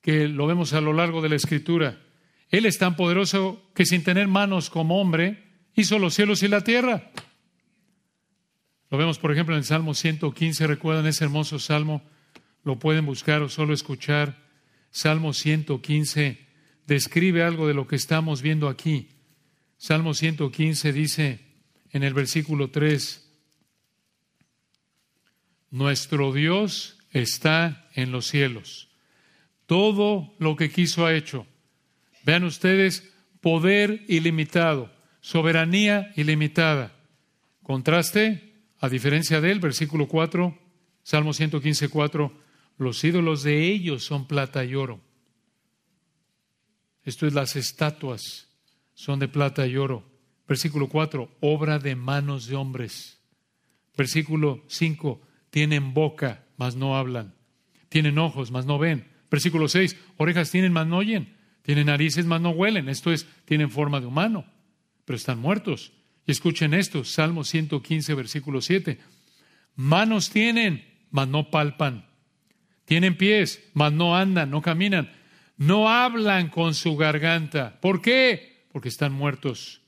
que 0.00 0.28
lo 0.28 0.46
vemos 0.46 0.72
a 0.72 0.80
lo 0.80 0.92
largo 0.92 1.22
de 1.22 1.28
la 1.28 1.36
escritura. 1.36 2.00
Él 2.48 2.66
es 2.66 2.78
tan 2.78 2.96
poderoso 2.96 3.70
que 3.74 3.84
sin 3.84 4.04
tener 4.04 4.28
manos 4.28 4.70
como 4.70 5.00
hombre, 5.00 5.44
hizo 5.74 5.98
los 5.98 6.14
cielos 6.14 6.42
y 6.42 6.48
la 6.48 6.62
tierra. 6.62 7.10
Lo 8.90 8.98
vemos, 8.98 9.18
por 9.18 9.32
ejemplo, 9.32 9.54
en 9.54 9.58
el 9.58 9.64
Salmo 9.64 9.94
115, 9.94 10.66
recuerdan 10.66 11.06
ese 11.06 11.24
hermoso 11.24 11.58
salmo, 11.58 12.02
lo 12.62 12.78
pueden 12.78 13.04
buscar 13.04 13.42
o 13.42 13.48
solo 13.48 13.74
escuchar. 13.74 14.44
Salmo 14.90 15.32
115 15.32 16.46
describe 16.86 17.42
algo 17.42 17.66
de 17.66 17.74
lo 17.74 17.86
que 17.86 17.96
estamos 17.96 18.42
viendo 18.42 18.68
aquí. 18.68 19.08
Salmo 19.76 20.14
115 20.14 20.92
dice 20.92 21.40
en 21.90 22.02
el 22.02 22.14
versículo 22.14 22.70
3, 22.70 23.25
nuestro 25.70 26.32
Dios 26.32 26.98
está 27.10 27.88
en 27.94 28.12
los 28.12 28.26
cielos. 28.26 28.88
Todo 29.66 30.34
lo 30.38 30.56
que 30.56 30.70
quiso 30.70 31.06
ha 31.06 31.14
hecho. 31.14 31.46
Vean 32.24 32.44
ustedes, 32.44 33.12
poder 33.40 34.04
ilimitado, 34.08 34.92
soberanía 35.20 36.12
ilimitada. 36.16 36.96
Contraste, 37.62 38.54
a 38.78 38.88
diferencia 38.88 39.40
de 39.40 39.52
él, 39.52 39.60
versículo 39.60 40.06
4, 40.06 40.58
Salmo 41.02 41.32
115, 41.32 41.88
4, 41.88 42.32
los 42.78 43.02
ídolos 43.04 43.42
de 43.42 43.64
ellos 43.64 44.04
son 44.04 44.26
plata 44.26 44.64
y 44.64 44.74
oro. 44.74 45.00
Esto 47.04 47.26
es 47.26 47.32
las 47.32 47.56
estatuas, 47.56 48.48
son 48.94 49.18
de 49.18 49.28
plata 49.28 49.66
y 49.66 49.76
oro. 49.76 50.04
Versículo 50.46 50.88
4, 50.88 51.36
obra 51.40 51.78
de 51.78 51.96
manos 51.96 52.46
de 52.46 52.56
hombres. 52.56 53.18
Versículo 53.96 54.64
5, 54.68 55.20
tienen 55.56 55.94
boca, 55.94 56.44
mas 56.58 56.76
no 56.76 56.98
hablan. 56.98 57.32
Tienen 57.88 58.18
ojos, 58.18 58.50
mas 58.50 58.66
no 58.66 58.78
ven. 58.78 59.08
Versículo 59.30 59.68
6, 59.68 59.96
orejas 60.18 60.50
tienen, 60.50 60.70
mas 60.70 60.86
no 60.86 60.98
oyen. 60.98 61.34
Tienen 61.62 61.86
narices, 61.86 62.26
mas 62.26 62.42
no 62.42 62.50
huelen. 62.50 62.90
Esto 62.90 63.10
es, 63.10 63.26
tienen 63.46 63.70
forma 63.70 63.98
de 63.98 64.06
humano, 64.06 64.44
pero 65.06 65.16
están 65.16 65.38
muertos. 65.38 65.94
Y 66.26 66.32
escuchen 66.32 66.74
esto, 66.74 67.04
Salmo 67.04 67.42
115, 67.42 68.12
versículo 68.12 68.60
7. 68.60 68.98
Manos 69.76 70.28
tienen, 70.28 70.84
mas 71.10 71.26
no 71.26 71.50
palpan. 71.50 72.04
Tienen 72.84 73.16
pies, 73.16 73.66
mas 73.72 73.94
no 73.94 74.14
andan, 74.14 74.50
no 74.50 74.60
caminan. 74.60 75.10
No 75.56 75.88
hablan 75.88 76.50
con 76.50 76.74
su 76.74 76.98
garganta. 76.98 77.80
¿Por 77.80 78.02
qué? 78.02 78.66
Porque 78.72 78.90
están 78.90 79.14
muertos. 79.14 79.80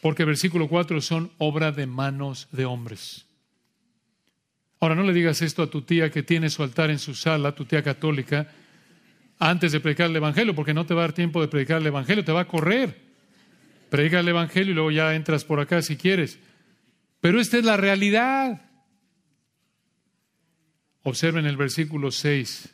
Porque 0.00 0.24
versículo 0.24 0.68
4 0.68 1.00
son 1.00 1.32
obra 1.38 1.72
de 1.72 1.88
manos 1.88 2.46
de 2.52 2.66
hombres. 2.66 3.25
Ahora 4.80 4.94
no 4.94 5.02
le 5.02 5.12
digas 5.12 5.40
esto 5.42 5.62
a 5.62 5.70
tu 5.70 5.82
tía 5.82 6.10
que 6.10 6.22
tiene 6.22 6.50
su 6.50 6.62
altar 6.62 6.90
en 6.90 6.98
su 6.98 7.14
sala, 7.14 7.54
tu 7.54 7.64
tía 7.64 7.82
católica, 7.82 8.48
antes 9.38 9.72
de 9.72 9.80
predicar 9.80 10.10
el 10.10 10.16
Evangelio, 10.16 10.54
porque 10.54 10.74
no 10.74 10.86
te 10.86 10.94
va 10.94 11.02
a 11.02 11.06
dar 11.06 11.12
tiempo 11.12 11.40
de 11.40 11.48
predicar 11.48 11.80
el 11.80 11.86
Evangelio, 11.86 12.24
te 12.24 12.32
va 12.32 12.42
a 12.42 12.48
correr. 12.48 13.06
Predica 13.90 14.20
el 14.20 14.28
Evangelio 14.28 14.72
y 14.72 14.74
luego 14.74 14.90
ya 14.90 15.14
entras 15.14 15.44
por 15.44 15.60
acá 15.60 15.80
si 15.82 15.96
quieres. 15.96 16.38
Pero 17.20 17.40
esta 17.40 17.58
es 17.58 17.64
la 17.64 17.76
realidad. 17.76 18.62
Observen 21.02 21.46
el 21.46 21.56
versículo 21.56 22.10
6, 22.10 22.68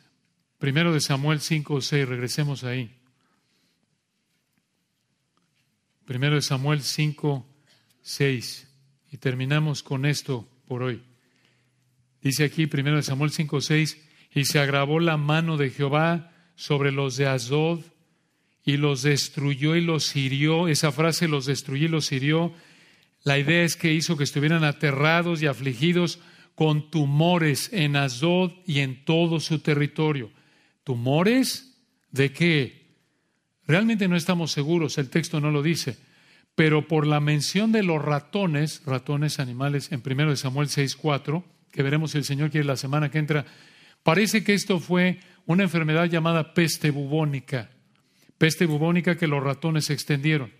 primero 0.57 0.93
de 0.93 1.01
Samuel 1.01 1.39
5 1.39 1.75
o 1.75 1.81
6, 1.81 2.07
regresemos 2.07 2.63
ahí. 2.63 2.91
Primero 6.05 6.35
de 6.35 6.41
Samuel 6.41 6.81
5, 6.81 7.45
6. 8.01 8.67
Y 9.11 9.17
terminamos 9.17 9.83
con 9.83 10.05
esto 10.05 10.49
por 10.67 10.83
hoy. 10.83 11.01
Dice 12.23 12.45
aquí, 12.45 12.67
primero 12.67 12.95
de 12.95 13.03
Samuel 13.03 13.31
5, 13.31 13.59
6, 13.59 13.97
y 14.33 14.45
se 14.45 14.59
agravó 14.59 15.01
la 15.01 15.17
mano 15.17 15.57
de 15.57 15.69
Jehová 15.69 16.31
sobre 16.55 16.93
los 16.93 17.17
de 17.17 17.27
Azod 17.27 17.81
y 18.65 18.77
los 18.77 19.03
destruyó 19.03 19.75
y 19.75 19.81
los 19.81 20.15
hirió. 20.15 20.69
Esa 20.69 20.93
frase, 20.93 21.27
los 21.27 21.45
destruyó 21.45 21.85
y 21.85 21.89
los 21.89 22.11
hirió, 22.13 22.53
la 23.23 23.37
idea 23.37 23.63
es 23.63 23.75
que 23.75 23.93
hizo 23.93 24.17
que 24.17 24.23
estuvieran 24.23 24.63
aterrados 24.63 25.41
y 25.41 25.47
afligidos 25.47 26.19
con 26.55 26.89
tumores 26.89 27.71
en 27.73 27.95
Azod 27.95 28.51
y 28.65 28.79
en 28.79 29.03
todo 29.03 29.39
su 29.39 29.59
territorio. 29.59 30.31
¿Tumores? 30.83 31.77
¿De 32.11 32.31
qué? 32.31 32.83
Realmente 33.65 34.07
no 34.07 34.15
estamos 34.15 34.51
seguros, 34.51 34.97
el 34.97 35.09
texto 35.09 35.39
no 35.39 35.51
lo 35.51 35.61
dice, 35.61 35.97
pero 36.55 36.87
por 36.87 37.07
la 37.07 37.21
mención 37.21 37.71
de 37.71 37.83
los 37.83 38.01
ratones, 38.01 38.81
ratones 38.85 39.39
animales 39.39 39.91
en 39.91 40.03
1 40.05 40.35
Samuel 40.35 40.67
6, 40.67 40.95
4, 40.97 41.45
que 41.73 41.83
veremos 41.83 42.11
si 42.11 42.19
el 42.19 42.23
Señor 42.23 42.51
quiere 42.51 42.67
la 42.67 42.77
semana 42.77 43.09
que 43.09 43.17
entra, 43.17 43.45
parece 44.03 44.43
que 44.43 44.53
esto 44.53 44.79
fue 44.79 45.19
una 45.47 45.63
enfermedad 45.63 46.05
llamada 46.05 46.53
peste 46.53 46.91
bubónica. 46.91 47.71
Peste 48.37 48.67
bubónica 48.67 49.17
que 49.17 49.27
los 49.27 49.43
ratones 49.43 49.89
extendieron. 49.89 50.51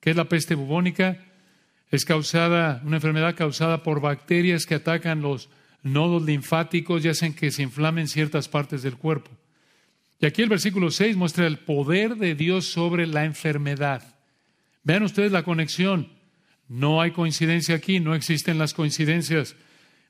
¿Qué 0.00 0.10
es 0.10 0.16
la 0.16 0.28
peste 0.28 0.54
bubónica? 0.54 1.26
Es 1.90 2.04
causada, 2.04 2.80
una 2.84 2.96
enfermedad 2.96 3.34
causada 3.34 3.82
por 3.82 4.00
bacterias 4.00 4.64
que 4.64 4.76
atacan 4.76 5.22
los 5.22 5.50
nodos 5.82 6.22
linfáticos 6.22 7.04
y 7.04 7.08
hacen 7.08 7.34
que 7.34 7.50
se 7.50 7.62
inflamen 7.62 8.06
ciertas 8.06 8.48
partes 8.48 8.82
del 8.82 8.96
cuerpo. 8.96 9.30
Y 10.20 10.26
aquí 10.26 10.42
el 10.42 10.48
versículo 10.48 10.92
6 10.92 11.16
muestra 11.16 11.48
el 11.48 11.58
poder 11.58 12.16
de 12.16 12.36
Dios 12.36 12.66
sobre 12.66 13.08
la 13.08 13.24
enfermedad. 13.24 14.16
Vean 14.84 15.02
ustedes 15.02 15.32
la 15.32 15.42
conexión. 15.42 16.12
No 16.68 17.00
hay 17.00 17.10
coincidencia 17.10 17.74
aquí, 17.74 17.98
no 17.98 18.14
existen 18.14 18.58
las 18.58 18.72
coincidencias. 18.72 19.56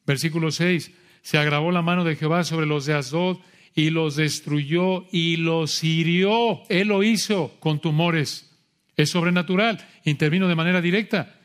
Versículo 0.06 0.50
6, 0.50 0.92
se 1.22 1.38
agravó 1.38 1.72
la 1.72 1.82
mano 1.82 2.04
de 2.04 2.16
Jehová 2.16 2.44
sobre 2.44 2.66
los 2.66 2.86
de 2.86 2.94
Asdod 2.94 3.38
y 3.74 3.90
los 3.90 4.16
destruyó 4.16 5.06
y 5.12 5.36
los 5.36 5.84
hirió. 5.84 6.62
Él 6.68 6.88
lo 6.88 7.02
hizo 7.02 7.56
con 7.60 7.80
tumores. 7.80 8.50
Es 8.96 9.10
sobrenatural. 9.10 9.86
Intervino 10.04 10.48
de 10.48 10.54
manera 10.54 10.80
directa. 10.80 11.38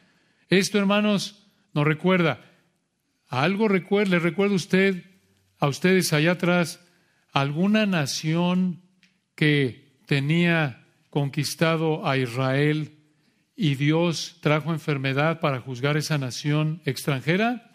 Esto, 0.49 0.77
hermanos, 0.77 1.45
nos 1.73 1.85
recuerda. 1.85 2.41
Algo 3.27 3.67
recuerda, 3.67 4.11
le 4.11 4.19
recuerda 4.19 4.55
usted, 4.55 5.03
a 5.59 5.67
ustedes 5.67 6.13
allá 6.13 6.33
atrás, 6.33 6.79
alguna 7.31 7.85
nación 7.85 8.81
que 9.35 9.99
tenía 10.05 10.85
conquistado 11.09 12.07
a 12.07 12.17
Israel 12.17 12.91
y 13.55 13.75
Dios 13.75 14.37
trajo 14.41 14.71
enfermedad 14.71 15.39
para 15.39 15.59
juzgar 15.59 15.97
esa 15.97 16.17
nación 16.17 16.81
extranjera? 16.85 17.74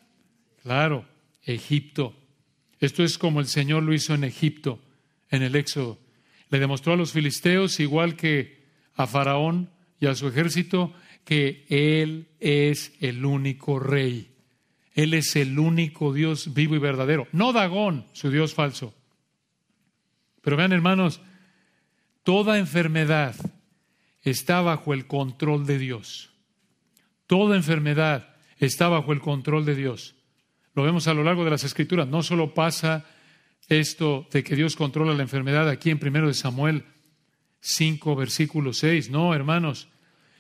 Claro, 0.63 1.07
Egipto. 1.43 2.15
Esto 2.79 3.03
es 3.03 3.19
como 3.19 3.41
el 3.41 3.47
Señor 3.47 3.83
lo 3.83 3.95
hizo 3.95 4.15
en 4.15 4.25
Egipto, 4.25 4.81
en 5.31 5.43
el 5.43 5.57
Éxodo. 5.57 5.99
Le 6.51 6.59
demostró 6.59 6.95
a 6.95 6.97
los 6.97 7.13
filisteos, 7.13 7.81
igual 7.81 8.17
que 8.17 8.65
a 8.95 9.07
Faraón 9.07 9.71
y 10.01 10.07
a 10.07 10.15
su 10.15 10.29
ejército, 10.29 10.93
que 11.25 11.65
Él 11.69 12.29
es 12.41 12.93
el 13.01 13.25
único 13.25 13.79
rey. 13.79 14.31
Él 14.95 15.15
es 15.15 15.37
el 15.37 15.59
único 15.59 16.13
Dios 16.13 16.53
vivo 16.53 16.75
y 16.75 16.79
verdadero. 16.79 17.29
No 17.33 17.53
Dagón, 17.53 18.07
su 18.13 18.31
Dios 18.31 18.55
falso. 18.55 18.95
Pero 20.43 20.57
vean, 20.57 20.73
hermanos, 20.73 21.21
toda 22.25 22.59
enfermedad 22.59 23.37
está 24.23 24.61
bajo 24.61 24.93
el 24.93 25.07
control 25.07 25.67
de 25.67 25.79
Dios. 25.79 26.31
Toda 27.27 27.57
enfermedad 27.57 28.35
está 28.59 28.89
bajo 28.89 29.13
el 29.13 29.21
control 29.21 29.65
de 29.65 29.77
Dios. 29.77 30.17
Lo 30.75 30.83
vemos 30.83 31.09
a 31.09 31.15
lo 31.15 31.25
largo 31.25 31.45
de 31.45 31.51
las 31.51 31.65
escrituras. 31.65 32.07
No 32.07 32.23
solo 32.23 32.55
pasa 32.55 33.05
esto 33.69 34.29
de 34.33 34.45
que 34.45 34.57
Dios 34.57 34.77
controla 34.77 35.15
la 35.15 35.23
enfermedad 35.23 35.69
aquí 35.69 35.91
en 35.91 36.01
1 36.03 36.29
de 36.29 36.35
Samuel 36.35 36.85
5, 37.61 38.17
versículo 38.17 38.73
6. 38.73 39.11
No, 39.11 39.35
hermanos. 39.35 39.89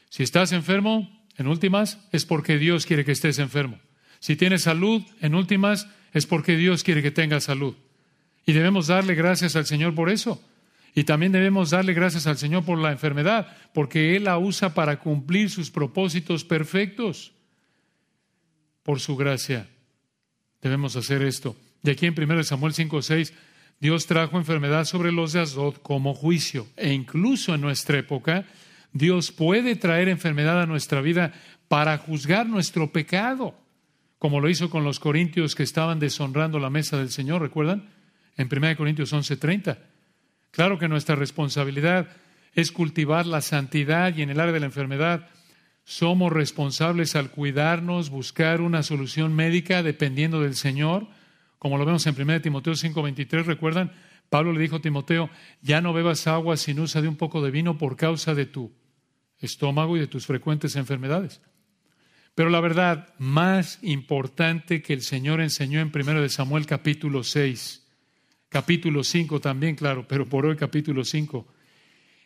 Si 0.09 0.23
estás 0.23 0.53
enfermo, 0.53 1.25
en 1.37 1.47
últimas, 1.47 1.99
es 2.13 2.25
porque 2.27 2.59
Dios 2.59 2.87
quiere 2.87 3.05
que 3.05 3.13
estés 3.13 3.39
enfermo. 3.39 3.79
Si 4.19 4.37
tienes 4.37 4.63
salud, 4.63 5.03
en 5.21 5.35
últimas, 5.35 5.89
es 6.13 6.27
porque 6.27 6.57
Dios 6.57 6.85
quiere 6.85 7.03
que 7.03 7.11
tengas 7.11 7.45
salud. 7.45 7.75
Y 8.47 8.53
debemos 8.53 8.89
darle 8.89 9.15
gracias 9.15 9.57
al 9.57 9.67
Señor 9.67 9.95
por 9.95 10.11
eso. 10.11 10.43
Y 10.95 11.05
también 11.05 11.33
debemos 11.33 11.71
darle 11.71 11.95
gracias 11.95 12.27
al 12.27 12.37
Señor 12.37 12.65
por 12.65 12.79
la 12.79 12.91
enfermedad, 12.91 13.57
porque 13.73 14.17
Él 14.17 14.25
la 14.25 14.39
usa 14.39 14.75
para 14.75 14.99
cumplir 14.99 15.51
sus 15.51 15.71
propósitos 15.71 16.45
perfectos. 16.45 17.33
Por 18.83 18.99
su 18.99 19.17
gracia 19.17 19.69
debemos 20.63 20.97
hacer 20.97 21.23
esto. 21.23 21.57
Y 21.83 21.91
aquí 21.91 22.07
en 22.07 22.15
1 22.17 22.45
Samuel 22.45 22.75
5, 22.75 23.03
6, 23.03 23.33
Dios 23.81 24.07
trajo 24.07 24.37
enfermedad 24.37 24.85
sobre 24.85 25.11
los 25.11 25.33
de 25.33 25.41
Azot 25.41 25.81
como 25.83 26.15
juicio. 26.15 26.67
E 26.77 26.93
incluso 26.93 27.55
en 27.55 27.63
nuestra 27.63 27.99
época, 27.99 28.45
Dios 28.93 29.33
puede 29.33 29.77
traer 29.77 30.09
enfermedad 30.09 30.61
a 30.61 30.67
nuestra 30.67 31.01
vida 31.01 31.33
para 31.69 31.97
juzgar 31.99 32.47
nuestro 32.47 32.93
pecado, 32.93 33.55
como 34.19 34.41
lo 34.41 34.51
hizo 34.51 34.69
con 34.69 34.85
los 34.85 35.01
corintios 35.01 35.55
que 35.55 35.63
estaban 35.63 35.99
deshonrando 35.99 36.59
la 36.59 36.69
mesa 36.69 36.99
del 36.99 37.11
Señor, 37.11 37.41
¿recuerdan? 37.41 37.89
En 38.37 38.49
1 38.49 38.77
Corintios 38.77 39.13
11:30. 39.13 39.79
Claro 40.51 40.79
que 40.79 40.89
nuestra 40.89 41.15
responsabilidad 41.15 42.09
es 42.55 42.73
cultivar 42.73 43.27
la 43.27 43.41
santidad 43.41 44.15
y 44.15 44.23
en 44.23 44.31
el 44.31 44.41
área 44.41 44.53
de 44.53 44.61
la 44.61 44.67
enfermedad 44.67 45.29
somos 45.91 46.33
responsables 46.33 47.17
al 47.17 47.33
cuidarnos, 47.33 48.11
buscar 48.11 48.61
una 48.61 48.85
solución 48.85 49.35
médica 49.35 49.83
dependiendo 49.83 50.41
del 50.41 50.55
Señor, 50.55 51.09
como 51.59 51.79
lo 51.79 51.85
vemos 51.85 52.07
en 52.07 52.15
1 52.15 52.43
Timoteo 52.43 52.75
5:23, 52.75 53.45
¿recuerdan? 53.45 53.91
Pablo 54.29 54.53
le 54.53 54.61
dijo 54.61 54.77
a 54.77 54.81
Timoteo, 54.81 55.31
ya 55.63 55.81
no 55.81 55.93
bebas 55.93 56.29
agua 56.29 56.57
sin 56.57 56.79
usa 56.79 57.03
de 57.03 57.09
un 57.09 57.17
poco 57.17 57.43
de 57.43 57.51
vino 57.51 57.77
por 57.77 57.97
causa 57.97 58.37
de 58.37 58.47
tu 58.47 58.73
estómago 59.41 59.97
y 59.97 60.01
de 60.01 60.07
tus 60.07 60.27
frecuentes 60.27 60.77
enfermedades. 60.77 61.43
Pero 62.37 62.51
la 62.51 62.61
verdad 62.61 63.13
más 63.19 63.81
importante 63.83 64.83
que 64.83 64.93
el 64.93 65.03
Señor 65.03 65.41
enseñó 65.41 65.81
en 65.81 65.91
1 65.93 66.29
Samuel 66.29 66.67
capítulo 66.67 67.25
6, 67.25 67.85
capítulo 68.49 69.03
5 69.03 69.41
también, 69.41 69.75
claro, 69.75 70.07
pero 70.07 70.25
por 70.25 70.47
hoy 70.47 70.55
capítulo 70.55 71.05
5, 71.05 71.49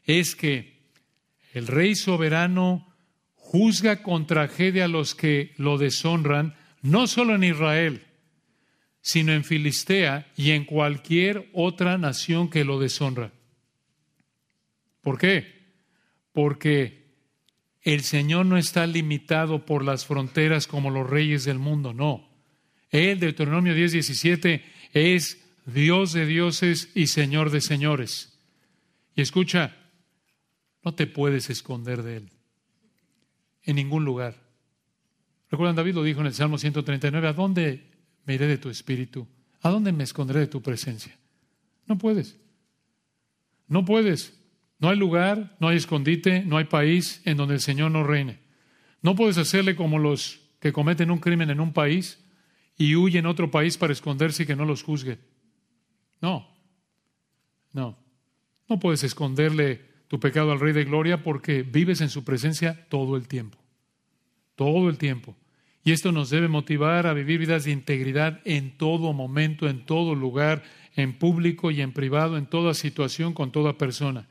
es 0.05 0.37
que 0.37 0.83
el 1.55 1.67
rey 1.67 1.95
soberano 1.95 2.94
juzga 3.45 4.03
con 4.03 4.27
tragedia 4.27 4.87
a 4.87 4.89
los 4.89 5.15
que 5.15 5.53
lo 5.59 5.77
deshonran, 5.77 6.57
no 6.81 7.07
solo 7.07 7.35
en 7.35 7.45
Israel, 7.45 8.03
sino 9.01 9.33
en 9.33 9.45
Filistea 9.45 10.33
y 10.35 10.53
en 10.53 10.65
cualquier 10.65 11.51
otra 11.53 11.99
nación 11.99 12.49
que 12.49 12.65
lo 12.65 12.81
deshonra. 12.81 13.33
¿Por 15.03 15.19
qué? 15.19 15.63
Porque 16.33 17.05
el 17.83 18.01
Señor 18.01 18.47
no 18.47 18.57
está 18.57 18.87
limitado 18.87 19.67
por 19.67 19.85
las 19.85 20.07
fronteras 20.07 20.67
como 20.67 20.91
los 20.91 21.09
reyes 21.09 21.45
del 21.45 21.59
mundo, 21.59 21.93
no. 21.93 22.27
Él, 22.91 23.21
Deuteronomio 23.21 23.75
10, 23.75 23.93
17, 23.93 24.65
es 24.95 25.45
Dios 25.67 26.15
de 26.15 26.25
dioses 26.25 26.91
y 26.95 27.09
Señor 27.09 27.51
de 27.51 27.61
señores. 27.61 28.39
Y 29.15 29.21
escucha, 29.21 29.77
no 30.83 30.95
te 30.95 31.07
puedes 31.07 31.51
esconder 31.51 32.03
de 32.03 32.17
Él 32.17 32.34
en 33.65 33.77
ningún 33.77 34.05
lugar. 34.05 34.37
Recuerdan, 35.51 35.77
David 35.77 35.95
lo 35.95 36.03
dijo 36.03 36.21
en 36.21 36.27
el 36.27 36.35
Salmo 36.35 36.59
139, 36.59 37.29
¿a 37.29 37.33
dónde 37.33 37.91
me 38.25 38.35
iré 38.35 38.47
de 38.47 38.59
tu 38.59 38.71
espíritu? 38.71 39.27
¿A 39.63 39.71
dónde 39.71 39.93
me 39.93 40.05
esconderé 40.05 40.41
de 40.41 40.47
tu 40.47 40.63
presencia? 40.63 41.17
No 41.87 41.99
puedes. 41.99 42.37
No 43.69 43.85
puedes. 43.85 44.39
No 44.79 44.91
hay 44.91 44.97
lugar, 44.97 45.57
no 45.61 45.69
hay 45.69 45.77
escondite, 45.77 46.45
no 46.45 46.57
hay 46.57 46.65
país 46.65 47.23
en 47.25 47.37
donde 47.37 47.55
el 47.55 47.61
Señor 47.61 47.91
no 47.91 48.05
reine. 48.05 48.41
No 49.01 49.15
puedes 49.15 49.39
hacerle 49.39 49.77
como 49.77 49.99
los 49.99 50.41
que 50.61 50.73
cometen 50.73 51.11
un 51.11 51.19
crimen 51.19 51.51
en 51.51 51.61
un 51.61 51.73
país 51.73 52.19
y 52.77 52.97
huyen 52.97 53.21
en 53.21 53.31
otro 53.31 53.51
país 53.51 53.79
para 53.79 53.93
esconderse 53.93 54.43
y 54.43 54.47
que 54.47 54.57
no 54.57 54.65
los 54.65 54.83
juzgue. 54.83 55.19
No, 56.21 56.49
no. 57.73 57.99
No 58.69 58.79
puedes 58.79 59.05
esconderle 59.05 59.94
tu 60.15 60.21
pecado 60.21 60.53
al 60.53 60.61
Rey 60.61 60.73
de 60.73 60.85
Gloria 60.85 61.25
porque 61.25 61.65
vives 61.65 62.01
en 62.01 62.09
su 62.09 62.23
presencia 62.23 62.87
todo 62.89 63.17
el 63.17 63.27
tiempo. 63.27 63.59
Todo 64.55 64.89
el 64.89 64.97
tiempo. 64.97 65.35
Y 65.83 65.91
esto 65.91 66.13
nos 66.13 66.31
debe 66.31 66.47
motivar 66.47 67.09
a 67.09 67.15
vivir 67.15 67.41
vidas 67.41 67.65
de 67.65 67.73
integridad 67.73 68.41
en 68.45 68.79
todo 68.79 69.13
momento, 69.13 69.69
en 69.69 69.85
todo 69.85 70.15
lugar, 70.15 70.63
en 70.95 71.15
público 71.15 71.73
y 71.73 71.81
en 71.81 71.91
privado, 71.91 72.37
en 72.37 72.47
toda 72.47 72.75
situación, 72.75 73.35
con 73.35 73.51
toda 73.51 73.77
persona. 73.77 74.29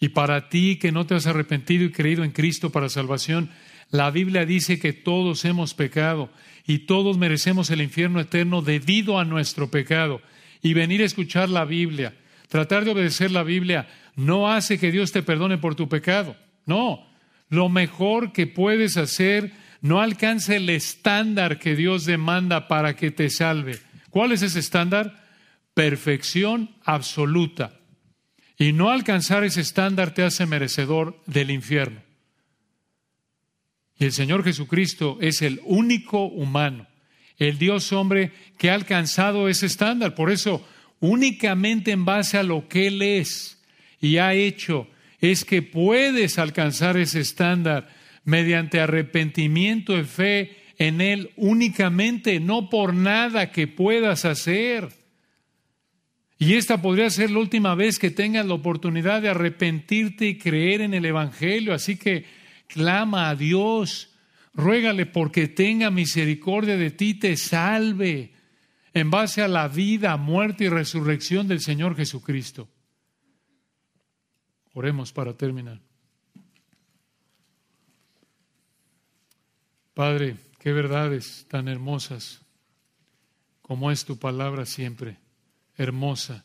Y 0.00 0.08
para 0.08 0.48
ti 0.48 0.74
que 0.74 0.90
no 0.90 1.06
te 1.06 1.14
has 1.14 1.28
arrepentido 1.28 1.84
y 1.84 1.92
creído 1.92 2.24
en 2.24 2.32
Cristo 2.32 2.70
para 2.70 2.88
salvación, 2.88 3.48
la 3.92 4.10
Biblia 4.10 4.44
dice 4.44 4.80
que 4.80 4.92
todos 4.92 5.44
hemos 5.44 5.74
pecado 5.74 6.30
y 6.66 6.80
todos 6.80 7.16
merecemos 7.16 7.70
el 7.70 7.80
infierno 7.80 8.18
eterno 8.18 8.60
debido 8.60 9.20
a 9.20 9.24
nuestro 9.24 9.70
pecado. 9.70 10.20
Y 10.62 10.74
venir 10.74 11.00
a 11.02 11.06
escuchar 11.06 11.48
la 11.48 11.64
Biblia, 11.64 12.16
tratar 12.48 12.84
de 12.84 12.90
obedecer 12.90 13.30
la 13.30 13.42
Biblia, 13.42 13.88
no 14.16 14.50
hace 14.50 14.78
que 14.78 14.90
Dios 14.90 15.12
te 15.12 15.22
perdone 15.22 15.58
por 15.58 15.74
tu 15.74 15.88
pecado. 15.88 16.36
No, 16.66 17.06
lo 17.48 17.68
mejor 17.68 18.32
que 18.32 18.46
puedes 18.46 18.96
hacer 18.96 19.52
no 19.80 20.00
alcanza 20.00 20.56
el 20.56 20.68
estándar 20.70 21.58
que 21.58 21.76
Dios 21.76 22.04
demanda 22.04 22.68
para 22.68 22.96
que 22.96 23.10
te 23.10 23.30
salve. 23.30 23.78
¿Cuál 24.10 24.32
es 24.32 24.42
ese 24.42 24.58
estándar? 24.58 25.24
Perfección 25.74 26.74
absoluta. 26.84 27.78
Y 28.56 28.72
no 28.72 28.90
alcanzar 28.90 29.44
ese 29.44 29.60
estándar 29.60 30.12
te 30.12 30.24
hace 30.24 30.46
merecedor 30.46 31.22
del 31.26 31.50
infierno. 31.50 32.02
Y 33.98 34.04
el 34.04 34.12
Señor 34.12 34.42
Jesucristo 34.44 35.18
es 35.20 35.42
el 35.42 35.60
único 35.64 36.24
humano, 36.24 36.86
el 37.36 37.58
Dios 37.58 37.92
hombre 37.92 38.32
que 38.56 38.70
ha 38.70 38.74
alcanzado 38.74 39.48
ese 39.48 39.66
estándar. 39.66 40.14
Por 40.14 40.30
eso, 40.30 40.66
únicamente 41.00 41.90
en 41.92 42.04
base 42.04 42.38
a 42.38 42.42
lo 42.42 42.68
que 42.68 42.88
Él 42.88 43.02
es 43.02 43.62
y 44.00 44.18
ha 44.18 44.34
hecho 44.34 44.88
es 45.20 45.44
que 45.44 45.62
puedes 45.62 46.38
alcanzar 46.38 46.96
ese 46.96 47.20
estándar 47.20 47.88
mediante 48.24 48.80
arrepentimiento 48.80 49.98
y 49.98 50.04
fe 50.04 50.56
en 50.78 51.00
Él 51.00 51.30
únicamente, 51.36 52.38
no 52.40 52.70
por 52.70 52.94
nada 52.94 53.50
que 53.50 53.66
puedas 53.66 54.24
hacer. 54.24 54.88
Y 56.38 56.54
esta 56.54 56.80
podría 56.80 57.10
ser 57.10 57.32
la 57.32 57.40
última 57.40 57.74
vez 57.74 57.98
que 57.98 58.12
tengas 58.12 58.46
la 58.46 58.54
oportunidad 58.54 59.20
de 59.20 59.30
arrepentirte 59.30 60.26
y 60.26 60.38
creer 60.38 60.82
en 60.82 60.94
el 60.94 61.04
Evangelio. 61.04 61.74
Así 61.74 61.96
que 61.96 62.26
clama 62.68 63.28
a 63.28 63.34
Dios, 63.34 64.10
ruégale 64.54 65.04
porque 65.06 65.48
tenga 65.48 65.90
misericordia 65.90 66.76
de 66.76 66.92
ti, 66.92 67.14
te 67.14 67.36
salve 67.36 68.37
en 68.94 69.10
base 69.10 69.42
a 69.42 69.48
la 69.48 69.68
vida, 69.68 70.16
muerte 70.16 70.64
y 70.64 70.68
resurrección 70.68 71.48
del 71.48 71.60
Señor 71.60 71.96
Jesucristo. 71.96 72.68
Oremos 74.74 75.12
para 75.12 75.36
terminar. 75.36 75.80
Padre, 79.94 80.36
qué 80.58 80.72
verdades 80.72 81.46
tan 81.48 81.68
hermosas 81.68 82.40
como 83.62 83.90
es 83.90 84.04
tu 84.04 84.18
palabra 84.18 84.64
siempre. 84.64 85.18
hermosa 85.76 86.44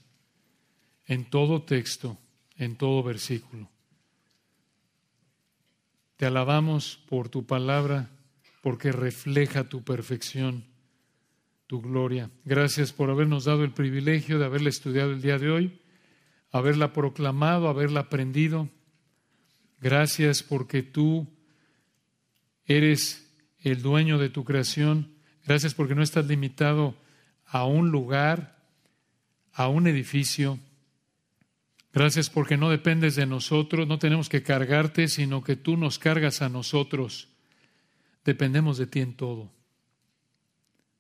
en 1.06 1.30
todo 1.30 1.64
texto, 1.64 2.18
en 2.56 2.76
todo 2.76 3.04
versículo. 3.04 3.70
Te 6.18 6.26
alabamos 6.26 7.00
por 7.10 7.30
tu 7.30 7.46
palabra, 7.46 8.10
porque 8.62 8.92
refleja 8.92 9.68
tu 9.68 9.84
perfección, 9.84 10.66
tu 11.74 11.82
gloria. 11.82 12.30
Gracias 12.46 12.94
por 12.94 13.10
habernos 13.10 13.46
dado 13.46 13.64
el 13.64 13.72
privilegio 13.72 14.38
de 14.38 14.46
haberla 14.46 14.70
estudiado 14.70 15.12
el 15.12 15.24
día 15.24 15.40
de 15.40 15.50
hoy, 15.50 15.82
haberla 16.52 16.94
proclamado, 16.94 17.68
haberla 17.68 18.02
aprendido. 18.02 18.70
Gracias 19.82 20.44
porque 20.44 20.84
tú 20.84 21.28
eres 22.66 23.28
el 23.58 23.82
dueño 23.82 24.20
de 24.20 24.30
tu 24.30 24.44
creación. 24.44 25.16
Gracias 25.48 25.74
porque 25.74 25.96
no 25.96 26.04
estás 26.04 26.28
limitado 26.28 26.94
a 27.48 27.66
un 27.66 27.90
lugar, 27.90 28.64
a 29.52 29.68
un 29.68 29.88
edificio. 29.88 30.60
Gracias 31.92 32.30
porque 32.30 32.56
no 32.56 32.70
dependes 32.70 33.16
de 33.16 33.26
nosotros, 33.26 33.88
no 33.88 33.98
tenemos 33.98 34.30
que 34.30 34.44
cargarte, 34.44 35.08
sino 35.08 35.44
que 35.44 35.56
tú 35.56 35.76
nos 35.76 35.98
cargas 35.98 36.44
a 36.44 36.50
nosotros. 36.50 37.30
Dependemos 38.24 38.78
de 38.78 38.86
ti 38.86 39.00
en 39.00 39.16
todo. 39.16 39.63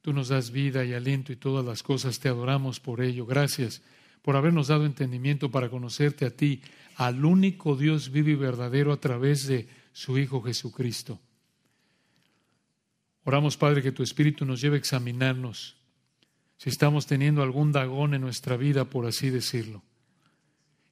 Tú 0.03 0.11
nos 0.11 0.27
das 0.27 0.51
vida 0.51 0.83
y 0.83 0.93
aliento 0.93 1.31
y 1.31 1.37
todas 1.37 1.65
las 1.65 1.81
cosas, 1.81 2.19
te 2.19 2.27
adoramos 2.27 2.81
por 2.81 2.99
ello. 2.99 3.25
Gracias 3.25 3.81
por 4.21 4.35
habernos 4.35 4.67
dado 4.67 4.85
entendimiento 4.85 5.49
para 5.49 5.69
conocerte 5.69 6.25
a 6.25 6.29
ti, 6.29 6.61
al 6.97 7.23
único 7.23 7.77
Dios 7.77 8.11
vivo 8.11 8.29
y 8.29 8.35
verdadero 8.35 8.91
a 8.91 8.99
través 8.99 9.47
de 9.47 9.69
su 9.93 10.17
Hijo 10.17 10.41
Jesucristo. 10.41 11.21
Oramos, 13.23 13.55
Padre, 13.55 13.81
que 13.81 13.93
tu 13.93 14.03
Espíritu 14.03 14.43
nos 14.43 14.59
lleve 14.59 14.75
a 14.75 14.79
examinarnos 14.79 15.77
si 16.57 16.69
estamos 16.69 17.07
teniendo 17.07 17.41
algún 17.41 17.71
dagón 17.71 18.13
en 18.13 18.21
nuestra 18.21 18.57
vida, 18.57 18.89
por 18.89 19.05
así 19.05 19.29
decirlo. 19.29 19.83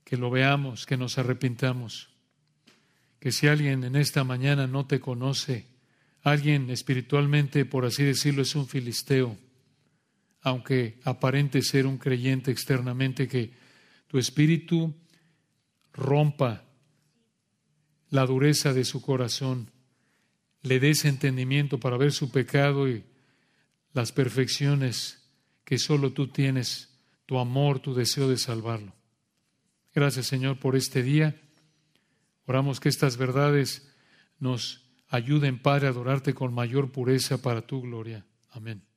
Que 0.05 0.15
lo 0.15 0.29
veamos, 0.29 0.85
que 0.85 0.95
nos 0.95 1.17
arrepintamos. 1.17 2.07
Que 3.19 3.33
si 3.33 3.47
alguien 3.47 3.83
en 3.83 3.97
esta 3.97 4.23
mañana 4.23 4.67
no 4.67 4.87
te 4.87 5.01
conoce, 5.01 5.70
alguien 6.23 6.69
espiritualmente, 6.69 7.65
por 7.65 7.85
así 7.85 8.03
decirlo, 8.03 8.41
es 8.41 8.55
un 8.55 8.67
filisteo, 8.67 9.37
aunque 10.41 10.99
aparente 11.03 11.61
ser 11.61 11.85
un 11.85 11.97
creyente 11.97 12.51
externamente, 12.51 13.27
que 13.27 13.51
tu 14.07 14.17
espíritu 14.17 14.93
rompa 15.93 16.63
la 18.09 18.25
dureza 18.25 18.73
de 18.73 18.85
su 18.85 19.01
corazón 19.01 19.71
le 20.63 20.79
des 20.79 21.05
entendimiento 21.05 21.79
para 21.79 21.97
ver 21.97 22.11
su 22.11 22.31
pecado 22.31 22.87
y 22.87 23.03
las 23.93 24.11
perfecciones 24.11 25.23
que 25.65 25.77
solo 25.77 26.13
tú 26.13 26.27
tienes, 26.27 26.89
tu 27.25 27.39
amor, 27.39 27.79
tu 27.79 27.93
deseo 27.93 28.29
de 28.29 28.37
salvarlo. 28.37 28.93
Gracias 29.93 30.27
Señor 30.27 30.59
por 30.59 30.75
este 30.75 31.03
día. 31.03 31.39
Oramos 32.45 32.79
que 32.79 32.89
estas 32.89 33.17
verdades 33.17 33.91
nos 34.39 34.80
ayuden, 35.11 35.61
Padre, 35.61 35.87
a 35.87 35.91
adorarte 35.91 36.33
con 36.33 36.53
mayor 36.53 36.91
pureza 36.91 37.41
para 37.41 37.61
tu 37.61 37.81
gloria. 37.81 38.25
Amén. 38.49 38.90